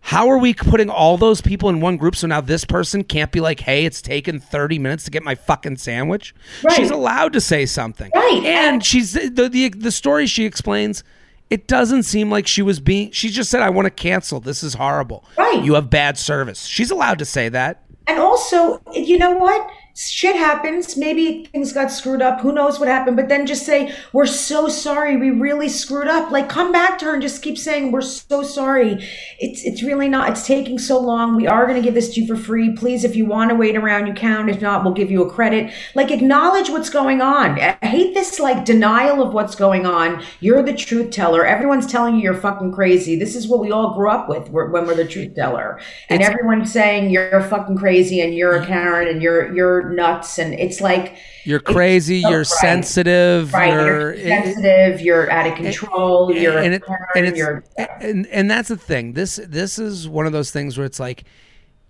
how 0.05 0.29
are 0.29 0.39
we 0.39 0.53
putting 0.53 0.91
all 0.91 1.17
those 1.17 1.41
people 1.41 1.69
in 1.69 1.81
one 1.81 1.97
group 1.97 2.17
so 2.17 2.27
now 2.27 2.41
this 2.41 2.65
person 2.65 3.05
can't 3.05 3.31
be 3.31 3.41
like, 3.41 3.61
"Hey, 3.61 3.85
it's 3.85 4.03
taken 4.03 4.41
30 4.41 4.79
minutes 4.81 5.05
to 5.05 5.13
get 5.13 5.23
my 5.23 5.37
fucking 5.37 5.77
sandwich?" 5.77 6.35
Right. 6.65 6.75
She's 6.75 6.91
allowed 6.91 7.33
to 7.35 7.41
say 7.41 7.67
something. 7.67 8.11
Right. 8.15 8.43
And 8.45 8.85
she's 8.85 9.13
the 9.13 9.49
the 9.49 9.69
the 9.69 9.93
story 9.93 10.27
she 10.27 10.45
explains 10.45 11.05
it 11.53 11.69
doesn't 11.69 12.05
seem 12.05 12.31
like 12.31 12.47
she 12.47 12.63
was 12.63 12.81
being 12.81 13.11
she 13.13 13.29
just 13.29 13.51
said 13.51 13.61
i 13.63 13.69
want 13.71 13.85
to 13.87 13.91
cancel 13.91 14.41
this 14.41 14.63
is 14.63 14.75
horrible 14.75 15.25
Right. 15.37 15.63
you 15.63 15.75
have 15.75 15.91
bad 15.91 16.17
service 16.17 16.65
she's 16.65 16.91
allowed 16.91 17.19
to 17.19 17.25
say 17.25 17.49
that 17.51 17.85
And 18.09 18.19
also, 18.19 18.81
you 18.93 19.17
know 19.19 19.33
what? 19.37 19.63
Shit 19.95 20.37
happens. 20.37 20.97
Maybe 20.97 21.45
things 21.53 21.73
got 21.73 21.91
screwed 21.91 22.23
up. 22.23 22.41
Who 22.41 22.53
knows 22.53 22.79
what 22.79 22.89
happened? 22.89 23.17
But 23.17 23.29
then 23.29 23.47
just 23.47 23.67
say, 23.67 23.95
we're 24.13 24.27
so 24.27 24.69
sorry. 24.69 25.17
We 25.17 25.31
really 25.31 25.69
screwed 25.69 26.09
up. 26.09 26.31
Like 26.31 26.49
come 26.49 26.73
back 26.73 26.99
to 26.99 27.07
her 27.07 27.13
and 27.13 27.23
just 27.23 27.43
keep 27.43 27.59
saying, 27.59 27.93
we're 27.93 28.01
so 28.01 28.43
sorry. 28.43 29.07
It's, 29.39 29.65
it's 29.65 29.83
really 29.83 30.09
not, 30.09 30.31
it's 30.31 30.47
taking 30.47 30.79
so 30.79 30.99
long. 30.99 31.37
We 31.37 31.47
are 31.47 31.67
going 31.67 31.77
to 31.77 31.83
give 31.83 31.95
this 31.95 32.15
to 32.15 32.21
you 32.21 32.27
for 32.27 32.37
free. 32.37 32.75
Please, 32.75 33.05
if 33.05 33.17
you 33.17 33.27
want 33.27 33.51
to 33.51 33.57
wait 33.57 33.77
around, 33.77 34.07
you 34.07 34.15
can. 34.15 34.49
If 34.49 34.63
not, 34.63 34.85
we'll 34.85 34.95
give 34.95 35.11
you 35.11 35.23
a 35.23 35.31
credit. 35.31 35.73
Like 35.95 36.11
acknowledge 36.11 36.71
what's 36.71 36.91
going 36.91 37.21
on. 37.21 37.61
I 37.61 37.77
hate 37.83 38.15
this 38.15 38.41
like 38.41 38.65
denial 38.65 39.23
of 39.23 39.35
what's 39.35 39.55
going 39.55 39.85
on. 39.85 40.25
You're 40.41 40.63
the 40.63 40.75
truth 40.75 41.11
teller. 41.11 41.45
Everyone's 41.45 41.87
telling 41.87 42.15
you 42.17 42.23
you're 42.23 42.35
fucking 42.35 42.73
crazy. 42.73 43.17
This 43.17 43.37
is 43.37 43.47
what 43.47 43.61
we 43.61 43.71
all 43.71 43.95
grew 43.95 44.11
up 44.11 44.29
with 44.29 44.49
when 44.49 44.73
we're 44.73 44.95
the 44.95 45.07
truth 45.07 45.35
teller. 45.35 45.81
And 46.09 46.23
it's, 46.23 46.31
everyone's 46.31 46.73
saying 46.73 47.11
you're 47.11 47.43
fucking 47.43 47.77
crazy 47.77 48.21
and 48.21 48.35
you're 48.35 48.57
a 48.57 48.67
Karen 48.67 49.09
and 49.09 49.23
you're, 49.23 49.55
you're, 49.55 49.82
nuts 49.91 50.39
and 50.39 50.55
it's 50.55 50.81
like 50.81 51.17
you're 51.45 51.61
crazy 51.61 52.19
you're 52.19 52.39
right. 52.39 52.47
sensitive 52.47 53.53
right. 53.53 53.73
you're, 53.73 54.15
you're 54.15 54.27
sensitive 54.29 55.01
it, 55.01 55.05
you're 55.05 55.31
out 55.31 55.47
of 55.47 55.55
control 55.55 56.31
and, 56.31 56.41
you're 56.41 56.59
and, 56.59 56.75
it, 56.75 56.83
and, 57.15 57.27
it's, 57.27 57.39
you're, 57.39 57.65
and 57.79 58.27
and 58.29 58.51
that's 58.51 58.69
the 58.69 58.77
thing 58.77 59.13
this 59.13 59.41
this 59.47 59.79
is 59.79 60.09
one 60.09 60.27
of 60.27 60.33
those 60.33 60.51
things 60.51 60.77
where 60.77 60.87
it's 60.87 61.01
like 61.01 61.25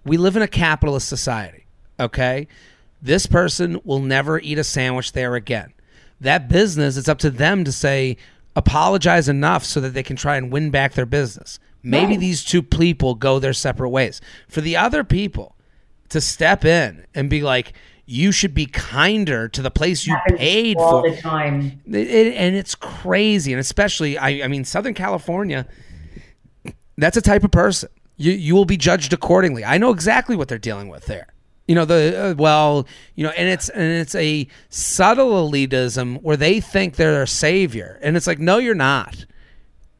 we 0.05 0.17
live 0.17 0.37
in 0.37 0.43
a 0.43 0.49
capitalist 0.49 1.09
society 1.09 1.67
okay 2.01 2.47
this 3.01 3.27
person 3.27 3.81
will 3.85 4.01
never 4.01 4.39
eat 4.41 4.59
a 4.59 4.65
sandwich 4.65 5.13
there 5.13 5.35
again 5.35 5.73
that 6.21 6.49
business 6.49 6.97
it's 6.97 7.09
up 7.09 7.19
to 7.19 7.31
them 7.31 7.65
to 7.65 7.73
say 7.73 8.17
apologize 8.55 9.29
enough 9.29 9.65
so 9.65 9.81
that 9.81 9.95
they 9.95 10.03
can 10.03 10.17
try 10.17 10.37
and 10.37 10.53
win 10.53 10.71
back 10.71 10.95
their 10.95 11.07
business 11.07 11.59
maybe 11.83 12.13
right. 12.13 12.21
these 12.21 12.45
two 12.45 12.63
people 12.63 13.15
go 13.15 13.39
their 13.39 13.53
separate 13.53 13.91
ways 13.91 14.21
for 14.49 14.61
the 14.61 14.77
other 14.77 15.03
people 15.05 15.57
to 16.13 16.21
step 16.21 16.65
in 16.65 17.07
and 17.15 17.29
be 17.29 17.43
like 17.43 17.73
you 18.05 18.33
should 18.33 18.55
be 18.55 18.67
kinder 18.67 19.49
to 19.49 19.63
the 19.63 19.71
place 19.71 20.07
you 20.07 20.17
paid 20.29 20.77
all 20.77 21.03
for 21.03 21.11
the 21.11 21.17
time. 21.17 21.81
It, 21.87 22.09
it, 22.09 22.35
and 22.35 22.57
it's 22.57 22.75
crazy, 22.75 23.53
and 23.53 23.61
especially 23.61 24.19
I, 24.19 24.45
I 24.45 24.49
mean 24.49 24.65
Southern 24.65 24.95
California. 24.95 25.67
That's 26.97 27.17
a 27.17 27.23
type 27.23 27.43
of 27.43 27.51
person 27.51 27.89
you 28.23 28.33
you 28.33 28.55
will 28.55 28.65
be 28.65 28.77
judged 28.77 29.13
accordingly. 29.13 29.65
I 29.65 29.79
know 29.79 29.91
exactly 29.91 30.37
what 30.37 30.49
they're 30.49 30.59
dealing 30.59 30.89
with 30.89 31.07
there. 31.07 31.27
You 31.67 31.75
know 31.75 31.85
the 31.85 32.31
uh, 32.31 32.35
well, 32.37 32.87
you 33.15 33.25
know, 33.25 33.31
and 33.31 33.49
it's 33.49 33.69
and 33.69 33.83
it's 33.83 34.15
a 34.15 34.47
subtle 34.69 35.51
elitism 35.51 36.23
where 36.23 36.37
they 36.37 36.61
think 36.61 36.97
they're 36.97 37.23
a 37.23 37.27
savior, 37.27 37.99
and 38.03 38.17
it's 38.17 38.27
like, 38.27 38.39
no, 38.39 38.59
you're 38.59 38.75
not. 38.75 39.25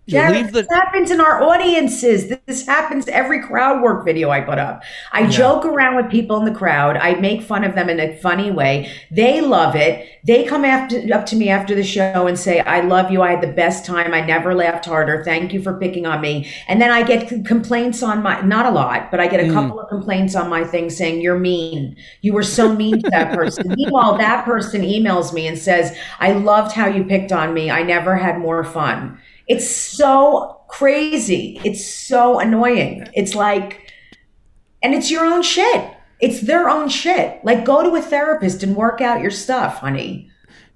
Jared, 0.09 0.49
the- 0.49 0.63
this 0.63 0.67
happens 0.71 1.13
in 1.13 1.21
our 1.21 1.43
audiences. 1.45 2.33
This 2.47 2.67
happens 2.67 3.07
every 3.07 3.41
crowd 3.41 3.81
work 3.83 4.05
video 4.05 4.31
I 4.31 4.41
put 4.41 4.59
up. 4.59 4.83
I 5.13 5.21
yeah. 5.21 5.29
joke 5.29 5.65
around 5.65 5.95
with 5.95 6.11
people 6.11 6.37
in 6.39 6.45
the 6.45 6.59
crowd. 6.59 6.97
I 6.97 7.15
make 7.15 7.41
fun 7.43 7.63
of 7.63 7.77
them 7.77 7.89
in 7.89 8.01
a 8.01 8.17
funny 8.17 8.51
way. 8.51 8.91
They 9.13 9.41
love 9.41 9.77
it. 9.77 10.09
They 10.27 10.45
come 10.45 10.65
after 10.65 11.01
up 11.15 11.27
to 11.27 11.37
me 11.37 11.51
after 11.51 11.77
the 11.77 11.85
show 11.85 12.27
and 12.27 12.37
say, 12.37 12.61
"I 12.61 12.81
love 12.81 13.13
you. 13.13 13.23
I 13.23 13.31
had 13.31 13.43
the 13.43 13.53
best 13.53 13.87
time. 13.87 14.13
I 14.13 14.23
never 14.23 14.55
laughed 14.55 14.87
harder. 14.87 15.23
Thank 15.25 15.53
you 15.53 15.63
for 15.63 15.75
picking 15.75 16.05
on 16.05 16.21
me." 16.21 16.51
And 16.67 16.83
then 16.83 16.91
I 16.91 17.05
get 17.05 17.47
complaints 17.47 18.03
on 18.03 18.23
my 18.23 18.41
not 18.41 18.67
a 18.67 18.71
lot, 18.71 19.11
but 19.13 19.21
I 19.21 19.29
get 19.29 19.39
a 19.39 19.45
mm. 19.45 19.53
couple 19.53 19.79
of 19.79 19.89
complaints 19.89 20.35
on 20.35 20.51
my 20.51 20.65
thing 20.65 20.91
saying, 20.91 21.21
"You're 21.21 21.39
mean. 21.39 21.95
You 22.23 22.33
were 22.33 22.43
so 22.43 22.75
mean 22.75 23.03
to 23.03 23.11
that 23.11 23.35
person." 23.35 23.69
Meanwhile, 23.77 24.19
that 24.19 24.45
person 24.45 24.83
emails 24.83 25.33
me 25.33 25.47
and 25.47 25.57
says, 25.57 25.97
"I 26.19 26.33
loved 26.33 26.73
how 26.73 26.87
you 26.87 27.05
picked 27.05 27.31
on 27.31 27.55
me. 27.55 27.71
I 27.71 27.83
never 27.85 28.17
had 28.17 28.41
more 28.41 28.65
fun." 28.65 29.19
It's 29.49 29.69
so 29.69 30.61
crazy. 30.69 31.61
It's 31.65 31.87
so 31.87 32.39
annoying. 32.39 33.09
It's 33.15 33.35
like, 33.35 33.93
and 34.83 34.95
it's 34.95 35.11
your 35.11 35.25
own 35.25 35.43
shit. 35.43 35.91
It's 36.21 36.41
their 36.41 36.69
own 36.69 36.89
shit. 36.89 37.45
Like, 37.45 37.65
go 37.65 37.83
to 37.83 37.97
a 37.97 38.03
therapist 38.03 38.63
and 38.63 38.77
work 38.77 39.01
out 39.01 39.21
your 39.21 39.31
stuff, 39.31 39.79
honey. 39.79 40.31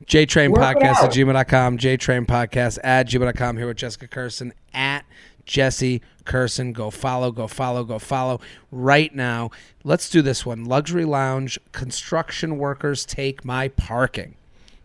JTrain 0.05 0.55
Podcast 0.55 1.03
at 1.03 1.13
gmail.com. 1.13 1.79
JTrain 1.79 2.27
Podcast 2.27 2.79
at 2.85 3.09
gmail.com. 3.09 3.57
Here 3.57 3.67
with 3.67 3.77
Jessica 3.77 4.07
Kirson 4.07 4.53
at 4.75 5.05
Jesse 5.47 6.03
Kirson. 6.25 6.73
Go 6.73 6.91
follow, 6.91 7.33
go 7.33 7.47
follow, 7.47 7.83
go 7.85 7.99
follow 7.99 8.41
right 8.71 9.15
now. 9.15 9.51
Let's 9.85 10.11
do 10.11 10.23
this 10.23 10.45
one. 10.45 10.65
Luxury 10.65 11.05
Lounge. 11.05 11.59
Construction 11.73 12.59
workers 12.59 13.05
take 13.05 13.45
my 13.45 13.69
parking. 13.69 14.35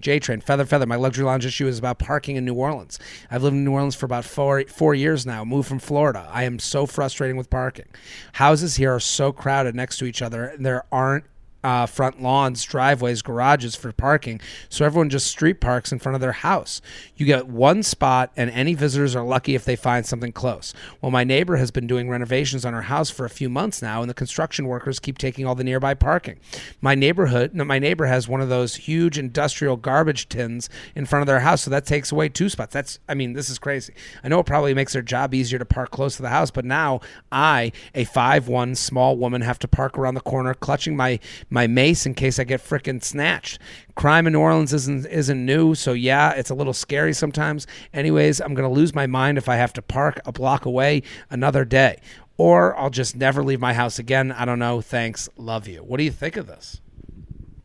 J 0.02 0.20
Train, 0.20 0.42
Feather 0.42 0.66
Feather. 0.66 0.86
My 0.86 0.96
luxury 0.96 1.26
lounge 1.26 1.46
issue 1.46 1.68
is 1.68 1.80
about 1.80 2.00
parking 2.00 2.36
in 2.36 2.46
New 2.46 2.56
Orleans. 2.56 3.00
I've 3.30 3.44
lived 3.44 3.56
in 3.56 3.64
New 3.64 3.72
Orleans 3.72 3.96
for 3.96 4.06
about 4.06 4.26
four 4.26 4.64
four 4.68 4.94
years 4.94 5.26
now. 5.26 5.44
Moved 5.46 5.68
from 5.68 5.80
Florida. 5.80 6.28
I 6.32 6.44
am 6.44 6.60
so 6.60 6.86
frustrating 6.86 7.38
with 7.38 7.50
parking. 7.50 7.88
Houses 8.34 8.76
here 8.76 8.94
are 8.94 9.00
so 9.00 9.32
crowded 9.32 9.76
next 9.76 9.98
to 9.98 10.06
each 10.06 10.22
other, 10.22 10.46
and 10.46 10.66
there 10.66 10.84
aren't 10.92 11.26
uh, 11.64 11.86
front 11.86 12.22
lawns, 12.22 12.64
driveways, 12.64 13.22
garages 13.22 13.76
for 13.76 13.92
parking. 13.92 14.42
So 14.70 14.86
everyone 14.86 15.10
just 15.10 15.28
street 15.28 15.60
parks 15.62 15.92
in 15.92 16.00
front 16.00 16.16
of 16.16 16.22
their 16.22 16.32
house. 16.32 16.82
You 17.16 17.26
get 17.26 17.48
one 17.48 17.84
spot, 17.84 18.32
and 18.36 18.50
any 18.50 18.74
visitors 18.74 19.16
are 19.16 19.24
lucky 19.24 19.56
if 19.56 19.66
they 19.66 19.76
find 19.76 20.06
something 20.06 20.32
close. 20.32 20.74
Well, 21.02 21.12
my 21.12 21.24
neighbor 21.24 21.58
has 21.58 21.72
been 21.72 21.88
doing 21.88 22.10
renovations 22.10 22.66
on 22.66 22.74
her 22.74 22.84
house 22.84 23.10
for 23.10 23.26
a 23.26 23.30
few 23.30 23.50
months 23.50 23.82
now, 23.82 24.02
and 24.02 24.10
the 24.10 24.14
construction 24.14 24.66
workers 24.66 25.00
keep 25.00 25.18
taking 25.18 25.46
all 25.46 25.56
the 25.56 25.64
nearby 25.64 25.94
parking. 25.94 26.40
My 26.82 26.96
neighborhood, 26.96 27.54
my 27.54 27.80
neighbor 27.80 28.06
has 28.06 28.28
one 28.28 28.42
of 28.42 28.50
those 28.50 28.76
huge 28.76 29.18
industrial 29.18 29.78
garbage 29.78 30.30
tins 30.30 30.70
in 30.96 31.06
front 31.06 31.22
of 31.22 31.28
their 31.28 31.42
house, 31.42 31.62
so 31.62 31.70
that 31.72 31.86
takes 31.86 32.12
away 32.12 32.30
two 32.30 32.50
spots. 32.50 32.74
That's, 32.74 33.00
I 33.08 33.14
mean, 33.14 33.34
this 33.34 33.50
is 33.50 33.60
crazy. 33.60 33.94
I 34.24 34.28
know 34.28 34.40
it 34.40 34.46
probably 34.46 34.74
makes 34.74 34.94
their 34.94 35.02
job 35.02 35.34
easier 35.34 35.60
to 35.60 35.66
park 35.66 35.92
close 35.92 36.16
to 36.16 36.22
the 36.22 36.30
house, 36.30 36.52
but 36.52 36.66
now 36.66 37.02
I, 37.32 37.72
a 37.94 38.04
five 38.06 38.48
one 38.48 38.76
small 38.76 39.18
woman, 39.18 39.42
have 39.42 39.60
to 39.60 39.68
park 39.68 39.98
around 39.98 40.16
the 40.16 40.22
corner, 40.22 40.54
clutching 40.54 40.96
my 40.96 41.20
my 41.52 41.68
mace 41.68 42.06
in 42.08 42.16
case 42.16 42.40
I 42.40 42.46
get 42.46 42.62
fricking 42.62 43.04
snatched. 43.04 43.60
Crime 43.96 44.26
in 44.26 44.34
New 44.34 44.40
Orleans 44.40 44.74
isn't 44.74 45.06
isn't 45.06 45.46
new, 45.46 45.76
so 45.76 45.94
yeah, 45.94 46.32
it's 46.32 46.50
a 46.50 46.56
little 46.56 46.74
scary 46.74 47.14
sometimes. 47.14 47.68
Anyways, 47.94 48.42
I'm 48.42 48.56
gonna 48.56 48.72
lose 48.72 48.96
my 48.96 49.06
mind 49.06 49.38
if 49.38 49.48
I 49.48 49.58
have 49.58 49.74
to 49.74 49.82
park 49.82 50.20
a 50.26 50.32
block 50.32 50.66
away 50.66 51.04
another 51.30 51.66
day, 51.66 52.00
or 52.38 52.76
I'll 52.78 52.90
just 52.90 53.16
never 53.16 53.44
leave 53.44 53.60
my 53.60 53.74
house 53.74 54.00
again. 54.00 54.32
I 54.32 54.46
don't 54.46 54.60
know. 54.60 54.82
Thanks, 54.82 55.30
love 55.38 55.68
you. 55.68 55.80
What 55.80 55.98
do 55.98 56.04
you 56.04 56.12
think 56.12 56.38
of 56.38 56.48
this? 56.48 56.82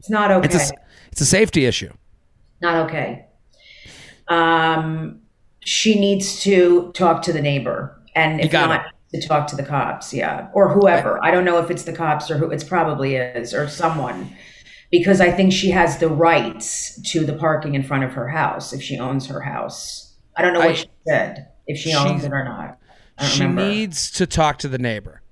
It's 0.01 0.11
not 0.11 0.31
okay. 0.31 0.47
It's 0.47 0.71
a, 0.71 0.75
it's 1.13 1.21
a 1.21 1.27
safety 1.27 1.65
issue. 1.65 1.93
Not 2.61 2.87
okay. 2.87 3.27
Um, 4.29 5.21
she 5.61 5.99
needs 5.99 6.41
to 6.41 6.91
talk 6.93 7.23
to 7.23 7.33
the 7.33 7.41
neighbor, 7.41 8.03
and 8.15 8.41
if 8.41 8.53
not, 8.53 8.87
it 8.87 8.93
to 9.13 9.27
talk 9.27 9.47
to 9.49 9.57
the 9.57 9.63
cops, 9.63 10.13
yeah, 10.13 10.49
or 10.53 10.73
whoever. 10.73 11.23
I 11.25 11.31
don't 11.31 11.45
know 11.45 11.59
if 11.59 11.71
it's 11.71 11.85
the 11.85 11.93
cops 11.93 12.31
or 12.31 12.39
who. 12.39 12.51
It's 12.51 12.65
probably 12.65 13.17
is 13.17 13.55
or 13.55 13.69
someone, 13.69 14.35
because 14.91 15.21
I 15.21 15.31
think 15.31 15.53
she 15.53 15.71
has 15.71 15.99
the 15.99 16.09
rights 16.09 17.01
to 17.13 17.25
the 17.25 17.33
parking 17.33 17.75
in 17.75 17.83
front 17.83 18.05
of 18.05 18.13
her 18.13 18.29
house 18.29 18.73
if 18.73 18.83
she 18.83 18.99
owns 18.99 19.27
her 19.27 19.41
house. 19.41 20.15
I 20.37 20.43
don't 20.43 20.53
know 20.53 20.61
what 20.61 20.71
I, 20.71 20.75
she 20.75 20.91
said 21.07 21.49
if 21.67 21.79
she 21.79 21.95
owns 21.95 22.25
it 22.25 22.33
or 22.33 22.45
not. 22.45 22.79
she 23.21 23.43
remember. 23.43 23.69
needs 23.69 24.11
to 24.13 24.27
talk 24.27 24.59
to 24.59 24.69
the 24.69 24.79
neighbor, 24.79 25.23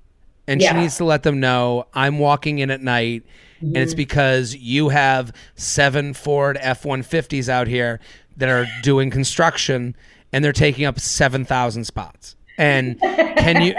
and 0.47 0.61
yeah. 0.61 0.73
she 0.73 0.81
needs 0.81 0.97
to 0.99 1.05
let 1.05 1.23
them 1.23 1.41
know 1.41 1.87
I'm 1.93 2.19
walking 2.19 2.59
in 2.59 2.71
at 2.71 2.81
night. 2.81 3.25
Mm-hmm. 3.57 3.67
And 3.67 3.77
it's 3.77 3.93
mm-hmm. 3.93 3.99
because 3.99 4.57
you 4.57 4.91
have 4.91 5.33
seven 5.55 6.13
Ford 6.13 6.59
F 6.61 6.83
150s 6.83 7.49
out 7.49 7.67
here 7.67 8.01
that 8.37 8.49
are 8.49 8.67
doing 8.83 9.11
construction 9.11 9.97
and 10.33 10.45
they're 10.45 10.53
taking 10.53 10.85
up 10.85 10.99
7,000 10.99 11.85
spots. 11.85 12.35
And 12.57 13.01
can 13.01 13.63
you 13.63 13.75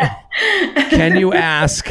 can 0.89 1.17
you 1.17 1.33
ask 1.33 1.89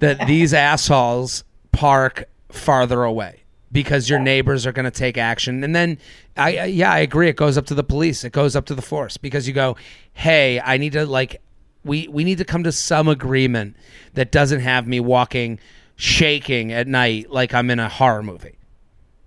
that 0.00 0.26
these 0.26 0.52
assholes 0.52 1.44
park 1.70 2.28
farther 2.50 3.04
away 3.04 3.42
because 3.70 4.10
your 4.10 4.18
neighbors 4.18 4.66
are 4.66 4.72
going 4.72 4.84
to 4.84 4.90
take 4.90 5.16
action? 5.16 5.62
And 5.62 5.74
then 5.74 5.98
I 6.36 6.64
yeah, 6.64 6.92
I 6.92 6.98
agree 6.98 7.28
it 7.28 7.36
goes 7.36 7.56
up 7.56 7.66
to 7.66 7.74
the 7.74 7.84
police. 7.84 8.24
It 8.24 8.32
goes 8.32 8.56
up 8.56 8.66
to 8.66 8.74
the 8.74 8.82
force 8.82 9.16
because 9.16 9.46
you 9.46 9.54
go, 9.54 9.76
"Hey, 10.12 10.60
I 10.60 10.76
need 10.76 10.92
to 10.94 11.06
like 11.06 11.40
we 11.84 12.08
we 12.08 12.24
need 12.24 12.38
to 12.38 12.44
come 12.44 12.64
to 12.64 12.72
some 12.72 13.08
agreement 13.08 13.76
that 14.14 14.32
doesn't 14.32 14.60
have 14.60 14.86
me 14.86 15.00
walking 15.00 15.58
shaking 15.94 16.72
at 16.72 16.88
night 16.88 17.30
like 17.30 17.54
I'm 17.54 17.70
in 17.70 17.78
a 17.78 17.88
horror 17.88 18.22
movie." 18.22 18.58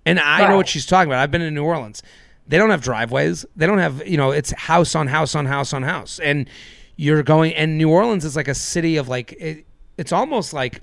And 0.04 0.20
I 0.20 0.42
right. 0.42 0.50
know 0.50 0.56
what 0.56 0.68
she's 0.68 0.86
talking 0.86 1.10
about. 1.10 1.20
I've 1.20 1.32
been 1.32 1.42
in 1.42 1.54
New 1.54 1.64
Orleans. 1.64 2.02
They 2.48 2.58
don't 2.58 2.70
have 2.70 2.82
driveways. 2.82 3.44
They 3.56 3.66
don't 3.66 3.78
have, 3.78 4.06
you 4.06 4.16
know, 4.16 4.30
it's 4.30 4.52
house 4.52 4.94
on 4.94 5.08
house 5.08 5.34
on 5.34 5.46
house 5.46 5.72
on 5.72 5.82
house. 5.82 6.18
And 6.20 6.48
you're 6.96 7.22
going 7.22 7.54
and 7.54 7.76
New 7.76 7.90
Orleans 7.90 8.24
is 8.24 8.36
like 8.36 8.48
a 8.48 8.54
city 8.54 8.96
of 8.96 9.08
like 9.08 9.32
it, 9.32 9.66
it's 9.98 10.12
almost 10.12 10.52
like 10.52 10.80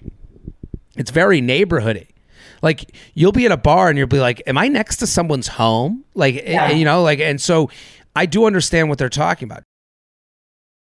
it's 0.96 1.12
very 1.12 1.42
neighborhoody. 1.42 2.08
Like 2.62 2.96
you'll 3.14 3.32
be 3.32 3.46
at 3.46 3.52
a 3.52 3.58
bar 3.58 3.90
and 3.90 3.98
you'll 3.98 4.08
be 4.08 4.20
like, 4.20 4.42
"Am 4.48 4.58
I 4.58 4.68
next 4.68 4.98
to 4.98 5.08
someone's 5.08 5.48
home?" 5.48 6.06
Like 6.14 6.36
eh, 6.36 6.54
yeah. 6.54 6.72
you 6.72 6.86
know, 6.86 7.04
like 7.04 7.20
and 7.20 7.42
so 7.42 7.70
I 8.16 8.26
do 8.26 8.46
understand 8.46 8.90
what 8.90 8.98
they're 8.98 9.10
talking 9.10 9.48
about. 9.48 9.64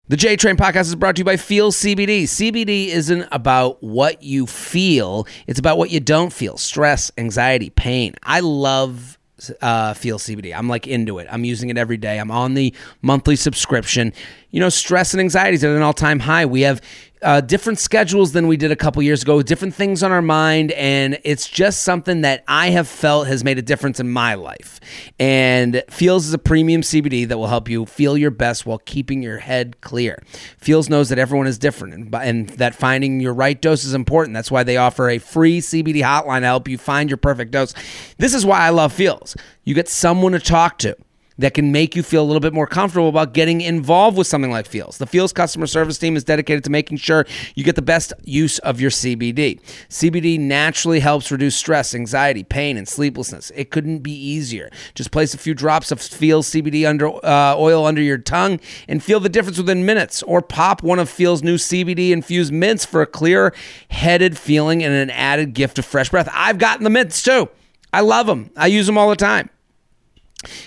The 0.08 0.18
J 0.18 0.38
Train 0.38 0.56
podcast 0.56 0.86
is 0.86 0.96
brought 0.96 1.18
to 1.18 1.20
you 1.20 1.26
by 1.26 1.36
Feals 1.38 1.76
CBD. 1.78 2.24
CBD 2.24 2.88
isn't 2.88 3.28
about 3.32 3.84
what 3.84 4.24
you 4.24 4.48
feel, 4.48 5.28
it's 5.46 5.60
about 5.60 5.78
what 5.78 5.92
you 5.92 6.00
don't 6.00 6.32
feel 6.32 6.58
stress, 6.58 7.12
anxiety, 7.18 7.70
pain. 7.70 8.14
I 8.24 8.40
love 8.40 9.20
uh, 9.62 9.94
Feals 9.94 10.24
CBD. 10.24 10.56
I'm 10.58 10.68
like 10.68 10.88
into 10.88 11.20
it. 11.20 11.28
I'm 11.30 11.44
using 11.44 11.70
it 11.70 11.78
every 11.78 11.98
day. 11.98 12.20
I'm 12.20 12.32
on 12.32 12.54
the 12.54 12.74
monthly 13.02 13.36
subscription. 13.36 14.14
you 14.52 14.60
know, 14.60 14.70
stress 14.70 15.14
and 15.14 15.22
anxiety 15.22 15.56
is 15.56 15.64
at 15.64 15.72
an 15.72 15.82
all 15.82 15.94
time 15.94 16.20
high. 16.20 16.46
We 16.46 16.62
have 16.62 16.82
uh, 17.22 17.42
different 17.42 17.80
schedules 17.80 18.32
than 18.32 18.48
we 18.48 18.58
did 18.58 18.72
a 18.72 18.76
couple 18.76 19.02
years 19.02 19.24
ago, 19.24 19.42
different 19.42 19.74
things 19.74 20.04
on 20.04 20.12
our 20.12 20.22
mind, 20.22 20.72
and 20.74 21.20
it's 21.24 21.50
just 21.50 21.84
something 21.84 22.22
that 22.22 22.44
I 22.48 22.70
have 22.70 22.88
felt 22.88 23.28
has 23.28 23.44
made 23.44 23.58
a 23.58 23.62
difference 23.62 24.00
in 24.00 24.10
my 24.10 24.36
life. 24.36 24.80
And 25.20 25.84
Feals 25.90 26.28
is 26.28 26.34
a 26.34 26.38
premium 26.38 26.82
CBD 26.82 27.28
that 27.28 27.38
will 27.38 27.48
help 27.48 27.70
you 27.70 27.86
feel 27.86 28.18
your 28.18 28.32
best 28.32 28.66
while 28.66 28.80
keeping 28.80 29.22
your 29.22 29.40
head 29.40 29.82
clear. 29.82 30.22
Feals 30.58 30.90
knows 30.90 31.10
that 31.10 31.20
everyone 31.20 31.48
is 31.48 31.58
different 31.58 31.94
and, 31.94 32.16
and 32.16 32.50
that 32.50 32.76
finding 32.76 33.20
your 33.20 33.34
right 33.34 33.60
dose 33.62 33.84
is 33.84 33.94
important. 33.94 34.34
That's 34.34 34.52
why 34.52 34.64
they 34.64 34.78
offer 34.78 35.10
a 35.10 35.18
free 35.18 35.60
CBD 35.60 36.02
hotline 36.02 36.42
to 36.42 36.48
help 36.48 36.68
you 36.68 36.78
find 36.78 37.10
your 37.10 37.18
perfect 37.18 37.52
dose. 37.52 37.74
This 38.18 38.34
is 38.34 38.46
why 38.46 38.60
I 38.60 38.70
love 38.70 38.94
Feals. 38.94 39.36
You 39.64 39.74
get 39.74 39.90
someone 39.90 40.34
to 40.34 40.40
talk 40.40 40.78
to 40.80 40.96
that 41.38 41.54
can 41.54 41.72
make 41.72 41.96
you 41.96 42.04
feel 42.04 42.24
a 42.24 42.26
little 42.26 42.40
bit 42.40 42.54
more 42.54 42.68
comfortable 42.68 43.10
about 43.10 43.34
getting 43.34 43.62
involved 43.62 44.18
with 44.18 44.28
something 44.28 44.52
like 44.52 44.66
Feals. 44.68 44.98
The 44.98 45.06
Feals 45.06 45.34
customer 45.34 45.68
service 45.68 45.98
team 45.98 46.16
is 46.16 46.24
dedicated 46.24 46.64
to 46.66 46.70
making 46.70 46.98
sure 46.98 47.26
you 47.56 47.64
get 47.64 47.76
the 47.76 47.82
best 47.82 48.14
use 48.24 48.60
of 48.60 48.82
your 48.82 48.90
CBD. 48.90 49.60
CBD 49.90 50.40
naturally 50.40 51.00
helps 51.00 51.32
reduce 51.32 51.56
stress, 51.56 51.94
anxiety, 51.94 52.44
pain, 52.44 52.78
and 52.78 52.88
sleeplessness. 52.88 53.52
It 53.56 53.72
couldn't 53.72 54.00
be 54.00 54.12
easier. 54.12 54.70
Just 54.96 55.12
place 55.12 55.34
a 55.34 55.38
few 55.38 55.54
drops 55.54 55.92
of 55.92 56.02
Feals 56.02 56.50
CBD 56.50 56.88
under 56.88 57.08
uh, 57.26 57.56
oil 57.58 57.86
under 57.86 58.02
your 58.02 58.18
tongue 58.18 58.60
and 58.88 59.04
feel 59.04 59.20
the 59.20 59.30
difference 59.30 59.58
within 59.58 59.86
minutes, 59.86 60.24
or 60.24 60.42
pop 60.42 60.84
one 60.84 61.00
of 61.00 61.10
Feals' 61.10 61.44
new 61.44 61.56
CBD 61.56 62.12
infused 62.12 62.52
mints 62.52 62.86
for 62.86 63.02
a 63.02 63.06
clear 63.06 63.54
headed 63.90 64.38
feeling 64.38 64.84
and 64.84 64.94
an 64.94 65.10
added 65.10 65.54
gift 65.54 65.80
of 65.80 65.86
fresh 65.86 66.10
breath. 66.10 66.30
I've 66.34 66.58
gotten 66.58 66.84
the 66.84 66.90
mints 66.90 67.22
too. 67.22 67.50
I 67.94 68.02
love 68.02 68.28
them. 68.28 68.52
I 68.58 68.68
use 68.68 68.86
them 68.86 68.98
all 68.98 69.10
the 69.10 69.16
time 69.16 69.50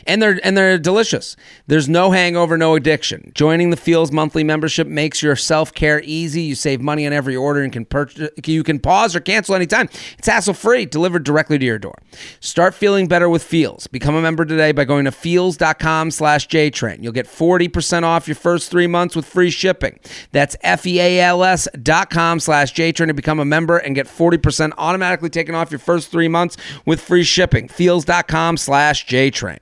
and 0.07 0.21
they're 0.21 0.41
and 0.45 0.57
they're 0.57 0.79
delicious. 0.79 1.37
There's 1.69 1.89
no 1.89 2.11
hangover, 2.11 2.59
no 2.59 2.75
addiction. 2.75 3.31
Joining 3.35 3.71
the 3.71 3.77
Feals 3.77 4.11
monthly 4.11 4.43
membership 4.43 4.89
makes 4.89 5.23
your 5.23 5.37
self 5.37 5.73
care 5.73 6.03
easy. 6.05 6.43
You 6.43 6.55
save 6.57 6.81
money 6.81 7.07
on 7.07 7.13
every 7.13 7.37
order 7.37 7.63
and 7.63 7.73
can 7.73 7.85
purchase. 7.85 8.31
You 8.45 8.65
can 8.65 8.81
pause 8.81 9.15
or 9.15 9.21
cancel 9.21 9.55
anytime. 9.55 9.89
It's 10.19 10.27
hassle 10.27 10.55
free, 10.55 10.87
delivered 10.87 11.23
directly 11.23 11.59
to 11.59 11.65
your 11.65 11.79
door. 11.79 11.95
Start 12.41 12.75
feeling 12.75 13.07
better 13.07 13.29
with 13.29 13.45
Feals. 13.45 13.87
Become 13.87 14.17
a 14.17 14.23
member 14.23 14.45
today 14.45 14.73
by 14.73 14.85
going 14.85 15.05
to 15.05 15.13
feals.com/jtrain. 15.13 17.03
You'll 17.03 17.13
get 17.13 17.27
40% 17.27 18.05
off 18.05 18.27
your 18.27 18.35
first 18.35 18.71
three 18.71 18.89
months 18.89 19.15
with 19.15 19.25
free 19.25 19.51
shipping. 19.51 20.01
That's 20.33 20.57
f 20.63 20.85
e 20.87 21.01
a 21.01 21.21
l 21.21 21.45
s 21.45 21.69
dot 21.81 22.11
com 22.11 22.41
slash 22.41 22.75
jtrain 22.75 23.07
to 23.07 23.15
become 23.15 23.39
a 23.39 23.45
member 23.45 23.79
and 23.79 23.95
get 23.95 24.09
40% 24.09 24.73
automatically 24.79 25.31
taken 25.31 25.55
off 25.55 25.71
your 25.71 25.79
first 25.79 26.11
three 26.11 26.29
months 26.29 26.57
with 26.85 27.01
free 27.01 27.23
shipping. 27.25 27.69
Feals.com 27.69 28.57
slash 28.57 29.07
jtrain 29.07 29.59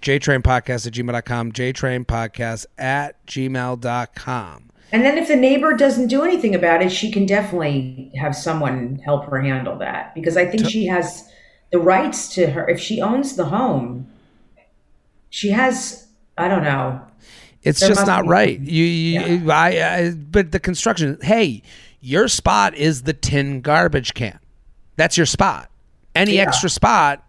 jtrainpodcast 0.00 0.86
at 0.86 0.92
gmail.com, 0.92 1.52
jtrainpodcast 1.52 2.66
at 2.78 3.26
gmail.com. 3.26 4.70
And 4.92 5.04
then 5.04 5.18
if 5.18 5.28
the 5.28 5.36
neighbor 5.36 5.72
doesn't 5.74 6.08
do 6.08 6.24
anything 6.24 6.54
about 6.54 6.82
it, 6.82 6.90
she 6.90 7.12
can 7.12 7.24
definitely 7.24 8.10
have 8.18 8.34
someone 8.34 9.00
help 9.04 9.24
her 9.26 9.40
handle 9.40 9.78
that 9.78 10.14
because 10.14 10.36
I 10.36 10.46
think 10.46 10.68
she 10.68 10.86
has 10.86 11.30
the 11.70 11.78
rights 11.78 12.34
to 12.34 12.50
her. 12.50 12.68
If 12.68 12.80
she 12.80 13.00
owns 13.00 13.36
the 13.36 13.44
home, 13.44 14.10
she 15.28 15.50
has, 15.50 16.08
I 16.36 16.48
don't 16.48 16.64
know. 16.64 17.00
It's 17.62 17.80
just 17.80 18.06
not 18.06 18.24
be, 18.24 18.28
right. 18.28 18.58
You, 18.58 18.84
you 18.84 19.20
yeah. 19.20 19.54
I, 19.54 19.96
I, 19.96 20.10
but 20.10 20.50
the 20.50 20.58
construction, 20.58 21.18
hey, 21.22 21.62
your 22.00 22.26
spot 22.26 22.74
is 22.74 23.02
the 23.02 23.12
tin 23.12 23.60
garbage 23.60 24.14
can. 24.14 24.38
That's 24.96 25.16
your 25.16 25.26
spot. 25.26 25.70
Any 26.14 26.36
yeah. 26.36 26.42
extra 26.42 26.68
spot 26.68 27.24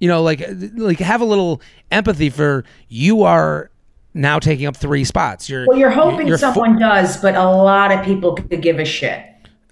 you 0.00 0.08
know 0.08 0.22
like 0.22 0.42
like 0.74 0.98
have 0.98 1.20
a 1.20 1.24
little 1.24 1.62
empathy 1.90 2.30
for 2.30 2.64
you 2.88 3.22
are 3.22 3.70
now 4.12 4.38
taking 4.40 4.66
up 4.66 4.76
three 4.76 5.04
spots 5.04 5.48
you're 5.48 5.66
well 5.68 5.78
you're 5.78 5.90
hoping 5.90 6.26
you're 6.26 6.38
someone 6.38 6.74
fo- 6.74 6.80
does 6.80 7.16
but 7.18 7.36
a 7.36 7.44
lot 7.44 7.92
of 7.92 8.04
people 8.04 8.34
could 8.34 8.60
give 8.60 8.80
a 8.80 8.84
shit 8.84 9.24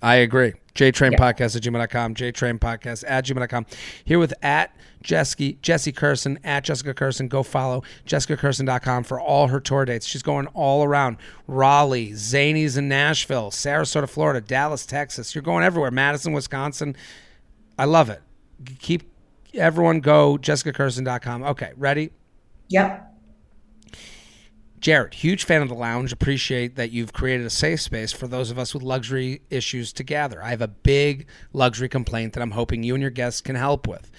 i 0.02 0.16
agree 0.16 0.52
jtrain 0.74 1.10
yeah. 1.10 1.18
podcast 1.18 1.56
at 1.56 1.62
gmail.com 1.62 2.14
jtrain 2.14 2.58
podcast 2.58 3.02
at 3.08 3.24
gmail.com 3.24 3.66
here 4.04 4.18
with 4.18 4.32
at 4.42 4.72
Jesse, 5.00 5.58
Jesse 5.62 5.92
Kirson 5.92 6.38
at 6.42 6.64
Jessica 6.64 6.92
Kirson. 6.92 7.28
Go 7.28 7.44
follow 7.44 7.84
jessicakirson.com 8.04 9.04
for 9.04 9.20
all 9.20 9.46
her 9.46 9.60
tour 9.60 9.84
dates. 9.84 10.04
She's 10.04 10.24
going 10.24 10.48
all 10.48 10.82
around 10.82 11.18
Raleigh, 11.46 12.10
Zanies 12.10 12.76
in 12.76 12.88
Nashville, 12.88 13.52
Sarasota, 13.52 14.08
Florida, 14.08 14.40
Dallas, 14.40 14.84
Texas. 14.84 15.36
You're 15.36 15.42
going 15.42 15.62
everywhere. 15.62 15.92
Madison, 15.92 16.32
Wisconsin. 16.32 16.96
I 17.78 17.84
love 17.84 18.10
it. 18.10 18.20
Keep 18.80 19.08
everyone 19.54 20.00
go 20.00 20.36
jessicakirson.com. 20.38 21.42
Okay, 21.42 21.72
ready? 21.76 22.10
Yep. 22.68 23.07
Jared, 24.80 25.14
huge 25.14 25.44
fan 25.44 25.60
of 25.60 25.68
the 25.68 25.74
lounge. 25.74 26.12
Appreciate 26.12 26.76
that 26.76 26.92
you've 26.92 27.12
created 27.12 27.44
a 27.44 27.50
safe 27.50 27.80
space 27.80 28.12
for 28.12 28.28
those 28.28 28.50
of 28.50 28.58
us 28.58 28.72
with 28.72 28.82
luxury 28.82 29.42
issues 29.50 29.92
to 29.94 30.04
gather. 30.04 30.42
I 30.42 30.50
have 30.50 30.62
a 30.62 30.68
big 30.68 31.26
luxury 31.52 31.88
complaint 31.88 32.32
that 32.32 32.42
I'm 32.42 32.52
hoping 32.52 32.82
you 32.82 32.94
and 32.94 33.02
your 33.02 33.10
guests 33.10 33.40
can 33.40 33.56
help 33.56 33.88
with. 33.88 34.10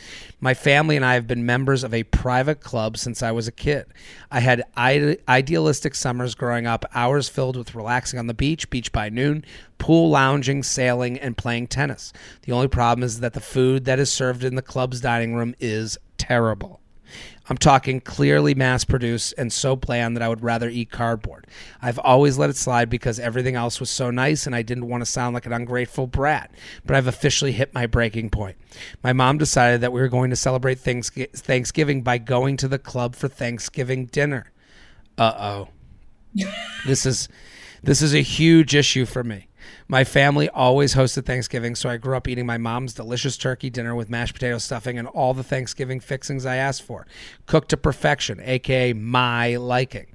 My 0.41 0.53
family 0.53 0.95
and 0.95 1.05
I 1.05 1.14
have 1.14 1.28
been 1.28 1.45
members 1.45 1.84
of 1.84 1.93
a 1.93 2.03
private 2.03 2.60
club 2.60 2.97
since 2.97 3.24
I 3.24 3.32
was 3.32 3.47
a 3.47 3.53
kid. 3.53 3.86
I 4.32 4.41
had 4.41 4.66
idealistic 4.78 5.95
summers 5.95 6.36
growing 6.36 6.68
up, 6.68 6.84
hours 6.93 7.30
filled 7.30 7.55
with 7.55 7.76
relaxing 7.76 8.20
on 8.20 8.28
the 8.28 8.34
beach, 8.34 8.70
beach 8.70 8.91
by 8.91 9.07
noon, 9.10 9.45
pool 9.78 10.10
lounging, 10.10 10.64
sailing, 10.64 11.18
and 11.18 11.38
playing 11.38 11.68
tennis. 11.68 12.12
The 12.41 12.51
only 12.51 12.68
problem 12.68 13.03
is 13.03 13.22
that 13.22 13.34
the 13.34 13.39
food 13.39 13.86
that 13.86 13.99
is 13.99 14.12
served 14.12 14.43
in 14.43 14.55
the 14.55 14.62
club's 14.62 14.99
dining 14.99 15.36
room 15.36 15.55
is 15.60 15.97
terrible. 16.18 16.82
I'm 17.50 17.58
talking 17.58 18.00
clearly 18.00 18.54
mass 18.54 18.86
produced 18.86 19.34
and 19.38 19.52
so 19.52 19.76
bland 19.76 20.16
that 20.16 20.22
I 20.22 20.30
would 20.30 20.43
rather 20.43 20.70
eat 20.70 20.91
cardboard. 20.91 21.47
I've 21.82 21.97
always 22.00 22.38
let 22.38 22.52
it 22.52 22.56
slide 22.56 22.89
because 22.89 23.20
everything 23.20 23.56
else 23.56 23.80
was 23.80 23.89
so 23.89 24.12
nice 24.12 24.45
and 24.45 24.56
I 24.56 24.62
didn't 24.62 24.88
want 24.88 25.02
to 25.02 25.06
sound 25.06 25.34
like 25.34 25.47
an 25.47 25.54
ungrateful 25.54 26.06
brat, 26.06 26.52
but 26.86 26.95
I've 26.95 27.08
officially 27.08 27.52
hit 27.52 27.74
my 27.74 27.88
breaking 27.88 28.30
point. 28.30 28.58
My 29.04 29.14
mom 29.14 29.39
decided 29.39 29.82
that 29.82 29.91
we 29.91 30.00
were 30.00 30.10
going 30.10 30.30
to 30.30 30.36
celebrate 30.36 30.80
Thanksgiving 30.80 32.04
by 32.04 32.20
going 32.20 32.56
to 32.58 32.68
the 32.68 32.80
club 32.80 33.16
for 33.16 33.28
Thanksgiving 33.28 34.06
dinner. 34.06 34.52
Uh-oh. 35.18 35.70
this 36.86 37.06
is 37.06 37.28
this 37.82 38.02
is 38.02 38.14
a 38.14 38.22
huge 38.22 38.76
issue 38.76 39.06
for 39.06 39.24
me. 39.24 39.49
My 39.88 40.03
family 40.03 40.49
always 40.49 40.93
hosted 40.93 41.26
Thanksgiving, 41.26 41.76
so 41.76 41.89
I 41.89 41.97
grew 41.97 42.15
up 42.15 42.28
eating 42.28 42.45
my 42.45 42.57
mom's 42.57 42.93
delicious 42.93 43.38
turkey 43.38 43.70
dinner 43.70 43.95
with 43.95 44.09
mashed 44.09 44.34
potato 44.34 44.57
stuffing 44.59 44.97
and 44.97 45.07
all 45.07 45.34
the 45.34 45.43
Thanksgiving 45.43 45.99
fixings 45.99 46.45
I 46.45 46.57
asked 46.57 46.84
for, 46.84 47.07
cooked 47.47 47.70
to 47.70 47.78
perfection, 47.78 48.39
aka 48.43 48.93
my 48.93 49.55
liking. 49.55 50.07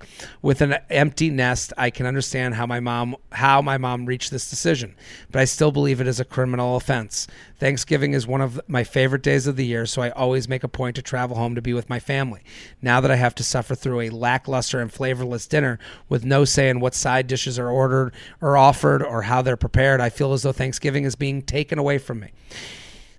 With 0.42 0.60
an 0.60 0.74
empty 0.90 1.30
nest, 1.30 1.72
I 1.76 1.90
can 1.90 2.06
understand 2.06 2.54
how 2.54 2.66
my 2.66 2.80
mom 2.80 3.16
how 3.32 3.60
my 3.62 3.78
mom 3.78 4.06
reached 4.06 4.30
this 4.30 4.48
decision, 4.48 4.94
but 5.30 5.40
I 5.40 5.44
still 5.44 5.72
believe 5.72 6.00
it 6.00 6.06
is 6.06 6.20
a 6.20 6.24
criminal 6.24 6.76
offense. 6.76 7.26
Thanksgiving 7.58 8.12
is 8.12 8.26
one 8.26 8.40
of 8.40 8.60
my 8.68 8.84
favorite 8.84 9.22
days 9.22 9.46
of 9.46 9.56
the 9.56 9.64
year, 9.64 9.86
so 9.86 10.02
I 10.02 10.10
always 10.10 10.48
make 10.48 10.64
a 10.64 10.68
point 10.68 10.96
to 10.96 11.02
travel 11.02 11.36
home 11.36 11.54
to 11.54 11.62
be 11.62 11.72
with 11.72 11.88
my 11.88 11.98
family. 11.98 12.42
Now 12.82 13.00
that 13.00 13.10
I 13.10 13.16
have 13.16 13.34
to 13.36 13.44
suffer 13.44 13.74
through 13.74 14.02
a 14.02 14.10
lackluster 14.10 14.80
and 14.80 14.92
flavorless 14.92 15.46
dinner 15.46 15.78
with 16.08 16.24
no 16.24 16.44
say 16.44 16.68
in 16.68 16.80
what 16.80 16.94
side 16.94 17.26
dishes 17.26 17.58
are 17.58 17.70
ordered 17.70 18.12
or 18.40 18.56
offered 18.56 19.02
or 19.02 19.22
how 19.22 19.40
they're 19.44 19.56
prepared, 19.56 20.00
I 20.00 20.08
feel 20.08 20.32
as 20.32 20.42
though 20.42 20.52
Thanksgiving 20.52 21.04
is 21.04 21.14
being 21.14 21.42
taken 21.42 21.78
away 21.78 21.98
from 21.98 22.20
me. 22.20 22.30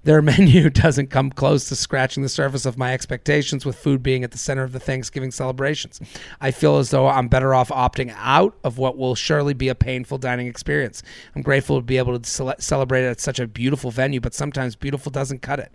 Their 0.06 0.22
menu 0.22 0.70
doesn't 0.70 1.10
come 1.10 1.32
close 1.32 1.68
to 1.68 1.76
scratching 1.76 2.22
the 2.22 2.30
surface 2.30 2.68
of 2.68 2.78
my 2.78 2.94
expectations, 2.94 3.66
with 3.66 3.76
food 3.76 4.04
being 4.04 4.24
at 4.24 4.30
the 4.30 4.38
center 4.38 4.62
of 4.62 4.72
the 4.72 4.80
Thanksgiving 4.80 5.32
celebrations. 5.32 6.00
I 6.40 6.52
feel 6.52 6.78
as 6.78 6.92
though 6.92 7.08
I'm 7.08 7.28
better 7.28 7.56
off 7.56 7.70
opting 7.70 8.14
out 8.16 8.56
of 8.64 8.78
what 8.78 9.00
will 9.00 9.16
surely 9.16 9.56
be 9.56 9.68
a 9.68 9.74
painful 9.74 10.20
dining 10.20 10.46
experience. 10.46 11.02
I'm 11.36 11.42
grateful 11.42 11.80
to 11.80 11.84
be 11.84 11.98
able 11.98 12.20
to 12.20 12.30
cele- 12.30 12.54
celebrate 12.60 13.04
at 13.04 13.20
such 13.20 13.40
a 13.40 13.48
beautiful 13.48 13.90
venue, 13.90 14.22
but 14.22 14.36
sometimes 14.36 14.76
beautiful 14.76 15.12
doesn't 15.12 15.42
cut 15.42 15.60
it. 15.60 15.72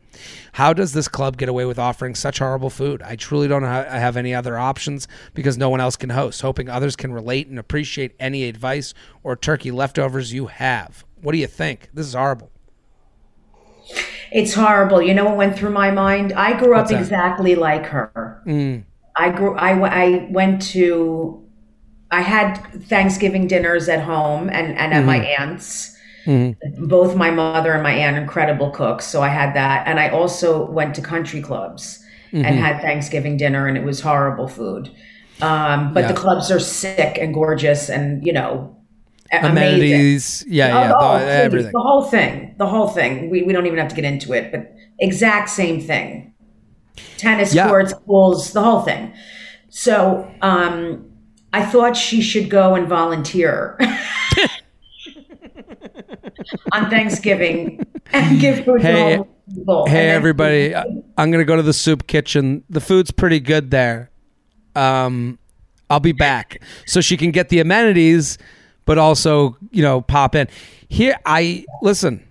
How 0.53 0.73
does 0.73 0.93
this 0.93 1.09
club 1.09 1.37
get 1.37 1.49
away 1.49 1.65
with 1.65 1.81
offering 1.81 2.15
such 2.15 2.39
horrible 2.39 2.71
food? 2.71 3.03
I 3.03 3.17
truly 3.17 3.49
don't 3.49 3.65
have 3.65 4.17
any 4.17 4.33
other 4.33 4.57
options 4.57 5.09
because 5.35 5.59
no 5.59 5.69
one 5.69 5.81
else 5.81 5.97
can 5.97 6.11
host, 6.11 6.41
hoping 6.41 6.69
others 6.69 6.95
can 6.95 7.13
relate 7.13 7.49
and 7.49 7.59
appreciate 7.59 8.15
any 8.21 8.45
advice 8.45 8.95
or 9.25 9.35
turkey 9.35 9.73
leftovers 9.73 10.33
you 10.33 10.47
have. 10.47 11.05
What 11.21 11.33
do 11.33 11.39
you 11.39 11.49
think? 11.49 11.91
This 11.93 12.07
is 12.07 12.15
horrible. 12.15 12.53
It's 14.33 14.55
horrible. 14.55 15.03
You 15.03 15.15
know 15.15 15.25
what 15.25 15.37
went 15.37 15.57
through 15.57 15.71
my 15.71 15.91
mind? 15.91 16.33
I 16.33 16.59
grew 16.59 16.77
up 16.77 16.91
exactly 16.91 17.55
like 17.55 17.87
her. 17.87 18.43
Mm. 18.47 18.85
I 19.17 19.31
grew. 19.31 19.57
I 19.57 19.73
I 19.73 20.29
went 20.31 20.63
to. 20.71 21.45
I 22.13 22.23
had 22.23 22.57
Thanksgiving 22.85 23.47
dinners 23.47 23.89
at 23.89 24.03
home 24.03 24.49
and 24.49 24.77
and 24.79 24.93
at 24.93 24.99
mm-hmm. 24.99 25.07
my 25.07 25.17
aunt's. 25.19 25.97
Mm-hmm. 26.27 26.87
Both 26.87 27.17
my 27.17 27.31
mother 27.31 27.73
and 27.73 27.83
my 27.83 27.93
aunt 27.93 28.19
incredible 28.19 28.71
cooks, 28.71 29.07
so 29.07 29.23
I 29.23 29.29
had 29.29 29.55
that, 29.55 29.87
and 29.87 29.99
I 29.99 30.11
also 30.11 30.71
went 30.71 30.95
to 30.97 31.01
country 31.01 31.41
clubs 31.41 32.05
mm-hmm. 32.31 32.45
and 32.45 32.59
had 32.59 32.83
Thanksgiving 32.83 33.39
dinner, 33.39 33.67
and 33.67 33.77
it 33.77 33.85
was 33.85 34.01
horrible 34.03 34.47
food. 34.47 34.91
Um, 35.41 35.95
but 35.95 36.01
yeah. 36.01 36.09
the 36.09 36.15
clubs 36.15 36.51
are 36.51 36.61
sick 36.61 37.17
and 37.19 37.33
gorgeous, 37.33 37.89
and 37.89 38.25
you 38.25 38.35
know 38.35 38.77
amenities. 39.33 40.43
Amazing. 40.43 40.53
Yeah, 40.53 40.69
yeah, 40.69 40.93
oh, 40.99 41.19
the, 41.19 41.25
everything. 41.27 41.73
The 41.73 41.81
whole 41.81 42.03
thing. 42.03 42.55
The 42.59 42.67
whole 42.67 42.89
thing. 42.89 43.31
We, 43.31 43.43
we 43.43 43.53
don't 43.53 43.67
even 43.67 43.79
have 43.79 43.89
to 43.89 43.95
get 43.95 44.05
into 44.05 44.33
it, 44.33 44.51
but 44.53 44.75
exact 44.99 45.49
same 45.51 45.81
thing. 45.81 46.35
Tennis 47.17 47.55
yeah. 47.55 47.69
courts, 47.69 47.95
pools, 48.07 48.53
the 48.53 48.63
whole 48.63 48.83
thing. 48.83 49.13
So, 49.69 50.31
um, 50.43 51.11
I 51.53 51.65
thought 51.65 51.97
she 51.97 52.23
should 52.23 52.49
go 52.49 52.75
and 52.77 52.87
volunteer 52.87 53.77
on 56.73 56.89
Thanksgiving 56.91 57.85
and 58.13 58.41
give 58.41 58.65
food 58.65 58.83
Hey, 58.83 59.17
to 59.17 59.27
people. 59.53 59.87
Hey 59.87 60.11
everybody, 60.11 60.75
I'm 60.75 61.31
gonna 61.31 61.45
go 61.45 61.57
to 61.57 61.63
the 61.63 61.73
soup 61.73 62.07
kitchen. 62.07 62.63
The 62.71 62.81
food's 62.81 63.11
pretty 63.11 63.41
good 63.41 63.71
there. 63.73 64.11
Um, 64.77 65.39
I'll 65.89 65.99
be 66.01 66.13
back 66.13 66.63
so 66.87 67.01
she 67.01 67.17
can 67.17 67.33
get 67.33 67.49
the 67.49 67.59
amenities, 67.59 68.39
but 68.91 68.99
also 68.99 69.57
you 69.71 69.83
know 69.83 70.01
pop 70.01 70.35
in. 70.35 70.49
Here, 70.89 71.15
I 71.25 71.65
listen. 71.81 72.27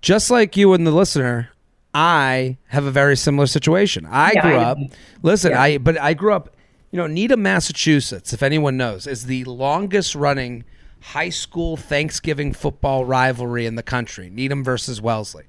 Just 0.00 0.30
like 0.30 0.56
you 0.56 0.72
and 0.72 0.86
the 0.86 0.92
listener, 0.92 1.50
I 1.92 2.58
have 2.68 2.84
a 2.84 2.92
very 2.92 3.16
similar 3.16 3.48
situation. 3.48 4.06
I 4.08 4.30
Yeah, 4.32 4.42
grew 4.42 4.54
I 4.54 4.62
up. 4.62 4.78
Listen, 5.22 5.52
I 5.54 5.78
but 5.78 6.00
I 6.00 6.14
grew 6.14 6.32
up. 6.32 6.54
You 6.92 6.98
know, 6.98 7.08
Needham, 7.08 7.42
Massachusetts. 7.42 8.32
If 8.32 8.44
anyone 8.44 8.76
knows, 8.76 9.08
is 9.08 9.26
the 9.26 9.42
longest 9.46 10.14
running 10.14 10.62
high 11.00 11.30
school 11.30 11.76
Thanksgiving 11.76 12.52
football 12.52 13.04
rivalry 13.04 13.66
in 13.66 13.74
the 13.74 13.82
country. 13.82 14.30
Needham 14.30 14.62
versus 14.62 15.00
Wellesley. 15.00 15.42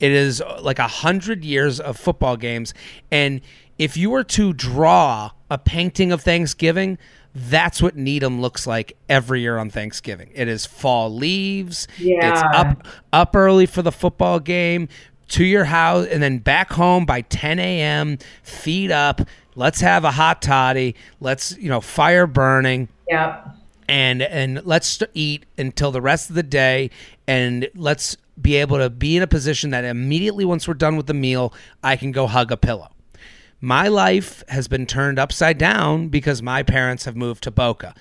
It 0.00 0.10
is 0.10 0.40
uh, 0.40 0.58
like 0.62 0.78
a 0.78 0.88
hundred 0.88 1.44
years 1.44 1.80
of 1.80 1.98
football 1.98 2.38
games, 2.38 2.72
and 3.10 3.42
if 3.78 3.98
you 3.98 4.08
were 4.08 4.24
to 4.24 4.54
draw 4.54 5.32
a 5.50 5.58
painting 5.58 6.12
of 6.12 6.22
Thanksgiving. 6.22 6.96
That's 7.38 7.80
what 7.80 7.96
Needham 7.96 8.40
looks 8.40 8.66
like 8.66 8.96
every 9.08 9.40
year 9.42 9.58
on 9.58 9.70
Thanksgiving. 9.70 10.30
It 10.34 10.48
is 10.48 10.66
fall 10.66 11.14
leaves. 11.14 11.86
Yeah. 11.98 12.32
It's 12.32 12.42
up 12.54 12.86
up 13.12 13.36
early 13.36 13.66
for 13.66 13.82
the 13.82 13.92
football 13.92 14.40
game 14.40 14.88
to 15.28 15.44
your 15.44 15.64
house 15.64 16.06
and 16.06 16.22
then 16.22 16.38
back 16.38 16.72
home 16.72 17.04
by 17.04 17.20
10 17.20 17.58
a.m 17.58 18.16
feet 18.42 18.90
up 18.90 19.20
let's 19.56 19.78
have 19.82 20.02
a 20.04 20.10
hot 20.10 20.40
toddy 20.40 20.94
let's 21.20 21.54
you 21.58 21.68
know 21.68 21.82
fire 21.82 22.26
burning 22.26 22.88
Yep. 23.10 23.46
and 23.88 24.22
and 24.22 24.64
let's 24.64 25.02
eat 25.12 25.44
until 25.58 25.90
the 25.92 26.00
rest 26.00 26.30
of 26.30 26.34
the 26.34 26.42
day 26.42 26.88
and 27.26 27.68
let's 27.74 28.16
be 28.40 28.56
able 28.56 28.78
to 28.78 28.88
be 28.88 29.18
in 29.18 29.22
a 29.22 29.26
position 29.26 29.68
that 29.70 29.84
immediately 29.84 30.46
once 30.46 30.66
we're 30.66 30.72
done 30.72 30.96
with 30.96 31.06
the 31.06 31.12
meal 31.14 31.52
i 31.84 31.94
can 31.94 32.10
go 32.10 32.26
hug 32.26 32.50
a 32.50 32.56
pillow 32.56 32.88
my 33.60 33.88
life 33.88 34.44
has 34.48 34.68
been 34.68 34.86
turned 34.86 35.18
upside 35.18 35.58
down 35.58 36.08
because 36.08 36.42
my 36.42 36.62
parents 36.62 37.04
have 37.04 37.16
moved 37.16 37.42
to 37.42 37.50
boca 37.50 37.94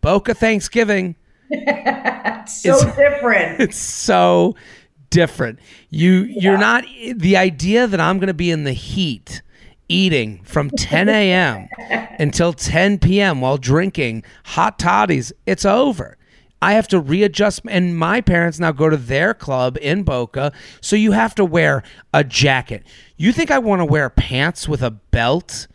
boca 0.00 0.34
thanksgiving 0.34 1.16
it's 1.50 2.62
So 2.62 2.78
different. 2.94 3.60
it's 3.60 3.78
so 3.78 4.56
different. 5.10 5.58
You 5.90 6.24
you're 6.24 6.58
not 6.58 6.84
the 7.14 7.36
idea 7.36 7.86
that 7.86 8.00
I'm 8.00 8.18
going 8.18 8.28
to 8.28 8.34
be 8.34 8.50
in 8.50 8.64
the 8.64 8.72
heat 8.72 9.42
eating 9.88 10.42
from 10.44 10.70
10 10.70 11.08
a.m. 11.08 11.68
until 12.18 12.52
10 12.52 12.98
p.m. 12.98 13.40
while 13.40 13.58
drinking 13.58 14.24
hot 14.44 14.78
toddies. 14.78 15.32
It's 15.46 15.64
over. 15.64 16.16
I 16.64 16.72
have 16.72 16.88
to 16.88 16.98
readjust, 16.98 17.60
and 17.68 17.94
my 17.94 18.22
parents 18.22 18.58
now 18.58 18.72
go 18.72 18.88
to 18.88 18.96
their 18.96 19.34
club 19.34 19.76
in 19.82 20.02
Boca, 20.02 20.50
so 20.80 20.96
you 20.96 21.12
have 21.12 21.34
to 21.34 21.44
wear 21.44 21.82
a 22.14 22.24
jacket. 22.24 22.86
You 23.18 23.32
think 23.32 23.50
I 23.50 23.58
want 23.58 23.80
to 23.80 23.84
wear 23.84 24.08
pants 24.08 24.66
with 24.66 24.82
a 24.82 24.90
belt? 24.90 25.66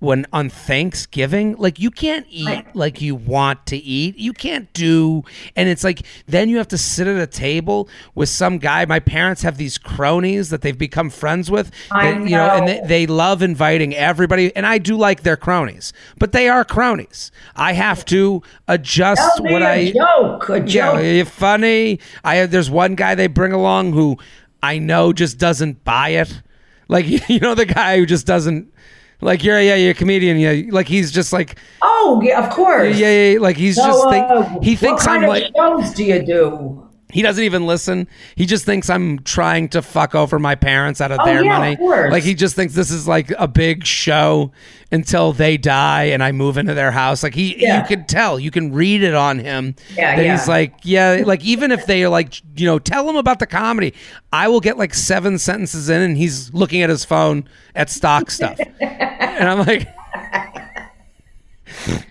When 0.00 0.26
on 0.32 0.48
Thanksgiving, 0.48 1.54
like 1.56 1.78
you 1.78 1.90
can't 1.90 2.26
eat 2.28 2.64
like 2.74 3.00
you 3.00 3.14
want 3.14 3.66
to 3.66 3.76
eat. 3.76 4.18
You 4.18 4.32
can't 4.32 4.72
do, 4.72 5.22
and 5.54 5.68
it's 5.68 5.84
like 5.84 6.02
then 6.26 6.48
you 6.48 6.56
have 6.56 6.68
to 6.68 6.78
sit 6.78 7.06
at 7.06 7.16
a 7.16 7.26
table 7.26 7.88
with 8.14 8.30
some 8.30 8.58
guy. 8.58 8.84
My 8.86 8.98
parents 8.98 9.42
have 9.42 9.58
these 9.58 9.78
cronies 9.78 10.50
that 10.50 10.62
they've 10.62 10.76
become 10.76 11.10
friends 11.10 11.50
with. 11.50 11.70
I 11.90 12.12
that, 12.12 12.22
You 12.22 12.36
know, 12.36 12.48
and 12.48 12.66
they, 12.66 12.80
they 12.84 13.06
love 13.06 13.42
inviting 13.42 13.94
everybody, 13.94 14.54
and 14.56 14.66
I 14.66 14.78
do 14.78 14.96
like 14.96 15.22
their 15.22 15.36
cronies, 15.36 15.92
but 16.18 16.32
they 16.32 16.48
are 16.48 16.64
cronies. 16.64 17.30
I 17.54 17.74
have 17.74 18.04
to 18.06 18.42
adjust 18.68 19.40
what 19.40 19.62
a 19.62 19.66
I 19.66 19.92
joke. 19.92 20.48
A 20.48 20.66
yeah, 20.66 20.98
you're 20.98 21.24
funny. 21.26 22.00
I 22.24 22.36
have. 22.36 22.50
There's 22.50 22.70
one 22.70 22.94
guy 22.94 23.14
they 23.14 23.26
bring 23.26 23.52
along 23.52 23.92
who 23.92 24.16
I 24.62 24.78
know 24.78 25.12
just 25.12 25.38
doesn't 25.38 25.84
buy 25.84 26.10
it. 26.10 26.42
Like 26.88 27.06
you 27.28 27.40
know 27.40 27.54
the 27.54 27.66
guy 27.66 27.98
who 27.98 28.06
just 28.06 28.26
doesn't. 28.26 28.72
Like 29.20 29.44
you're 29.44 29.60
yeah 29.60 29.74
you're 29.74 29.90
a 29.90 29.94
comedian 29.94 30.38
yeah 30.38 30.62
like 30.70 30.88
he's 30.88 31.10
just 31.12 31.32
like 31.32 31.58
Oh, 31.82 32.20
yeah, 32.24 32.42
of 32.44 32.50
course. 32.50 32.96
yeah, 32.96 33.32
yeah 33.32 33.38
like 33.40 33.56
he's 33.56 33.76
So, 33.76 33.84
just 33.86 34.08
think 34.10 34.30
uh, 34.30 34.60
he 34.60 34.76
thinks 34.76 35.06
what 35.06 35.12
I'm 35.12 35.20
kind 35.20 35.28
like 35.28 35.44
of 35.44 35.84
shows 35.84 35.94
do 35.94 36.04
you 36.04 36.22
do? 36.24 36.89
He 37.12 37.22
doesn't 37.22 37.44
even 37.44 37.66
listen 37.66 38.06
he 38.36 38.46
just 38.46 38.64
thinks 38.64 38.88
I'm 38.90 39.18
trying 39.20 39.68
to 39.70 39.82
fuck 39.82 40.14
over 40.14 40.38
my 40.38 40.54
parents 40.54 41.00
out 41.00 41.12
of 41.12 41.18
Oh, 41.20 41.24
their 41.24 41.44
yeah, 41.44 41.58
money 41.58 41.76
course. 41.76 42.10
like 42.12 42.22
he 42.22 42.34
just 42.34 42.54
thinks 42.56 42.74
this 42.74 42.90
is 42.90 43.06
like 43.08 43.32
a 43.38 43.46
big 43.48 43.84
show 43.84 44.52
until 44.92 45.32
they 45.32 45.56
die 45.56 46.04
and 46.04 46.22
I 46.22 46.32
move 46.32 46.56
into 46.58 46.74
their 46.74 46.90
house 46.90 47.22
like 47.22 47.34
he 47.34 47.56
Yeah. 47.62 47.82
you 47.82 47.86
can 47.88 48.06
tell 48.06 48.38
you 48.40 48.50
can 48.50 48.72
read 48.72 49.02
it 49.02 49.14
on 49.14 49.38
him 49.38 49.74
Yeah, 49.94 50.16
that 50.16 50.24
yeah. 50.24 50.36
he's 50.36 50.48
like 50.48 50.74
yeah 50.82 51.22
like 51.24 51.44
even 51.44 51.70
if 51.72 51.86
they 51.86 52.02
are 52.04 52.08
like 52.08 52.40
you 52.56 52.66
know 52.66 52.78
tell 52.78 53.08
him 53.08 53.16
about 53.16 53.38
the 53.38 53.46
comedy 53.46 53.94
I 54.32 54.48
will 54.48 54.60
get 54.60 54.78
like 54.78 54.94
seven 54.94 55.38
sentences 55.38 55.88
in 55.90 56.00
and 56.02 56.16
he's 56.16 56.52
looking 56.54 56.82
at 56.82 56.90
his 56.90 57.04
phone 57.04 57.48
at 57.74 57.90
stock 57.90 58.30
stuff 58.30 58.58
and 58.80 59.48
I'm 59.48 59.66
like 59.66 59.88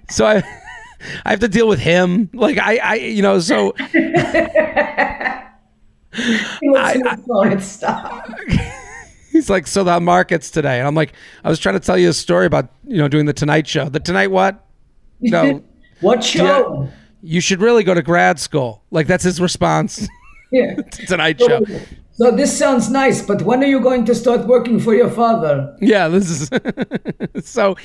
so 0.10 0.26
I 0.26 0.44
I 1.26 1.32
have 1.32 1.40
to 1.40 1.48
deal 1.48 1.68
with 1.68 1.80
him. 1.80 2.30
Like 2.34 2.58
I 2.58 2.78
I 2.78 2.96
you 2.96 3.22
know 3.22 3.40
so 3.40 3.74
He 6.12 6.74
phone 7.28 7.52
and 7.52 7.64
stop. 7.64 8.28
he's 9.32 9.50
like 9.50 9.68
so 9.68 9.84
the 9.84 10.00
markets 10.00 10.50
today. 10.50 10.80
And 10.80 10.88
I'm 10.88 10.96
like 10.96 11.14
I 11.44 11.50
was 11.50 11.60
trying 11.60 11.76
to 11.76 11.80
tell 11.80 11.98
you 11.98 12.10
a 12.10 12.14
story 12.14 12.46
about 12.46 12.70
you 12.86 12.98
know 12.98 13.08
doing 13.08 13.26
the 13.26 13.34
Tonight 13.34 13.68
Show. 13.68 13.90
The 13.90 14.00
Tonight 14.00 14.32
what? 14.32 14.66
No. 15.22 15.64
What 16.02 16.24
show? 16.24 16.84
yeah, 16.84 16.92
you 17.22 17.42
should 17.42 17.60
really 17.60 17.84
go 17.84 17.94
to 17.94 18.02
grad 18.02 18.40
school. 18.40 18.84
Like 18.92 19.08
that's 19.08 19.24
his 19.24 19.42
response 19.42 20.08
Yeah. 20.52 20.76
Tonight 21.08 21.40
Show 21.40 21.62
oh. 21.68 21.80
So 22.22 22.32
this 22.32 22.58
sounds 22.58 22.90
nice, 22.90 23.22
but 23.22 23.42
when 23.44 23.64
are 23.64 23.68
you 23.68 23.80
going 23.80 24.04
to 24.06 24.14
start 24.14 24.46
working 24.46 24.80
for 24.80 24.94
your 24.94 25.10
father? 25.10 25.76
Yeah, 25.80 26.10
this 26.10 26.30
is 26.30 26.50
so 27.50 27.78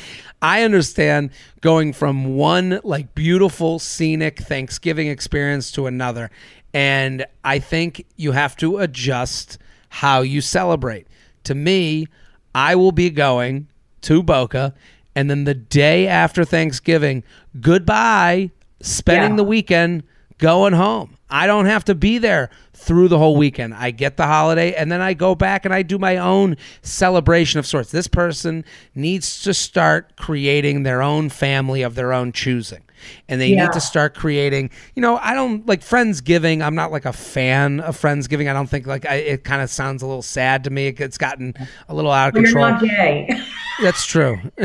I 0.42 0.62
understand 0.62 1.30
going 1.60 1.92
from 1.92 2.36
one 2.36 2.80
like 2.82 3.14
beautiful 3.14 3.78
scenic 3.78 4.40
Thanksgiving 4.40 5.06
experience 5.06 5.70
to 5.72 5.86
another. 5.86 6.30
And 6.72 7.24
I 7.44 7.60
think 7.60 8.04
you 8.16 8.32
have 8.32 8.56
to 8.56 8.78
adjust 8.78 9.58
how 9.88 10.22
you 10.22 10.40
celebrate. 10.40 11.06
To 11.44 11.54
me, 11.54 12.08
I 12.54 12.74
will 12.74 12.92
be 12.92 13.10
going 13.10 13.68
to 14.02 14.22
Boca 14.22 14.74
and 15.14 15.30
then 15.30 15.44
the 15.44 15.54
day 15.54 16.08
after 16.08 16.44
Thanksgiving, 16.44 17.22
goodbye, 17.60 18.50
spending 18.80 19.30
Yeah. 19.32 19.36
the 19.36 19.44
weekend 19.44 20.02
going 20.38 20.72
home. 20.72 21.13
I 21.34 21.48
don't 21.48 21.66
have 21.66 21.84
to 21.86 21.94
be 21.96 22.18
there 22.18 22.48
through 22.74 23.08
the 23.08 23.18
whole 23.18 23.34
weekend. 23.36 23.74
I 23.74 23.90
get 23.90 24.16
the 24.16 24.26
holiday 24.26 24.72
and 24.74 24.90
then 24.92 25.00
I 25.00 25.14
go 25.14 25.34
back 25.34 25.64
and 25.64 25.74
I 25.74 25.82
do 25.82 25.98
my 25.98 26.16
own 26.16 26.56
celebration 26.82 27.58
of 27.58 27.66
sorts. 27.66 27.90
This 27.90 28.06
person 28.06 28.64
needs 28.94 29.42
to 29.42 29.52
start 29.52 30.16
creating 30.16 30.84
their 30.84 31.02
own 31.02 31.28
family 31.30 31.82
of 31.82 31.96
their 31.96 32.12
own 32.12 32.30
choosing. 32.30 32.82
And 33.28 33.40
they 33.40 33.48
Yeah. 33.48 33.64
need 33.64 33.72
to 33.72 33.80
start 33.80 34.14
creating, 34.14 34.70
you 34.94 35.02
know, 35.02 35.18
I 35.20 35.34
don't 35.34 35.66
like 35.66 35.80
Friendsgiving. 35.80 36.64
I'm 36.64 36.74
not 36.76 36.92
like 36.92 37.04
a 37.04 37.12
fan 37.12 37.80
of 37.80 38.00
Friendsgiving. 38.00 38.48
I 38.48 38.52
don't 38.52 38.68
think 38.70 38.86
like 38.86 39.04
I, 39.04 39.16
it 39.16 39.44
kind 39.44 39.60
of 39.60 39.70
sounds 39.70 40.02
a 40.02 40.06
little 40.06 40.22
sad 40.22 40.62
to 40.64 40.70
me. 40.70 40.86
It's 40.86 41.18
gotten 41.18 41.54
a 41.88 41.94
little 41.94 42.12
out 42.12 42.28
of 42.28 42.34
You're 42.36 42.44
control. 42.44 42.70
not 42.70 42.80
gay. 42.82 43.28
That's 43.82 44.04
true. 44.06 44.38
I 44.58 44.64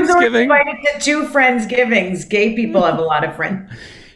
was 0.00 0.08
Friendsgiving. 0.08 0.42
invited 0.42 0.76
to 0.94 1.00
two 1.00 1.26
Friendsgivings. 1.28 2.28
Gay 2.28 2.54
people 2.54 2.82
have 2.82 2.98
a 2.98 3.02
lot 3.02 3.24
of 3.24 3.34
friends. 3.36 3.70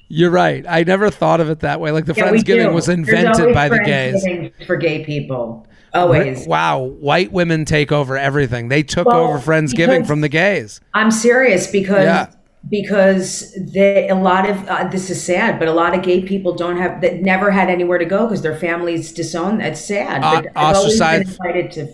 You're 0.08 0.30
right. 0.30 0.64
I 0.68 0.84
never 0.84 1.10
thought 1.10 1.40
of 1.40 1.50
it 1.50 1.60
that 1.60 1.80
way. 1.80 1.90
Like 1.90 2.06
the 2.06 2.14
Yeah, 2.14 2.28
Friendsgiving 2.28 2.72
was 2.72 2.88
invented 2.88 3.52
by 3.54 3.68
the 3.68 3.80
gays. 3.80 4.24
For 4.66 4.76
gay 4.76 5.04
people. 5.04 5.66
Always. 5.94 6.46
Wow, 6.46 6.80
white 6.84 7.32
women 7.32 7.64
take 7.64 7.92
over 7.92 8.16
everything. 8.16 8.68
They 8.68 8.82
took 8.82 9.06
Well, 9.06 9.24
over 9.26 9.38
Friendsgiving 9.38 10.06
from 10.06 10.20
the 10.20 10.28
gays. 10.28 10.80
I'm 10.94 11.10
serious 11.10 11.66
because 11.66 12.04
Yeah. 12.04 12.26
Because 12.68 13.54
they 13.72 14.08
a 14.08 14.14
lot 14.14 14.48
of 14.48 14.66
uh, 14.68 14.88
this 14.88 15.10
is 15.10 15.22
sad, 15.22 15.58
but 15.58 15.68
a 15.68 15.72
lot 15.72 15.94
of 15.96 16.02
gay 16.02 16.22
people 16.22 16.54
don't 16.54 16.76
have 16.76 17.00
that 17.02 17.22
never 17.22 17.50
had 17.50 17.68
anywhere 17.70 17.98
to 17.98 18.04
go 18.04 18.26
because 18.26 18.42
their 18.42 18.56
families 18.56 19.12
disown. 19.12 19.60
It's 19.60 19.80
sad. 19.84 20.22
But 20.22 20.46
I've 20.56 20.76
always 20.76 20.98
been 20.98 21.22
invited 21.22 21.70
to 21.72 21.86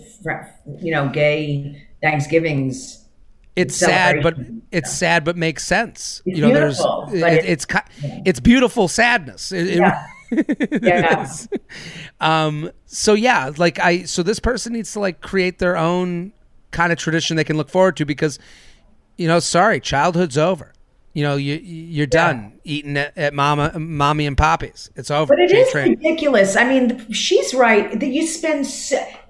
you 0.81 0.91
know 0.91 1.09
gay 1.09 1.81
Thanksgivings. 2.01 3.01
It's 3.55 3.77
sad, 3.77 4.21
but 4.21 4.35
it's 4.71 4.91
sad, 4.91 5.23
but 5.23 5.37
makes 5.37 5.65
sense. 5.65 6.21
It's 6.25 6.37
you 6.39 6.45
know, 6.45 6.53
there's 6.53 6.79
it, 6.79 7.23
it- 7.45 7.45
it's 7.45 7.65
ki- 7.65 7.79
it's 8.25 8.39
beautiful 8.41 8.87
sadness. 8.89 9.51
It- 9.51 9.67
it- 9.67 9.77
Yeah. 9.77 10.07
it 10.31 10.83
Yeah. 10.83 11.29
Um. 12.19 12.71
So 12.85 13.13
yeah, 13.13 13.51
like 13.57 13.79
I. 13.79 14.03
So 14.03 14.23
this 14.23 14.39
person 14.39 14.73
needs 14.73 14.91
to 14.93 14.99
like 14.99 15.21
create 15.21 15.59
their 15.59 15.77
own 15.77 16.33
kind 16.71 16.91
of 16.91 16.97
tradition 16.97 17.37
they 17.37 17.43
can 17.45 17.55
look 17.55 17.69
forward 17.69 17.95
to 17.97 18.05
because, 18.05 18.37
you 19.17 19.27
know, 19.27 19.39
sorry, 19.39 19.79
childhood's 19.79 20.37
over. 20.37 20.73
You 21.13 21.23
know, 21.23 21.35
you 21.37 21.55
you're 21.55 22.07
done 22.07 22.59
eating 22.65 22.97
at, 22.97 23.17
at 23.17 23.33
mama, 23.33 23.77
mommy 23.79 24.25
and 24.25 24.37
poppy's. 24.37 24.89
It's 24.95 25.09
over. 25.09 25.33
But 25.33 25.39
it 25.39 25.51
is 25.51 25.73
ridiculous. 25.73 26.57
I 26.57 26.65
mean, 26.67 27.09
she's 27.11 27.53
right 27.53 27.97
that 27.99 28.07
you 28.07 28.27
spend 28.27 28.65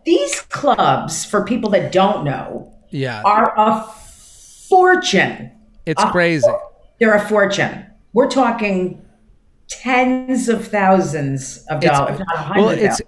these 0.04 0.42
clubs 0.50 1.26
for 1.26 1.44
people 1.46 1.70
that 1.72 1.92
don't 1.92 2.24
know. 2.26 2.72
Yeah. 2.90 3.22
are 3.24 3.54
a 3.58 3.84
fortune. 4.70 5.52
It's 5.86 6.02
a 6.02 6.10
crazy. 6.12 6.48
They're 7.00 7.14
a 7.16 7.28
fortune. 7.28 7.86
We're 8.14 8.30
talking 8.30 9.06
tens 9.68 10.48
of 10.50 10.68
thousands 10.68 11.66
of 11.70 11.82
dollars, 11.82 12.20
if 12.20 12.26
not 12.26 12.36
a 12.36 12.40
hundred 12.40 12.62
well, 12.62 12.70
it's. 12.72 13.02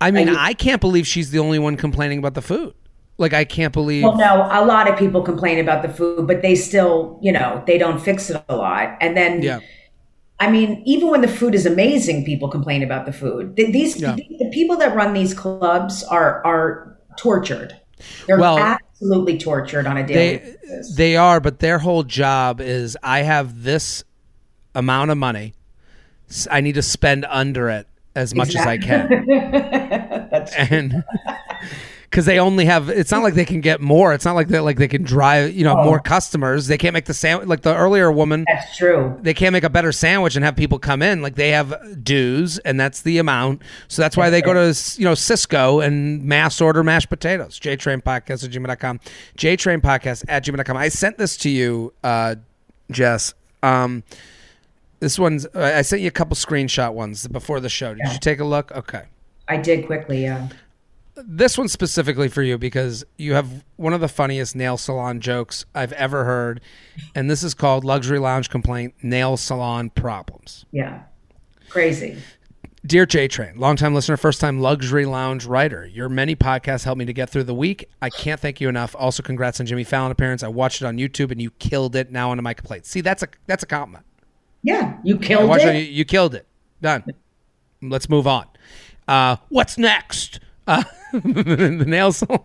I 0.00 0.10
mean, 0.10 0.28
you- 0.28 0.36
I 0.36 0.54
can't 0.54 0.80
believe 0.80 1.06
she's 1.06 1.30
the 1.30 1.38
only 1.38 1.58
one 1.58 1.76
complaining 1.76 2.18
about 2.18 2.34
the 2.34 2.42
food. 2.42 2.74
Like, 3.20 3.34
I 3.34 3.44
can't 3.44 3.72
believe. 3.72 4.02
Well, 4.02 4.16
no, 4.16 4.48
a 4.50 4.64
lot 4.64 4.88
of 4.88 4.98
people 4.98 5.20
complain 5.22 5.58
about 5.58 5.82
the 5.82 5.90
food, 5.90 6.26
but 6.26 6.40
they 6.40 6.54
still, 6.54 7.18
you 7.22 7.30
know, 7.30 7.62
they 7.66 7.76
don't 7.76 8.00
fix 8.00 8.30
it 8.30 8.42
a 8.48 8.56
lot. 8.56 8.96
And 9.00 9.14
then, 9.16 9.42
Yeah. 9.42 9.60
I 10.42 10.50
mean, 10.50 10.82
even 10.86 11.10
when 11.10 11.20
the 11.20 11.28
food 11.28 11.54
is 11.54 11.66
amazing, 11.66 12.24
people 12.24 12.48
complain 12.48 12.82
about 12.82 13.04
the 13.04 13.12
food. 13.12 13.56
These 13.56 14.00
Yeah. 14.00 14.16
the, 14.16 14.48
people 14.52 14.78
that 14.78 14.94
run 14.94 15.12
these 15.12 15.34
clubs 15.34 16.02
are 16.04 16.42
are 16.46 16.96
tortured. 17.18 17.76
They're 18.26 18.38
Well, 18.38 18.56
absolutely 18.58 19.36
tortured 19.36 19.86
on 19.86 19.98
a 19.98 20.06
daily 20.06 20.38
they 20.38 20.56
basis. 20.62 20.96
they 20.96 21.16
are, 21.16 21.40
but 21.40 21.58
their 21.58 21.78
whole 21.78 22.04
job 22.04 22.58
is 22.62 22.96
I 23.02 23.20
have 23.20 23.64
this 23.64 24.02
amount 24.74 25.10
of 25.10 25.18
money. 25.18 25.52
I 26.50 26.62
need 26.62 26.76
to 26.76 26.82
spend 26.82 27.26
under 27.28 27.68
it 27.68 27.86
as 28.14 28.34
much 28.34 28.54
as 28.54 28.64
I 28.66 28.78
can. 28.78 29.26
That's 30.30 30.54
and 30.56 31.04
because 32.10 32.26
they 32.26 32.40
only 32.40 32.64
have 32.64 32.88
it's 32.88 33.12
not 33.12 33.22
like 33.22 33.34
they 33.34 33.44
can 33.44 33.60
get 33.60 33.80
more. 33.80 34.12
It's 34.12 34.24
not 34.24 34.34
like 34.34 34.48
they 34.48 34.58
like 34.58 34.78
they 34.78 34.88
can 34.88 35.04
drive 35.04 35.54
you 35.54 35.62
know 35.62 35.76
Oh. 35.78 35.84
more 35.84 36.00
customers. 36.00 36.66
They 36.66 36.76
can't 36.76 36.92
make 36.92 37.04
the 37.04 37.14
sandwich 37.14 37.46
like 37.46 37.62
the 37.62 37.74
earlier 37.76 38.10
woman 38.10 38.44
that's 38.48 38.76
true. 38.76 39.16
they 39.22 39.32
can't 39.32 39.52
make 39.52 39.62
a 39.62 39.70
better 39.70 39.92
sandwich 39.92 40.34
and 40.34 40.44
have 40.44 40.56
people 40.56 40.78
come 40.80 41.02
in. 41.02 41.22
Like 41.22 41.36
they 41.36 41.50
have 41.50 42.02
dues 42.02 42.58
and 42.58 42.80
that's 42.80 43.02
the 43.02 43.18
amount. 43.18 43.62
So 43.86 44.02
that's 44.02 44.16
why 44.16 44.28
they 44.28 44.42
go 44.42 44.52
to 44.52 44.66
you 44.98 45.04
know 45.04 45.12
Sysco 45.12 45.84
and 45.84 46.24
mass 46.24 46.60
order 46.60 46.82
mashed 46.82 47.08
potatoes. 47.10 47.58
J 47.60 47.76
Train 47.76 48.00
podcast 48.00 48.42
at 48.44 48.50
gmail.com 48.50 48.98
jtrain 49.36 49.80
podcast 49.80 50.24
at 50.28 50.44
gmail.com 50.44 50.76
i 50.76 50.88
sent 50.88 51.16
this 51.16 51.36
to 51.38 51.48
you 51.48 51.92
uh 52.02 52.34
jess. 52.90 53.34
Um 53.62 54.02
this 54.98 55.16
one's 55.18 55.46
i 55.54 55.78
I 55.78 55.82
sent 55.82 56.02
you 56.02 56.08
a 56.08 56.10
couple 56.10 56.34
screenshot 56.34 56.92
ones 56.92 57.26
before 57.28 57.60
the 57.60 57.68
show. 57.68 57.94
Did 57.94 58.12
you 58.12 58.18
take 58.18 58.40
a 58.40 58.44
look? 58.44 58.72
Okay. 58.72 59.04
I 59.48 59.56
did 59.56 59.86
quickly, 59.86 60.22
yeah. 60.24 60.48
This 61.24 61.58
one's 61.58 61.72
specifically 61.72 62.28
for 62.28 62.42
you 62.42 62.58
because 62.58 63.04
you 63.16 63.34
have 63.34 63.64
one 63.76 63.92
of 63.92 64.00
the 64.00 64.08
funniest 64.08 64.54
nail 64.54 64.76
salon 64.76 65.20
jokes 65.20 65.64
I've 65.74 65.92
ever 65.92 66.24
heard, 66.24 66.60
and 67.14 67.30
this 67.30 67.42
is 67.42 67.54
called 67.54 67.84
Luxury 67.84 68.18
Lounge 68.18 68.50
Complaint 68.50 68.94
Nail 69.02 69.36
Salon 69.36 69.90
Problems. 69.90 70.64
Yeah. 70.72 71.02
Crazy. 71.68 72.18
Dear 72.86 73.04
J 73.04 73.28
Train, 73.28 73.58
longtime 73.58 73.94
listener, 73.94 74.16
first 74.16 74.40
time 74.40 74.58
luxury 74.58 75.04
lounge 75.04 75.44
writer. 75.44 75.86
Your 75.86 76.08
many 76.08 76.34
podcasts 76.34 76.84
helped 76.84 76.98
me 76.98 77.04
to 77.04 77.12
get 77.12 77.28
through 77.28 77.44
the 77.44 77.54
week. 77.54 77.90
I 78.00 78.08
can't 78.08 78.40
thank 78.40 78.58
you 78.58 78.70
enough. 78.70 78.96
Also, 78.98 79.22
congrats 79.22 79.60
on 79.60 79.66
Jimmy 79.66 79.84
Fallon 79.84 80.10
appearance. 80.10 80.42
I 80.42 80.48
watched 80.48 80.80
it 80.80 80.86
on 80.86 80.96
YouTube 80.96 81.30
and 81.30 81.42
you 81.42 81.50
killed 81.52 81.94
it. 81.94 82.10
Now 82.10 82.30
onto 82.30 82.42
my 82.42 82.54
complaint. 82.54 82.86
See, 82.86 83.02
that's 83.02 83.22
a 83.22 83.28
that's 83.46 83.62
a 83.62 83.66
compliment. 83.66 84.06
Yeah. 84.62 84.96
You 85.04 85.18
killed 85.18 85.50
it. 85.50 85.66
it. 85.66 85.74
You, 85.74 85.92
you 85.92 86.04
killed 86.06 86.34
it. 86.34 86.46
Done. 86.80 87.04
Let's 87.82 88.08
move 88.08 88.26
on. 88.26 88.46
Uh, 89.06 89.36
what's 89.50 89.76
next? 89.76 90.40
Uh, 90.70 90.84
the 91.12 91.84
nail 91.84 92.12
salon. 92.12 92.38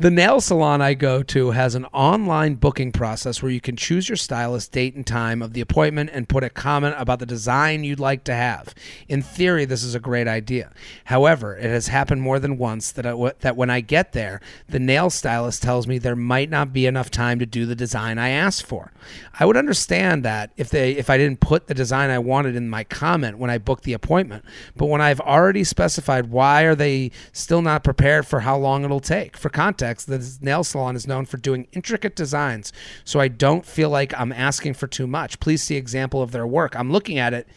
The 0.00 0.12
nail 0.12 0.40
salon 0.40 0.80
I 0.80 0.94
go 0.94 1.24
to 1.24 1.50
has 1.50 1.74
an 1.74 1.84
online 1.86 2.54
booking 2.54 2.92
process 2.92 3.42
where 3.42 3.50
you 3.50 3.60
can 3.60 3.74
choose 3.74 4.08
your 4.08 4.14
stylist, 4.14 4.70
date, 4.70 4.94
and 4.94 5.04
time 5.04 5.42
of 5.42 5.54
the 5.54 5.60
appointment 5.60 6.10
and 6.12 6.28
put 6.28 6.44
a 6.44 6.50
comment 6.50 6.94
about 6.96 7.18
the 7.18 7.26
design 7.26 7.82
you'd 7.82 7.98
like 7.98 8.22
to 8.24 8.32
have. 8.32 8.76
In 9.08 9.22
theory, 9.22 9.64
this 9.64 9.82
is 9.82 9.96
a 9.96 10.00
great 10.00 10.28
idea. 10.28 10.70
However, 11.06 11.56
it 11.56 11.64
has 11.64 11.88
happened 11.88 12.22
more 12.22 12.38
than 12.38 12.58
once 12.58 12.92
that, 12.92 13.06
I, 13.06 13.32
that 13.40 13.56
when 13.56 13.70
I 13.70 13.80
get 13.80 14.12
there, 14.12 14.40
the 14.68 14.78
nail 14.78 15.10
stylist 15.10 15.64
tells 15.64 15.88
me 15.88 15.98
there 15.98 16.14
might 16.14 16.48
not 16.48 16.72
be 16.72 16.86
enough 16.86 17.10
time 17.10 17.40
to 17.40 17.46
do 17.46 17.66
the 17.66 17.74
design 17.74 18.18
I 18.18 18.28
asked 18.28 18.66
for. 18.66 18.92
I 19.40 19.46
would 19.46 19.56
understand 19.56 20.24
that 20.24 20.52
if 20.56 20.70
they 20.70 20.92
if 20.92 21.10
I 21.10 21.18
didn't 21.18 21.40
put 21.40 21.66
the 21.66 21.74
design 21.74 22.10
I 22.10 22.20
wanted 22.20 22.54
in 22.54 22.68
my 22.68 22.84
comment 22.84 23.38
when 23.38 23.50
I 23.50 23.58
booked 23.58 23.82
the 23.82 23.94
appointment, 23.94 24.44
but 24.76 24.86
when 24.86 25.00
I've 25.00 25.20
already 25.20 25.64
specified 25.64 26.30
why 26.30 26.62
are 26.62 26.76
they 26.76 27.10
still 27.32 27.62
not 27.62 27.82
prepared 27.82 28.28
for 28.28 28.40
how 28.40 28.56
long 28.56 28.84
it'll 28.84 29.00
take? 29.00 29.36
For 29.36 29.48
context, 29.48 29.87
the 29.94 30.36
nail 30.40 30.64
salon 30.64 30.94
is 30.96 31.06
known 31.06 31.24
for 31.26 31.36
doing 31.36 31.66
intricate 31.72 32.14
designs, 32.16 32.72
so 33.04 33.20
I 33.20 33.28
don't 33.28 33.64
feel 33.66 33.90
like 33.90 34.12
I'm 34.18 34.32
asking 34.32 34.74
for 34.74 34.86
too 34.86 35.06
much. 35.06 35.40
Please 35.40 35.62
see 35.62 35.76
example 35.76 36.22
of 36.22 36.30
their 36.32 36.46
work. 36.46 36.74
I'm 36.76 36.90
looking 36.92 37.18
at 37.18 37.32
it. 37.34 37.48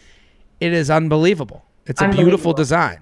It 0.59 0.73
is 0.73 0.89
unbelievable. 0.89 1.65
It's 1.85 2.01
a 2.01 2.07
beautiful 2.09 2.53
design. 2.53 3.01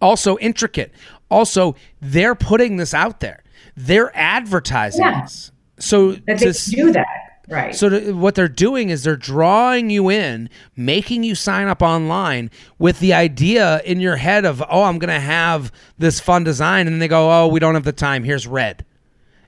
Also 0.00 0.36
intricate. 0.38 0.92
Also, 1.30 1.74
they're 2.00 2.34
putting 2.34 2.76
this 2.76 2.92
out 2.92 3.20
there. 3.20 3.42
They're 3.76 4.14
advertising 4.16 5.02
Yeah. 5.04 5.22
this. 5.22 5.50
So 5.78 6.12
that 6.12 6.38
to 6.38 6.44
they 6.44 6.50
s- 6.50 6.66
do 6.66 6.92
that. 6.92 7.23
Right. 7.48 7.74
so 7.74 7.88
to, 7.90 8.12
what 8.12 8.34
they're 8.34 8.48
doing 8.48 8.88
is 8.88 9.04
they're 9.04 9.16
drawing 9.16 9.90
you 9.90 10.08
in, 10.10 10.48
making 10.76 11.24
you 11.24 11.34
sign 11.34 11.66
up 11.68 11.82
online 11.82 12.50
with 12.78 13.00
the 13.00 13.12
idea 13.12 13.80
in 13.84 14.00
your 14.00 14.16
head 14.16 14.44
of, 14.44 14.62
oh, 14.70 14.84
I'm 14.84 14.98
going 14.98 15.12
to 15.12 15.20
have 15.20 15.70
this 15.98 16.20
fun 16.20 16.42
design. 16.44 16.86
And 16.86 17.02
they 17.02 17.08
go, 17.08 17.30
oh, 17.30 17.48
we 17.48 17.60
don't 17.60 17.74
have 17.74 17.84
the 17.84 17.92
time. 17.92 18.24
Here's 18.24 18.46
red. 18.46 18.84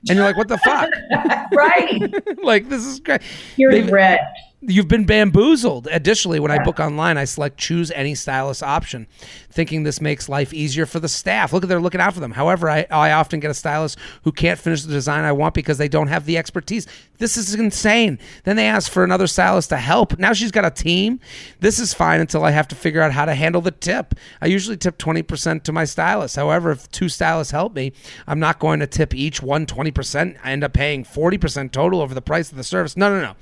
And 0.09 0.15
you're 0.17 0.25
like, 0.25 0.37
what 0.37 0.47
the 0.47 0.59
fuck? 0.59 0.89
right. 1.53 2.37
like, 2.43 2.69
this 2.69 2.85
is 2.85 2.99
great. 2.99 3.21
Here's 3.55 3.73
They've- 3.73 3.91
red. 3.91 4.19
You've 4.59 4.87
been 4.87 5.05
bamboozled. 5.05 5.87
Additionally, 5.91 6.39
when 6.39 6.49
I 6.49 6.63
book 6.63 6.79
online, 6.79 7.15
I 7.15 7.25
select 7.25 7.59
choose 7.59 7.91
any 7.91 8.15
stylist 8.15 8.63
option, 8.63 9.05
thinking 9.51 9.83
this 9.83 10.01
makes 10.01 10.27
life 10.27 10.51
easier 10.51 10.87
for 10.87 10.99
the 10.99 11.07
staff. 11.07 11.53
Look 11.53 11.61
at 11.61 11.69
they're 11.69 11.79
looking 11.79 12.01
out 12.01 12.15
for 12.15 12.21
them. 12.21 12.31
However, 12.31 12.67
I, 12.67 12.87
I 12.89 13.11
often 13.11 13.39
get 13.39 13.51
a 13.51 13.53
stylist 13.53 13.99
who 14.23 14.31
can't 14.31 14.59
finish 14.59 14.81
the 14.81 14.91
design 14.91 15.25
I 15.25 15.31
want 15.31 15.53
because 15.53 15.77
they 15.77 15.87
don't 15.87 16.07
have 16.07 16.25
the 16.25 16.39
expertise. 16.39 16.87
This 17.19 17.37
is 17.37 17.53
insane. 17.53 18.17
Then 18.45 18.55
they 18.55 18.65
ask 18.65 18.91
for 18.91 19.03
another 19.03 19.27
stylist 19.27 19.69
to 19.69 19.77
help. 19.77 20.17
Now 20.17 20.33
she's 20.33 20.51
got 20.51 20.65
a 20.65 20.71
team. 20.71 21.19
This 21.59 21.77
is 21.77 21.93
fine 21.93 22.19
until 22.19 22.43
I 22.43 22.49
have 22.49 22.67
to 22.69 22.75
figure 22.75 23.03
out 23.03 23.11
how 23.11 23.25
to 23.25 23.35
handle 23.35 23.61
the 23.61 23.69
tip. 23.69 24.15
I 24.41 24.47
usually 24.47 24.77
tip 24.77 24.97
20% 24.97 25.61
to 25.65 25.71
my 25.71 25.85
stylist. 25.85 26.35
However, 26.35 26.71
if 26.71 26.89
two 26.89 27.09
stylists 27.09 27.51
help 27.51 27.75
me, 27.75 27.93
I'm 28.25 28.39
not 28.39 28.57
going 28.57 28.79
to 28.79 28.87
tip 28.87 29.13
each 29.13 29.39
one 29.39 29.67
20%. 29.67 30.37
I 30.43 30.51
end 30.51 30.63
up 30.63 30.73
paying 30.73 31.03
40% 31.03 31.71
total 31.71 32.01
over 32.01 32.15
the 32.15 32.23
price 32.23 32.49
of 32.49 32.57
the 32.57 32.63
service. 32.63 32.97
No, 32.97 33.11
no, 33.11 33.21
no. 33.21 33.35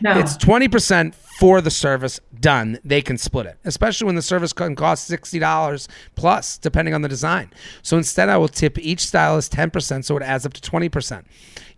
No. 0.00 0.18
It's 0.18 0.36
20% 0.36 1.14
for 1.14 1.60
the 1.60 1.70
service 1.70 2.20
done. 2.40 2.78
They 2.84 3.00
can 3.02 3.16
split 3.18 3.46
it, 3.46 3.58
especially 3.64 4.06
when 4.06 4.14
the 4.14 4.22
service 4.22 4.52
can 4.52 4.74
cost 4.76 5.10
$60 5.10 5.88
plus, 6.14 6.58
depending 6.58 6.94
on 6.94 7.02
the 7.02 7.08
design. 7.08 7.50
So 7.82 7.96
instead, 7.96 8.28
I 8.28 8.36
will 8.36 8.48
tip 8.48 8.78
each 8.78 9.00
stylist 9.00 9.52
10%, 9.52 10.04
so 10.04 10.16
it 10.16 10.22
adds 10.22 10.44
up 10.46 10.52
to 10.54 10.60
20%. 10.60 11.24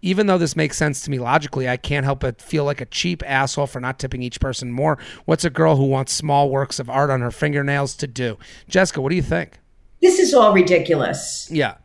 Even 0.03 0.27
though 0.27 0.39
this 0.39 0.57
makes 0.57 0.77
sense 0.77 1.01
to 1.03 1.11
me 1.11 1.19
logically, 1.19 1.69
I 1.69 1.77
can't 1.79 2.05
help 2.05 2.21
but 2.21 2.41
feel 2.41 2.65
like 2.65 2.81
a 2.81 2.87
cheap 2.87 3.23
asshole 3.27 3.67
for 3.67 3.81
not 3.81 3.99
tipping 3.99 4.23
each 4.23 4.41
person 4.41 4.71
more. 4.71 4.99
What's 5.25 5.45
a 5.45 5.51
girl 5.51 5.77
who 5.77 5.85
wants 5.87 6.13
small 6.13 6.51
works 6.51 6.79
of 6.79 6.91
art 6.91 7.11
on 7.11 7.21
her 7.23 7.31
fingernails 7.31 7.95
to 7.97 8.07
do? 8.07 8.39
Jessica, 8.69 9.01
what 9.01 9.11
do 9.11 9.17
you 9.17 9.23
think? 9.23 9.59
this 10.03 10.19
is 10.19 10.35
all 10.35 10.53
ridiculous. 10.53 11.49
Yeah. 11.51 11.77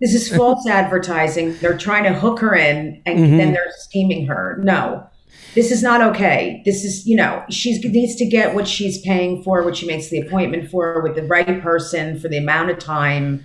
This 0.00 0.14
is 0.14 0.28
false 0.36 0.66
advertising. 0.68 1.56
They're 1.58 1.76
trying 1.78 2.04
to 2.04 2.12
hook 2.12 2.38
her 2.40 2.54
in 2.54 3.02
and 3.06 3.18
Mm-hmm. 3.18 3.36
then 3.38 3.52
they're 3.52 3.72
steaming 3.78 4.26
her. 4.26 4.60
No. 4.62 5.08
This 5.54 5.70
is 5.70 5.82
not 5.82 6.00
okay. 6.02 6.62
This 6.64 6.84
is, 6.84 7.06
you 7.06 7.16
know, 7.16 7.44
she 7.48 7.78
needs 7.80 8.16
to 8.16 8.26
get 8.26 8.54
what 8.54 8.66
she's 8.66 9.00
paying 9.02 9.42
for, 9.42 9.62
what 9.62 9.76
she 9.76 9.86
makes 9.86 10.08
the 10.08 10.20
appointment 10.20 10.70
for, 10.70 11.02
with 11.02 11.14
the 11.14 11.22
right 11.24 11.62
person 11.62 12.18
for 12.18 12.28
the 12.28 12.38
amount 12.38 12.70
of 12.70 12.78
time. 12.78 13.44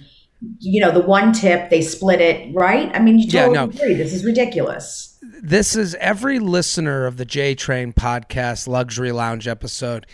You 0.60 0.82
know, 0.82 0.92
the 0.92 1.02
one 1.02 1.34
tip, 1.34 1.70
they 1.70 1.82
split 1.82 2.22
it, 2.22 2.54
right? 2.56 2.90
I 2.96 3.00
mean, 3.00 3.20
you 3.20 3.26
Yeah, 3.28 3.46
totally 3.48 3.58
no. 3.58 3.64
agree. 3.66 3.94
This 3.94 4.14
is 4.14 4.24
ridiculous. 4.26 5.18
this 5.42 5.76
is 5.76 5.96
every 5.96 6.40
listener 6.40 7.06
of 7.06 7.18
the 7.18 7.26
J 7.26 7.54
Train 7.56 7.94
podcast 7.94 8.68
luxury 8.68 9.12
lounge 9.12 9.48
episode. 9.48 10.06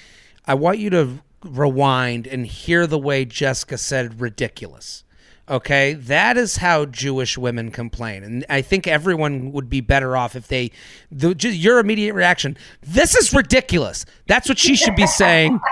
I 0.45 0.53
want 0.55 0.79
you 0.79 0.89
to 0.91 1.19
rewind 1.43 2.27
and 2.27 2.45
hear 2.45 2.85
the 2.87 2.99
way 2.99 3.23
Jessica 3.25 3.77
said 3.77 4.19
ridiculous. 4.19 5.03
Okay, 5.47 5.93
that 5.93 6.37
is 6.37 6.57
how 6.57 6.85
Jewish 6.85 7.37
women 7.37 7.69
complain, 7.69 8.23
and 8.23 8.43
I 8.49 8.63
think 8.63 8.87
everyone 8.87 9.51
would 9.51 9.69
be 9.69 9.79
better 9.79 10.17
off 10.17 10.35
if 10.35 10.47
they. 10.47 10.71
The, 11.11 11.35
ju- 11.35 11.53
your 11.55 11.77
immediate 11.77 12.15
reaction: 12.15 12.57
"This 12.81 13.13
is 13.13 13.31
ridiculous." 13.31 14.05
That's 14.27 14.49
what 14.49 14.57
she 14.57 14.75
should 14.75 14.95
be 14.95 15.05
saying. 15.07 15.59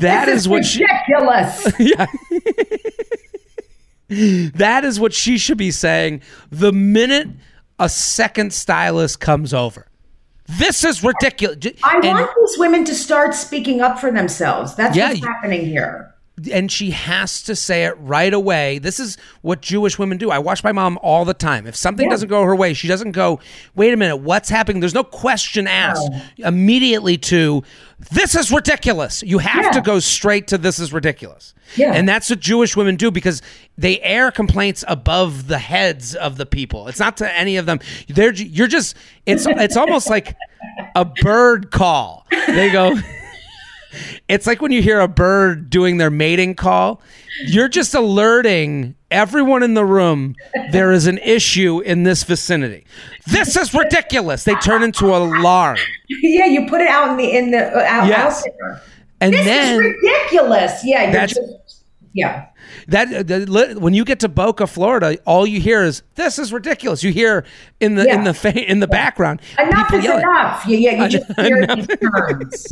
That 0.00 0.24
This 0.24 0.40
is 0.40 0.48
what 0.48 0.64
she. 0.64 0.82
ridiculous. 0.82 1.72
Yeah. 1.78 2.06
that 4.54 4.84
is 4.84 4.98
what 4.98 5.12
she 5.12 5.36
should 5.36 5.58
be 5.58 5.70
saying 5.70 6.22
the 6.50 6.72
minute 6.72 7.28
a 7.78 7.88
second 7.88 8.52
stylist 8.54 9.20
comes 9.20 9.52
over. 9.52 9.86
This 10.58 10.82
is 10.84 11.04
ridiculous. 11.04 11.58
I 11.84 11.96
And- 11.96 12.04
want 12.18 12.30
these 12.34 12.58
women 12.58 12.84
to 12.86 12.94
start 12.94 13.34
speaking 13.34 13.82
up 13.82 13.98
for 13.98 14.10
themselves. 14.10 14.74
That's 14.74 14.96
Yeah, 14.96 15.10
what's 15.10 15.24
happening 15.24 15.66
here. 15.66 16.14
And 16.52 16.70
she 16.70 16.90
has 16.90 17.42
to 17.44 17.56
say 17.56 17.84
it 17.84 17.94
right 17.98 18.32
away. 18.32 18.78
This 18.78 19.00
is 19.00 19.16
what 19.42 19.60
Jewish 19.62 19.98
women 19.98 20.18
do. 20.18 20.30
I 20.30 20.38
watch 20.38 20.62
my 20.62 20.72
mom 20.72 20.98
all 21.02 21.24
the 21.24 21.34
time. 21.34 21.66
If 21.66 21.74
something 21.76 22.06
Yeah. 22.06 22.10
doesn't 22.10 22.28
go 22.28 22.42
her 22.44 22.54
way, 22.54 22.74
she 22.74 22.88
doesn't 22.88 23.12
go, 23.12 23.40
"Wait 23.74 23.92
a 23.92 23.96
minute, 23.96 24.16
what's 24.18 24.48
happening?" 24.48 24.80
There's 24.80 24.94
no 24.94 25.04
question 25.04 25.66
asked 25.66 26.08
immediately 26.38 27.18
to, 27.18 27.62
"This 28.12 28.34
is 28.34 28.50
ridiculous." 28.50 29.22
You 29.26 29.38
have 29.38 29.64
Yeah. 29.64 29.70
to 29.72 29.80
go 29.80 29.98
straight 29.98 30.46
to 30.48 30.58
"This 30.58 30.78
is 30.78 30.92
ridiculous." 30.92 31.54
Yeah. 31.76 31.92
And 31.94 32.08
that's 32.08 32.30
what 32.30 32.40
Jewish 32.40 32.76
women 32.76 32.96
do 32.96 33.10
because 33.10 33.42
they 33.76 34.00
air 34.00 34.30
complaints 34.30 34.84
above 34.88 35.48
the 35.48 35.58
heads 35.58 36.14
of 36.14 36.36
the 36.38 36.46
people. 36.46 36.88
It's 36.88 36.98
not 36.98 37.16
to 37.18 37.36
any 37.38 37.56
of 37.56 37.66
them. 37.66 37.80
They're 38.08 38.32
you're 38.32 38.68
just 38.68 38.96
it's 39.26 39.46
it's 39.46 39.76
almost 39.76 40.08
like 40.08 40.34
a 40.96 41.04
bird 41.04 41.70
call. 41.70 42.26
They 42.46 42.70
go 42.70 42.98
It's 44.28 44.46
like 44.46 44.60
when 44.60 44.72
you 44.72 44.82
hear 44.82 45.00
a 45.00 45.08
bird 45.08 45.70
doing 45.70 45.96
their 45.96 46.10
mating 46.10 46.54
call, 46.54 47.00
you're 47.46 47.68
just 47.68 47.94
alerting 47.94 48.94
everyone 49.10 49.62
in 49.62 49.72
the 49.74 49.84
room 49.84 50.34
there 50.72 50.92
is 50.92 51.06
an 51.06 51.16
issue 51.18 51.80
in 51.80 52.02
this 52.02 52.22
vicinity. 52.24 52.84
This 53.26 53.56
is 53.56 53.72
ridiculous. 53.72 54.44
They 54.44 54.54
turn 54.56 54.82
into 54.82 55.06
alarm. 55.06 55.78
yeah, 56.22 56.44
you 56.46 56.66
put 56.68 56.80
it 56.82 56.88
out 56.88 57.10
in 57.10 57.16
the 57.16 57.30
in 57.36 57.50
the 57.50 57.58
uh, 57.74 57.80
out, 57.86 58.06
Yes. 58.08 58.38
out 58.46 58.52
there. 58.58 58.82
And 59.20 59.32
This 59.32 59.44
then 59.46 59.74
is 59.74 59.80
ridiculous. 60.02 60.80
Yeah, 60.84 61.02
you're 61.04 61.12
That's- 61.12 61.34
just, 61.34 61.77
yeah. 62.12 62.46
That 62.88 63.28
li- 63.48 63.74
when 63.74 63.94
you 63.94 64.04
get 64.04 64.20
to 64.20 64.28
Boca, 64.28 64.66
Florida, 64.66 65.18
all 65.26 65.46
you 65.46 65.60
hear 65.60 65.82
is 65.84 66.02
"This 66.14 66.38
is 66.38 66.52
ridiculous." 66.52 67.02
You 67.02 67.12
hear 67.12 67.44
in 67.80 67.94
the 67.94 68.06
in 68.08 68.24
the 68.24 68.34
fa- 68.34 68.58
in 68.70 68.80
the 68.80 68.86
background 68.88 69.40
Enough 69.58 69.92
is 69.94 70.04
yelling. 70.04 70.22
enough. 70.22 70.66
Yeah, 70.66 70.78
yeah, 70.90 71.02
you 71.04 71.08
just 71.08 71.26
hear 71.40 71.66
these 71.66 71.86
terms. 72.00 72.66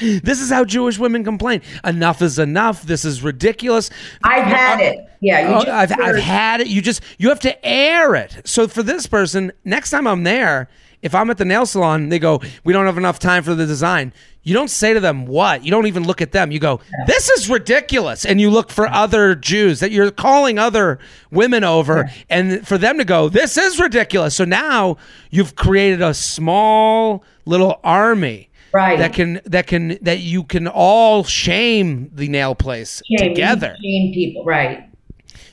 This 0.00 0.40
is 0.40 0.50
how 0.50 0.64
Jewish 0.64 0.98
women 0.98 1.24
complain. 1.24 1.60
Enough 1.84 2.22
is 2.22 2.38
enough. 2.38 2.82
This 2.82 3.04
is 3.04 3.22
ridiculous. 3.22 3.90
I've 4.22 4.44
had 4.44 4.80
uh, 4.80 4.84
it. 4.84 4.98
Yeah, 5.20 5.40
you 5.48 5.54
Oh, 5.54 5.64
just 5.64 5.68
I've, 5.68 6.00
I've 6.00 6.16
had 6.22 6.60
it. 6.60 6.68
You 6.68 6.80
just 6.82 7.02
you 7.18 7.28
have 7.30 7.40
to 7.40 7.66
air 7.66 8.14
it. 8.14 8.42
So 8.44 8.68
for 8.68 8.82
this 8.82 9.06
person, 9.06 9.52
next 9.64 9.90
time 9.90 10.06
I'm 10.06 10.22
there, 10.22 10.68
if 11.02 11.14
I'm 11.14 11.30
at 11.30 11.38
the 11.38 11.44
nail 11.44 11.66
salon, 11.66 12.08
they 12.08 12.18
go, 12.18 12.40
"We 12.64 12.72
don't 12.72 12.86
have 12.86 12.98
enough 12.98 13.18
time 13.18 13.42
for 13.42 13.54
the 13.54 13.66
design." 13.66 14.12
You 14.42 14.54
don't 14.54 14.70
say 14.70 14.94
to 14.94 15.00
them 15.00 15.26
what. 15.26 15.62
You 15.64 15.70
don't 15.70 15.86
even 15.86 16.04
look 16.04 16.22
at 16.22 16.32
them. 16.32 16.50
You 16.50 16.58
go, 16.58 16.80
"This 17.06 17.28
is 17.30 17.50
ridiculous," 17.50 18.24
and 18.24 18.40
you 18.40 18.50
look 18.50 18.70
for 18.70 18.88
other 18.88 19.34
Jews 19.34 19.80
that 19.80 19.90
you're 19.90 20.10
calling 20.10 20.58
other 20.58 20.98
women 21.30 21.64
over, 21.64 22.10
and 22.30 22.66
for 22.66 22.78
them 22.78 22.98
to 22.98 23.04
go, 23.04 23.28
"This 23.28 23.56
is 23.58 23.78
ridiculous." 23.78 24.34
So 24.34 24.44
now 24.44 24.96
you've 25.30 25.54
created 25.54 26.00
a 26.02 26.14
small 26.14 27.22
little 27.44 27.78
army. 27.84 28.48
Right. 28.72 28.98
That 28.98 29.12
can 29.14 29.40
that 29.46 29.66
can 29.66 29.98
that 30.02 30.20
you 30.20 30.44
can 30.44 30.66
all 30.68 31.24
shame 31.24 32.10
the 32.12 32.28
nail 32.28 32.54
place 32.54 33.02
Shame- 33.18 33.28
together. 33.30 33.76
Shame 33.82 34.12
people, 34.12 34.44
right? 34.44 34.84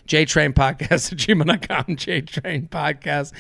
JTrain 0.08 0.54
Podcast 0.54 1.12
at 1.12 1.18
gmail.com, 1.18 1.96
JTrain 1.96 2.70
Podcast 2.70 3.32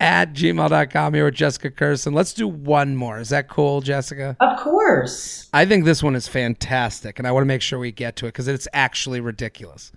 at 0.00 0.32
gmail.com 0.32 1.14
here 1.14 1.24
with 1.24 1.34
Jessica 1.34 1.70
Kirson. 1.70 2.12
Let's 2.14 2.32
do 2.32 2.46
one 2.46 2.96
more. 2.96 3.18
Is 3.18 3.30
that 3.30 3.48
cool, 3.48 3.80
Jessica? 3.80 4.36
Of 4.40 4.58
course. 4.58 5.48
I 5.52 5.64
think 5.64 5.84
this 5.84 6.02
one 6.02 6.14
is 6.14 6.28
fantastic, 6.28 7.18
and 7.18 7.26
I 7.26 7.32
want 7.32 7.42
to 7.42 7.48
make 7.48 7.62
sure 7.62 7.78
we 7.78 7.92
get 7.92 8.16
to 8.16 8.26
it 8.26 8.28
because 8.28 8.48
it's 8.48 8.68
actually 8.72 9.20
ridiculous. 9.20 9.92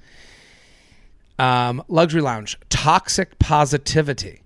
Um, 1.37 1.83
luxury 1.87 2.21
Lounge, 2.21 2.57
toxic 2.69 3.39
positivity. 3.39 4.41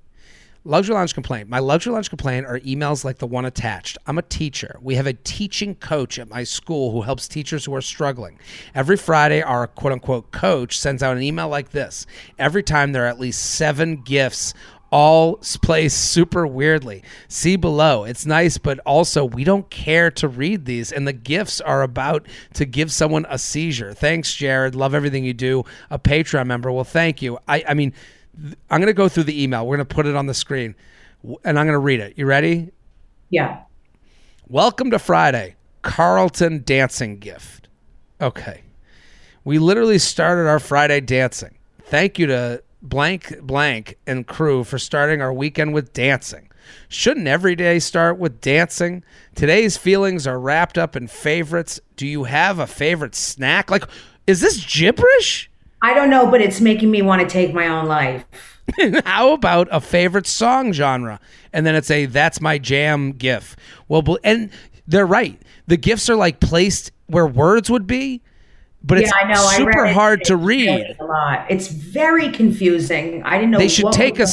Luxury 0.67 0.95
Lounge 0.95 1.13
complaint. 1.13 1.47
My 1.47 1.59
Luxury 1.59 1.93
Lounge 1.93 2.09
complaint 2.09 2.47
are 2.47 2.59
emails 2.61 3.05
like 3.05 3.19
the 3.19 3.27
one 3.27 3.45
attached. 3.45 3.99
I'm 4.07 4.17
a 4.17 4.23
teacher. 4.23 4.79
We 4.81 4.95
have 4.95 5.05
a 5.05 5.13
teaching 5.13 5.75
coach 5.75 6.17
at 6.17 6.27
my 6.27 6.43
school 6.43 6.91
who 6.91 7.03
helps 7.03 7.27
teachers 7.27 7.65
who 7.65 7.75
are 7.75 7.81
struggling. 7.81 8.39
Every 8.73 8.97
Friday, 8.97 9.43
our 9.43 9.67
quote 9.67 9.93
unquote 9.93 10.31
coach 10.31 10.79
sends 10.79 11.03
out 11.03 11.17
an 11.17 11.21
email 11.21 11.49
like 11.49 11.69
this. 11.69 12.07
Every 12.39 12.63
time 12.63 12.93
there 12.93 13.03
are 13.03 13.07
at 13.07 13.19
least 13.19 13.45
seven 13.45 13.97
gifs 14.01 14.55
all 14.91 15.37
placed 15.61 16.11
super 16.11 16.45
weirdly. 16.47 17.03
See 17.27 17.55
below. 17.55 18.03
It's 18.03 18.25
nice, 18.25 18.57
but 18.57 18.79
also 18.79 19.25
we 19.25 19.43
don't 19.43 19.69
care 19.69 20.11
to 20.11 20.27
read 20.27 20.65
these, 20.65 20.91
and 20.91 21.07
the 21.07 21.13
gifs 21.13 21.59
are 21.61 21.81
about 21.81 22.27
to 22.53 22.65
give 22.65 22.91
someone 22.91 23.25
a 23.29 23.37
seizure. 23.37 23.93
Thanks, 23.93 24.33
Jared. 24.33 24.75
Love 24.75 24.93
everything 24.93 25.25
you 25.25 25.33
do. 25.33 25.63
A 25.89 25.99
Patreon 25.99 26.47
member. 26.47 26.71
Well, 26.71 26.83
thank 26.83 27.21
you. 27.21 27.37
I, 27.47 27.63
I 27.67 27.73
mean, 27.73 27.93
I'm 28.69 28.79
going 28.79 28.87
to 28.87 28.93
go 28.93 29.09
through 29.09 29.23
the 29.23 29.41
email. 29.41 29.65
We're 29.65 29.77
going 29.77 29.87
to 29.87 29.95
put 29.95 30.05
it 30.05 30.15
on 30.15 30.27
the 30.27 30.33
screen, 30.33 30.75
and 31.43 31.59
I'm 31.59 31.65
going 31.65 31.73
to 31.73 31.79
read 31.79 31.99
it. 31.99 32.13
You 32.17 32.25
ready? 32.25 32.71
Yeah. 33.29 33.63
Welcome 34.47 34.91
to 34.91 34.99
Friday, 34.99 35.55
Carlton 35.81 36.63
dancing 36.63 37.17
gif. 37.17 37.61
Okay. 38.21 38.61
We 39.43 39.59
literally 39.59 39.99
started 39.99 40.47
our 40.47 40.59
Friday 40.59 41.01
dancing. 41.01 41.57
Thank 41.83 42.17
you 42.17 42.27
to 42.27 42.63
blank 42.89 43.39
blank 43.41 43.97
and 44.05 44.27
crew 44.27 44.63
for 44.63 44.79
starting 44.79 45.21
our 45.21 45.33
weekend 45.33 45.73
with 45.73 45.93
dancing. 45.93 46.49
Shouldn't 46.87 47.27
every 47.27 47.55
day 47.55 47.79
start 47.79 48.17
with 48.17 48.41
dancing? 48.41 49.03
Today's 49.35 49.77
feelings 49.77 50.25
are 50.25 50.39
wrapped 50.39 50.77
up 50.77 50.95
in 50.95 51.07
favorites. 51.07 51.79
Do 51.95 52.07
you 52.07 52.23
have 52.23 52.59
a 52.59 52.67
favorite 52.67 53.15
snack? 53.15 53.69
Like, 53.69 53.85
is 54.27 54.41
this 54.41 54.65
gibberish? 54.65 55.49
I 55.81 55.93
don't 55.93 56.09
know, 56.09 56.29
but 56.29 56.41
it's 56.41 56.61
making 56.61 56.89
me 56.89 57.01
want 57.01 57.21
to 57.21 57.27
take 57.27 57.53
my 57.53 57.67
own 57.67 57.85
life. 57.85 58.25
How 59.05 59.33
about 59.33 59.67
a 59.71 59.79
favorite 59.79 60.25
song 60.25 60.73
genre? 60.73 61.19
And 61.53 61.65
then 61.65 61.75
it's 61.75 61.91
a 61.91 62.05
that's 62.07 62.41
my 62.41 62.57
jam 62.57 63.11
gif. 63.11 63.55
Well, 63.87 64.17
and 64.23 64.49
they're 64.87 65.05
right. 65.05 65.39
The 65.67 65.77
gifs 65.77 66.09
are 66.09 66.15
like 66.15 66.39
placed 66.39 66.91
where 67.07 67.27
words 67.27 67.69
would 67.69 67.85
be, 67.85 68.21
but 68.85 68.99
it's 68.99 69.09
yeah, 69.09 69.27
I 69.27 69.33
know. 69.33 69.41
I 69.41 69.57
super 69.57 69.81
read 69.81 69.89
it. 69.89 69.93
hard 69.93 70.23
to 70.25 70.33
It's 70.35 70.43
read. 70.43 70.95
A 70.99 71.05
lot. 71.05 71.45
It's 71.49 71.67
very 71.67 72.29
confusing. 72.31 73.23
I 73.23 73.37
didn't 73.37 73.51
know 73.51 73.57
They 73.57 73.67
should 73.67 73.91
take 73.91 74.19
a. 74.19 74.27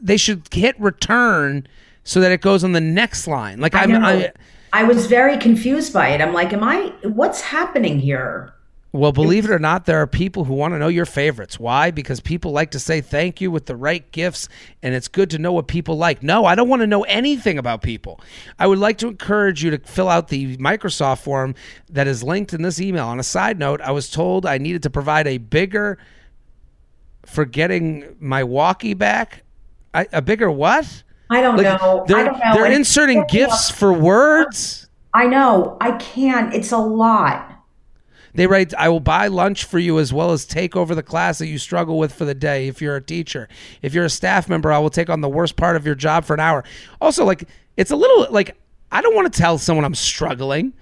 They 0.00 0.16
should 0.16 0.42
hit 0.52 0.78
return 0.80 1.68
so 2.02 2.20
that 2.20 2.32
it 2.32 2.40
goes 2.40 2.64
on 2.64 2.72
the 2.72 2.80
next 2.80 3.28
line. 3.28 3.60
Like 3.60 3.74
I 3.76 3.82
I'm, 3.82 3.90
know. 3.90 4.00
I, 4.00 4.32
I 4.72 4.82
was 4.82 5.06
very 5.06 5.36
confused 5.38 5.92
by 5.92 6.08
it. 6.08 6.20
I'm 6.20 6.32
like, 6.32 6.52
am 6.52 6.64
I? 6.64 6.92
What's 7.04 7.40
happening 7.40 8.00
here? 8.00 8.52
Well, 8.94 9.10
believe 9.12 9.46
it 9.46 9.50
or 9.50 9.58
not, 9.58 9.86
there 9.86 10.02
are 10.02 10.06
people 10.06 10.44
who 10.44 10.52
want 10.52 10.74
to 10.74 10.78
know 10.78 10.88
your 10.88 11.06
favorites. 11.06 11.58
Why? 11.58 11.90
Because 11.90 12.20
people 12.20 12.52
like 12.52 12.72
to 12.72 12.78
say 12.78 13.00
thank 13.00 13.40
you 13.40 13.50
with 13.50 13.64
the 13.64 13.74
right 13.74 14.10
gifts, 14.12 14.50
and 14.82 14.94
it's 14.94 15.08
good 15.08 15.30
to 15.30 15.38
know 15.38 15.50
what 15.50 15.66
people 15.66 15.96
like. 15.96 16.22
No, 16.22 16.44
I 16.44 16.54
don't 16.54 16.68
want 16.68 16.80
to 16.82 16.86
know 16.86 17.02
anything 17.04 17.56
about 17.56 17.80
people. 17.80 18.20
I 18.58 18.66
would 18.66 18.78
like 18.78 18.98
to 18.98 19.08
encourage 19.08 19.64
you 19.64 19.70
to 19.70 19.78
fill 19.78 20.10
out 20.10 20.28
the 20.28 20.58
Microsoft 20.58 21.20
form 21.20 21.54
that 21.88 22.06
is 22.06 22.22
linked 22.22 22.52
in 22.52 22.60
this 22.60 22.82
email. 22.82 23.06
On 23.06 23.18
a 23.18 23.22
side 23.22 23.58
note, 23.58 23.80
I 23.80 23.92
was 23.92 24.10
told 24.10 24.44
I 24.44 24.58
needed 24.58 24.82
to 24.82 24.90
provide 24.90 25.26
a 25.26 25.38
bigger 25.38 25.96
for 27.24 27.46
getting 27.46 28.14
my 28.20 28.44
walkie 28.44 28.94
back. 28.94 29.42
I, 29.94 30.06
a 30.12 30.20
bigger 30.20 30.50
what? 30.50 31.02
I 31.30 31.40
don't 31.40 31.56
Like, 31.56 31.80
know. 31.80 32.04
They're, 32.06 32.18
I 32.18 32.24
don't 32.24 32.38
know. 32.38 32.54
they're 32.54 32.72
inserting 32.72 33.24
gifs 33.26 33.70
for 33.70 33.90
words. 33.90 34.86
I 35.14 35.26
know. 35.26 35.78
I 35.80 35.92
can't. 35.92 36.52
It's 36.52 36.72
a 36.72 36.78
lot. 36.78 37.51
They 38.34 38.46
write, 38.46 38.72
I 38.74 38.88
will 38.88 39.00
buy 39.00 39.26
lunch 39.26 39.64
for 39.64 39.78
you 39.78 39.98
as 39.98 40.12
well 40.12 40.32
as 40.32 40.44
take 40.44 40.74
over 40.74 40.94
the 40.94 41.02
class 41.02 41.38
that 41.38 41.48
you 41.48 41.58
struggle 41.58 41.98
with 41.98 42.12
for 42.14 42.24
the 42.24 42.34
day 42.34 42.68
if 42.68 42.80
you're 42.80 42.96
a 42.96 43.02
teacher. 43.02 43.48
If 43.82 43.92
you're 43.92 44.06
a 44.06 44.10
staff 44.10 44.48
member, 44.48 44.72
I 44.72 44.78
will 44.78 44.90
take 44.90 45.10
on 45.10 45.20
the 45.20 45.28
worst 45.28 45.56
part 45.56 45.76
of 45.76 45.84
your 45.84 45.94
job 45.94 46.24
for 46.24 46.34
an 46.34 46.40
hour. 46.40 46.64
Also, 47.00 47.24
like, 47.24 47.46
it's 47.76 47.90
a 47.90 47.96
little 47.96 48.26
like, 48.30 48.56
I 48.90 49.00
don't 49.02 49.14
want 49.14 49.32
to 49.32 49.38
tell 49.38 49.58
someone 49.58 49.84
I'm 49.84 49.94
struggling 49.94 50.72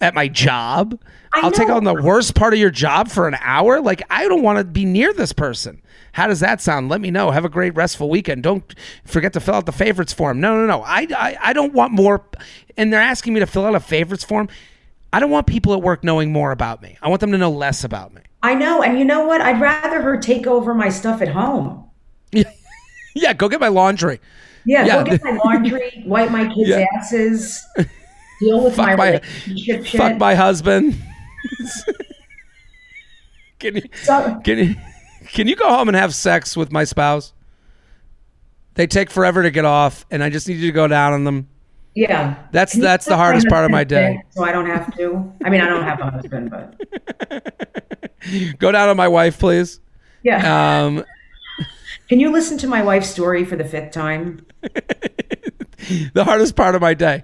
at 0.00 0.14
my 0.14 0.28
job. 0.28 0.98
I 1.34 1.40
I'll 1.42 1.52
take 1.52 1.68
on 1.68 1.84
the 1.84 1.94
worst 1.94 2.34
part 2.34 2.52
of 2.52 2.58
your 2.58 2.70
job 2.70 3.08
for 3.08 3.28
an 3.28 3.36
hour. 3.40 3.80
Like, 3.80 4.02
I 4.10 4.26
don't 4.28 4.42
want 4.42 4.58
to 4.58 4.64
be 4.64 4.84
near 4.84 5.12
this 5.12 5.32
person. 5.32 5.82
How 6.12 6.26
does 6.26 6.40
that 6.40 6.60
sound? 6.60 6.88
Let 6.88 7.00
me 7.00 7.10
know. 7.10 7.30
Have 7.30 7.44
a 7.44 7.48
great 7.50 7.74
restful 7.76 8.10
weekend. 8.10 8.42
Don't 8.42 8.74
forget 9.04 9.32
to 9.34 9.40
fill 9.40 9.54
out 9.54 9.66
the 9.66 9.72
favorites 9.72 10.12
form. 10.12 10.40
No, 10.40 10.56
no, 10.56 10.66
no. 10.66 10.82
I, 10.82 11.06
I, 11.16 11.36
I 11.40 11.52
don't 11.52 11.72
want 11.72 11.92
more. 11.92 12.24
And 12.76 12.92
they're 12.92 13.00
asking 13.00 13.34
me 13.34 13.40
to 13.40 13.46
fill 13.46 13.64
out 13.64 13.74
a 13.74 13.80
favorites 13.80 14.24
form. 14.24 14.48
I 15.12 15.18
don't 15.20 15.30
want 15.30 15.46
people 15.46 15.72
at 15.74 15.82
work 15.82 16.04
knowing 16.04 16.32
more 16.32 16.52
about 16.52 16.82
me. 16.82 16.96
I 17.02 17.08
want 17.08 17.20
them 17.20 17.32
to 17.32 17.38
know 17.38 17.50
less 17.50 17.82
about 17.84 18.14
me. 18.14 18.22
I 18.42 18.54
know. 18.54 18.82
And 18.82 18.98
you 18.98 19.04
know 19.04 19.24
what? 19.24 19.40
I'd 19.40 19.60
rather 19.60 20.00
her 20.02 20.16
take 20.18 20.46
over 20.46 20.72
my 20.74 20.88
stuff 20.88 21.20
at 21.22 21.28
home. 21.28 21.84
Yeah, 23.12 23.32
go 23.32 23.48
get 23.48 23.58
my 23.60 23.66
laundry. 23.66 24.20
Yeah, 24.64 24.86
Yeah. 24.86 24.98
go 25.02 25.10
get 25.10 25.24
my 25.24 25.32
laundry, 25.44 26.02
wipe 26.06 26.30
my 26.30 26.44
kids' 26.46 26.68
Yeah. 26.68 26.84
asses, 26.96 27.60
deal 28.40 28.62
with 28.62 28.76
my, 28.76 28.90
Fuck 28.90 28.98
my, 28.98 29.06
relationship 29.10 29.84
shit. 29.84 30.00
fuck 30.00 30.16
my 30.16 30.36
husband. 30.36 30.96
can 33.58 33.76
you 33.76 33.82
So- 34.04 34.40
can 34.44 34.58
you 34.58 34.76
can 35.32 35.48
you 35.48 35.56
go 35.56 35.68
home 35.68 35.88
and 35.88 35.96
have 35.96 36.14
sex 36.14 36.56
with 36.56 36.70
my 36.70 36.84
spouse? 36.84 37.32
They 38.74 38.86
take 38.86 39.10
forever 39.10 39.42
to 39.42 39.50
get 39.50 39.64
off, 39.64 40.06
and 40.10 40.22
I 40.22 40.30
just 40.30 40.46
need 40.48 40.58
you 40.58 40.68
to 40.68 40.72
go 40.72 40.86
down 40.86 41.12
on 41.12 41.24
them. 41.24 41.48
Yeah. 41.94 42.46
That's 42.52 42.74
you 42.74 42.82
that's 42.82 43.06
the 43.06 43.16
hardest 43.16 43.48
part 43.48 43.64
of 43.64 43.70
my 43.70 43.84
day. 43.84 44.22
So 44.30 44.44
I 44.44 44.52
don't 44.52 44.66
have 44.66 44.94
to. 44.96 45.32
I 45.44 45.50
mean, 45.50 45.60
I 45.60 45.66
don't 45.68 45.82
have 45.82 46.00
a 46.00 46.10
husband, 46.10 46.50
but 46.50 46.76
Go 48.58 48.70
down 48.72 48.88
on 48.88 48.96
my 48.96 49.08
wife, 49.08 49.38
please. 49.38 49.80
yeah. 50.22 50.84
Um, 50.84 51.04
Can 52.08 52.20
you 52.20 52.30
listen 52.30 52.58
to 52.58 52.66
my 52.66 52.82
wife's 52.82 53.08
story 53.08 53.44
for 53.44 53.56
the 53.56 53.64
fifth 53.64 53.92
time? 53.92 54.44
the 54.62 56.24
hardest 56.24 56.56
part 56.56 56.74
of 56.74 56.80
my 56.82 56.94
day. 56.94 57.22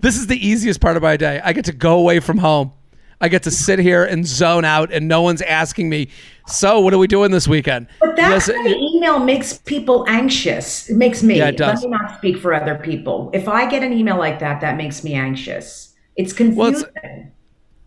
This 0.00 0.16
is 0.16 0.26
the 0.26 0.36
easiest 0.46 0.80
part 0.80 0.96
of 0.96 1.02
my 1.02 1.16
day. 1.16 1.40
I 1.42 1.52
get 1.52 1.64
to 1.66 1.72
go 1.72 1.98
away 1.98 2.20
from 2.20 2.38
home. 2.38 2.72
I 3.20 3.28
get 3.28 3.42
to 3.44 3.50
sit 3.50 3.78
here 3.78 4.04
and 4.04 4.26
zone 4.26 4.64
out, 4.64 4.92
and 4.92 5.08
no 5.08 5.22
one's 5.22 5.42
asking 5.42 5.88
me. 5.88 6.08
So, 6.46 6.80
what 6.80 6.92
are 6.92 6.98
we 6.98 7.06
doing 7.06 7.30
this 7.30 7.48
weekend? 7.48 7.86
But 8.00 8.16
that 8.16 8.30
Yes, 8.30 8.50
kind 8.50 8.66
of 8.66 8.72
email 8.72 9.18
makes 9.18 9.58
people 9.58 10.04
anxious. 10.08 10.90
It 10.90 10.96
makes 10.96 11.22
me. 11.22 11.38
Yeah, 11.38 11.48
it 11.48 11.56
does. 11.56 11.82
Let 11.82 11.90
me 11.90 11.96
not 11.96 12.18
speak 12.18 12.38
for 12.38 12.52
other 12.52 12.74
people. 12.76 13.30
If 13.32 13.48
I 13.48 13.68
get 13.68 13.82
an 13.82 13.92
email 13.92 14.18
like 14.18 14.38
that, 14.40 14.60
that 14.60 14.76
makes 14.76 15.02
me 15.04 15.14
anxious. 15.14 15.94
It's 16.16 16.32
it's- 16.32 16.36
confusing. 16.36 17.30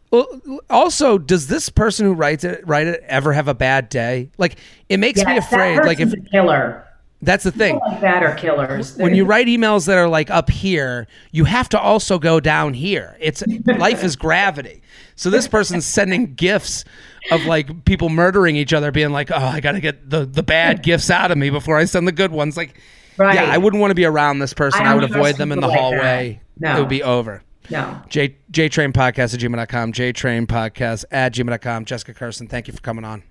Well, 0.09 0.27
also, 0.69 1.17
does 1.17 1.47
this 1.47 1.67
person 1.67 2.05
who 2.05 2.13
writes 2.13 2.45
it 2.45 2.65
write 2.65 2.87
it 2.87 3.03
ever 3.07 3.33
have 3.33 3.49
a 3.49 3.53
bad 3.53 3.89
day? 3.89 4.29
Like, 4.37 4.55
it 4.87 4.97
makes 4.97 5.23
me 5.23 5.35
afraid. 5.37 5.79
Like, 5.83 5.99
if 5.99 6.13
killer. 6.31 6.86
That's 7.21 7.43
the 7.43 7.51
thing. 7.51 7.75
People 7.75 7.91
like 7.91 8.01
that 8.01 8.23
are 8.23 8.35
killers. 8.35 8.95
when 8.97 9.15
you 9.15 9.25
write 9.25 9.47
emails 9.47 9.87
that 9.87 9.97
are 9.97 10.07
like 10.07 10.29
up 10.29 10.49
here, 10.49 11.07
you 11.31 11.45
have 11.45 11.67
to 11.69 11.79
also 11.79 12.19
go 12.19 12.39
down 12.39 12.73
here. 12.75 13.17
It's 13.19 13.43
life 13.65 14.03
is 14.03 14.15
gravity. 14.15 14.81
So 15.15 15.31
this 15.31 15.47
person's 15.47 15.85
sending 15.85 16.35
gifts 16.35 16.85
of 17.31 17.45
like 17.45 17.85
people 17.85 18.09
murdering 18.09 18.55
each 18.55 18.71
other, 18.71 18.91
being 18.91 19.11
like, 19.11 19.31
"Oh, 19.31 19.35
I 19.35 19.61
got 19.61 19.71
to 19.71 19.79
get 19.79 20.09
the 20.09 20.25
the 20.25 20.43
bad 20.43 20.83
gifts 20.83 21.09
out 21.09 21.31
of 21.31 21.37
me 21.39 21.49
before 21.49 21.75
I 21.77 21.85
send 21.85 22.07
the 22.07 22.11
good 22.11 22.31
ones." 22.31 22.55
Like, 22.55 22.79
Right. 23.17 23.33
yeah, 23.33 23.45
I 23.51 23.57
wouldn't 23.57 23.81
want 23.81 23.89
to 23.91 23.95
be 23.95 24.05
around 24.05 24.37
this 24.37 24.53
person. 24.53 24.85
I 24.85 24.91
I, 24.91 24.93
would 24.95 25.03
avoid 25.03 25.37
them 25.37 25.51
in 25.51 25.59
the 25.59 25.67
like 25.67 25.79
hallway. 25.79 26.39
No. 26.59 26.77
It 26.77 26.79
would 26.81 26.89
be 26.89 27.01
over. 27.01 27.41
no. 27.71 27.99
J 28.09 28.35
Train 28.69 28.93
Podcast 28.93 29.33
at 29.33 29.39
gmail.com, 29.39 29.91
JTrain 29.91 30.45
Podcast 30.45 31.03
at 31.09 31.33
gmail.com. 31.33 31.85
Jessica 31.85 32.13
Kirson, 32.13 32.47
thank 32.47 32.67
you 32.67 32.73
for 32.73 32.81
coming 32.81 33.03
on. 33.03 33.23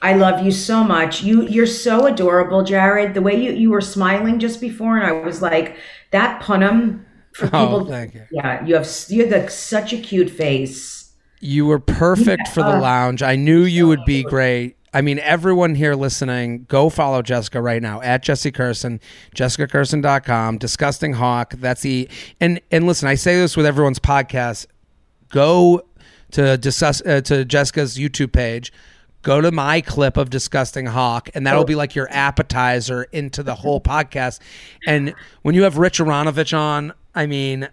I 0.00 0.12
love 0.14 0.44
you 0.44 0.52
so 0.52 0.84
much. 0.84 1.22
You 1.22 1.42
you're 1.48 1.66
so 1.66 2.06
adorable, 2.06 2.62
Jared. 2.62 3.14
The 3.14 3.22
way 3.22 3.42
you 3.42 3.52
you 3.52 3.70
were 3.70 3.80
smiling 3.80 4.38
just 4.38 4.60
before, 4.60 4.96
and 4.96 5.06
I 5.06 5.12
was 5.12 5.42
like, 5.42 5.76
that 6.12 6.40
punum 6.42 7.04
for 7.32 7.46
Oh, 7.46 7.66
people. 7.66 7.84
thank 7.86 8.14
you. 8.14 8.22
Yeah, 8.30 8.64
you 8.64 8.74
have 8.76 8.88
you 9.08 9.26
have 9.26 9.30
the, 9.44 9.50
such 9.50 9.92
a 9.92 9.98
cute 9.98 10.30
face. 10.30 11.12
You 11.40 11.66
were 11.66 11.78
perfect 11.78 12.48
for 12.48 12.62
the 12.62 12.78
lounge. 12.80 13.22
I 13.22 13.36
knew 13.36 13.62
you 13.62 13.86
would 13.86 14.04
be 14.04 14.22
great. 14.24 14.76
I 14.92 15.02
mean, 15.02 15.18
everyone 15.20 15.74
here 15.74 15.94
listening, 15.94 16.64
go 16.68 16.88
follow 16.88 17.20
Jessica 17.22 17.60
right 17.60 17.82
now 17.82 18.00
at 18.00 18.22
Jessy 18.22 18.50
Kirson, 18.50 19.00
jessicakirson.com, 19.36 20.58
Disgusting 20.58 21.12
Hawk. 21.12 21.54
That's 21.58 21.82
the 21.82 22.08
and 22.40 22.60
and 22.70 22.86
listen, 22.86 23.08
I 23.08 23.14
say 23.14 23.36
this 23.36 23.56
with 23.56 23.66
everyone's 23.66 23.98
podcast. 23.98 24.66
Go 25.28 25.82
to 26.32 26.56
discuss 26.56 27.02
uh, 27.04 27.20
to 27.22 27.44
Jessica's 27.44 27.96
YouTube 27.98 28.32
page. 28.32 28.72
Go 29.22 29.40
to 29.40 29.50
my 29.50 29.80
clip 29.80 30.16
of 30.16 30.30
Disgusting 30.30 30.86
Hawk, 30.86 31.28
and 31.34 31.46
that'll 31.46 31.64
be 31.64 31.74
like 31.74 31.94
your 31.94 32.08
appetizer 32.10 33.02
into 33.04 33.42
the 33.42 33.54
whole 33.54 33.80
podcast. 33.80 34.38
And 34.86 35.14
when 35.42 35.54
you 35.54 35.64
have 35.64 35.76
Rich 35.76 35.98
Aronovich 35.98 36.56
on, 36.56 36.92
I 37.14 37.26
mean, 37.26 37.68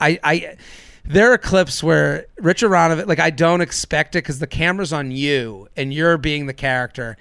I, 0.00 0.18
I 0.22 0.56
there 1.04 1.32
are 1.32 1.38
clips 1.38 1.82
where 1.82 2.26
Rich 2.38 2.62
Aronovich, 2.62 3.06
like 3.06 3.18
I 3.18 3.30
don't 3.30 3.60
expect 3.60 4.14
it 4.14 4.18
because 4.18 4.38
the 4.38 4.46
camera's 4.46 4.92
on 4.92 5.10
you 5.10 5.68
and 5.76 5.92
you're 5.92 6.16
being 6.16 6.46
the 6.46 6.54
character, 6.54 7.16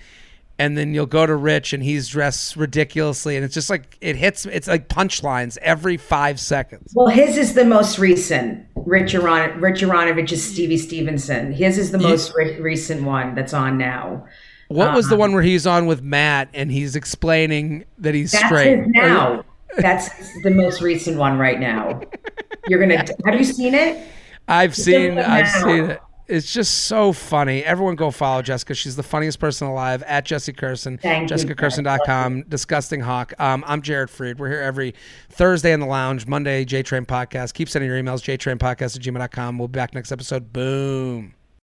and 0.64 0.78
then 0.78 0.94
you'll 0.94 1.06
go 1.06 1.26
to 1.26 1.36
Rich 1.36 1.74
and 1.74 1.84
he's 1.84 2.08
dressed 2.08 2.56
ridiculously, 2.56 3.36
and 3.36 3.44
it's 3.44 3.54
just 3.54 3.70
like 3.70 3.98
it 4.00 4.16
hits. 4.16 4.46
It's 4.46 4.66
like 4.70 4.88
punchlines 4.88 5.58
every 5.58 5.98
five 5.98 6.40
seconds. 6.40 6.94
Well, 6.96 7.08
his 7.08 7.36
is 7.38 7.54
the 7.54 7.66
most 7.66 8.00
recent. 8.00 8.66
Rich, 8.76 9.14
Aron- 9.14 9.60
Rich 9.60 9.82
Aronovich 9.82 10.32
is 10.32 10.42
Stevie 10.42 10.78
Stevenson. 10.78 11.52
His 11.52 11.78
is 11.78 11.92
the 11.92 11.98
most 11.98 12.32
re- 12.34 12.58
recent 12.62 13.04
one 13.04 13.36
that's 13.36 13.54
on 13.54 13.78
now. 13.78 14.26
What 14.70 14.96
was 14.96 15.10
the 15.10 15.16
um, 15.16 15.20
one 15.20 15.34
where 15.34 15.44
he's 15.44 15.68
on 15.68 15.86
with 15.86 16.02
Matt 16.02 16.48
and 16.54 16.72
he's 16.72 16.96
explaining 16.96 17.84
that 17.98 18.16
he's 18.16 18.32
That's 18.32 18.46
straight? 18.46 18.78
his 18.78 18.88
now. 18.88 19.44
That's 19.78 20.10
the 20.44 20.50
most 20.50 20.82
recent 20.82 21.18
one 21.18 21.38
right 21.38 21.60
now. 21.60 22.02
You're 22.70 22.80
gonna 22.80 22.98
have 23.26 23.36
you 23.38 23.44
seen 23.44 23.74
it? 23.74 24.02
I've 24.48 24.76
seen 24.78 25.18
I've 25.20 25.44
now. 25.46 25.64
seen 25.66 25.84
it. 25.92 26.00
It's 26.28 26.52
just 26.52 26.86
so 26.86 27.12
funny. 27.12 27.64
Everyone 27.64 27.96
go 27.96 28.10
follow 28.12 28.42
Jessica. 28.42 28.74
She's 28.74 28.96
the 28.96 29.04
funniest 29.04 29.40
person 29.40 29.68
alive 29.68 30.04
at 30.04 30.26
Jessy 30.26 30.54
Kirson. 30.54 31.00
JessicaKirson.com. 31.02 32.44
Disgusting 32.44 33.02
Hawk. 33.02 33.34
Um, 33.40 33.64
I'm 33.68 33.82
Jared 33.82 34.10
Freid. 34.10 34.38
We're 34.38 34.50
here 34.50 34.62
every 34.62 34.96
Thursday 35.30 35.74
in 35.74 35.80
the 35.80 35.86
lounge, 35.86 36.26
Monday, 36.28 36.66
JTrain 36.66 37.06
Podcast. 37.06 37.54
Keep 37.54 37.70
sending 37.70 37.90
your 37.90 38.02
emails, 38.02 38.22
jtrainpodcast 38.22 38.96
at 38.96 39.02
gmail.com. 39.02 39.58
We'll 39.58 39.68
be 39.68 39.78
back 39.78 39.94
next 39.94 40.12
episode. 40.12 40.54
Boom. 40.54 41.36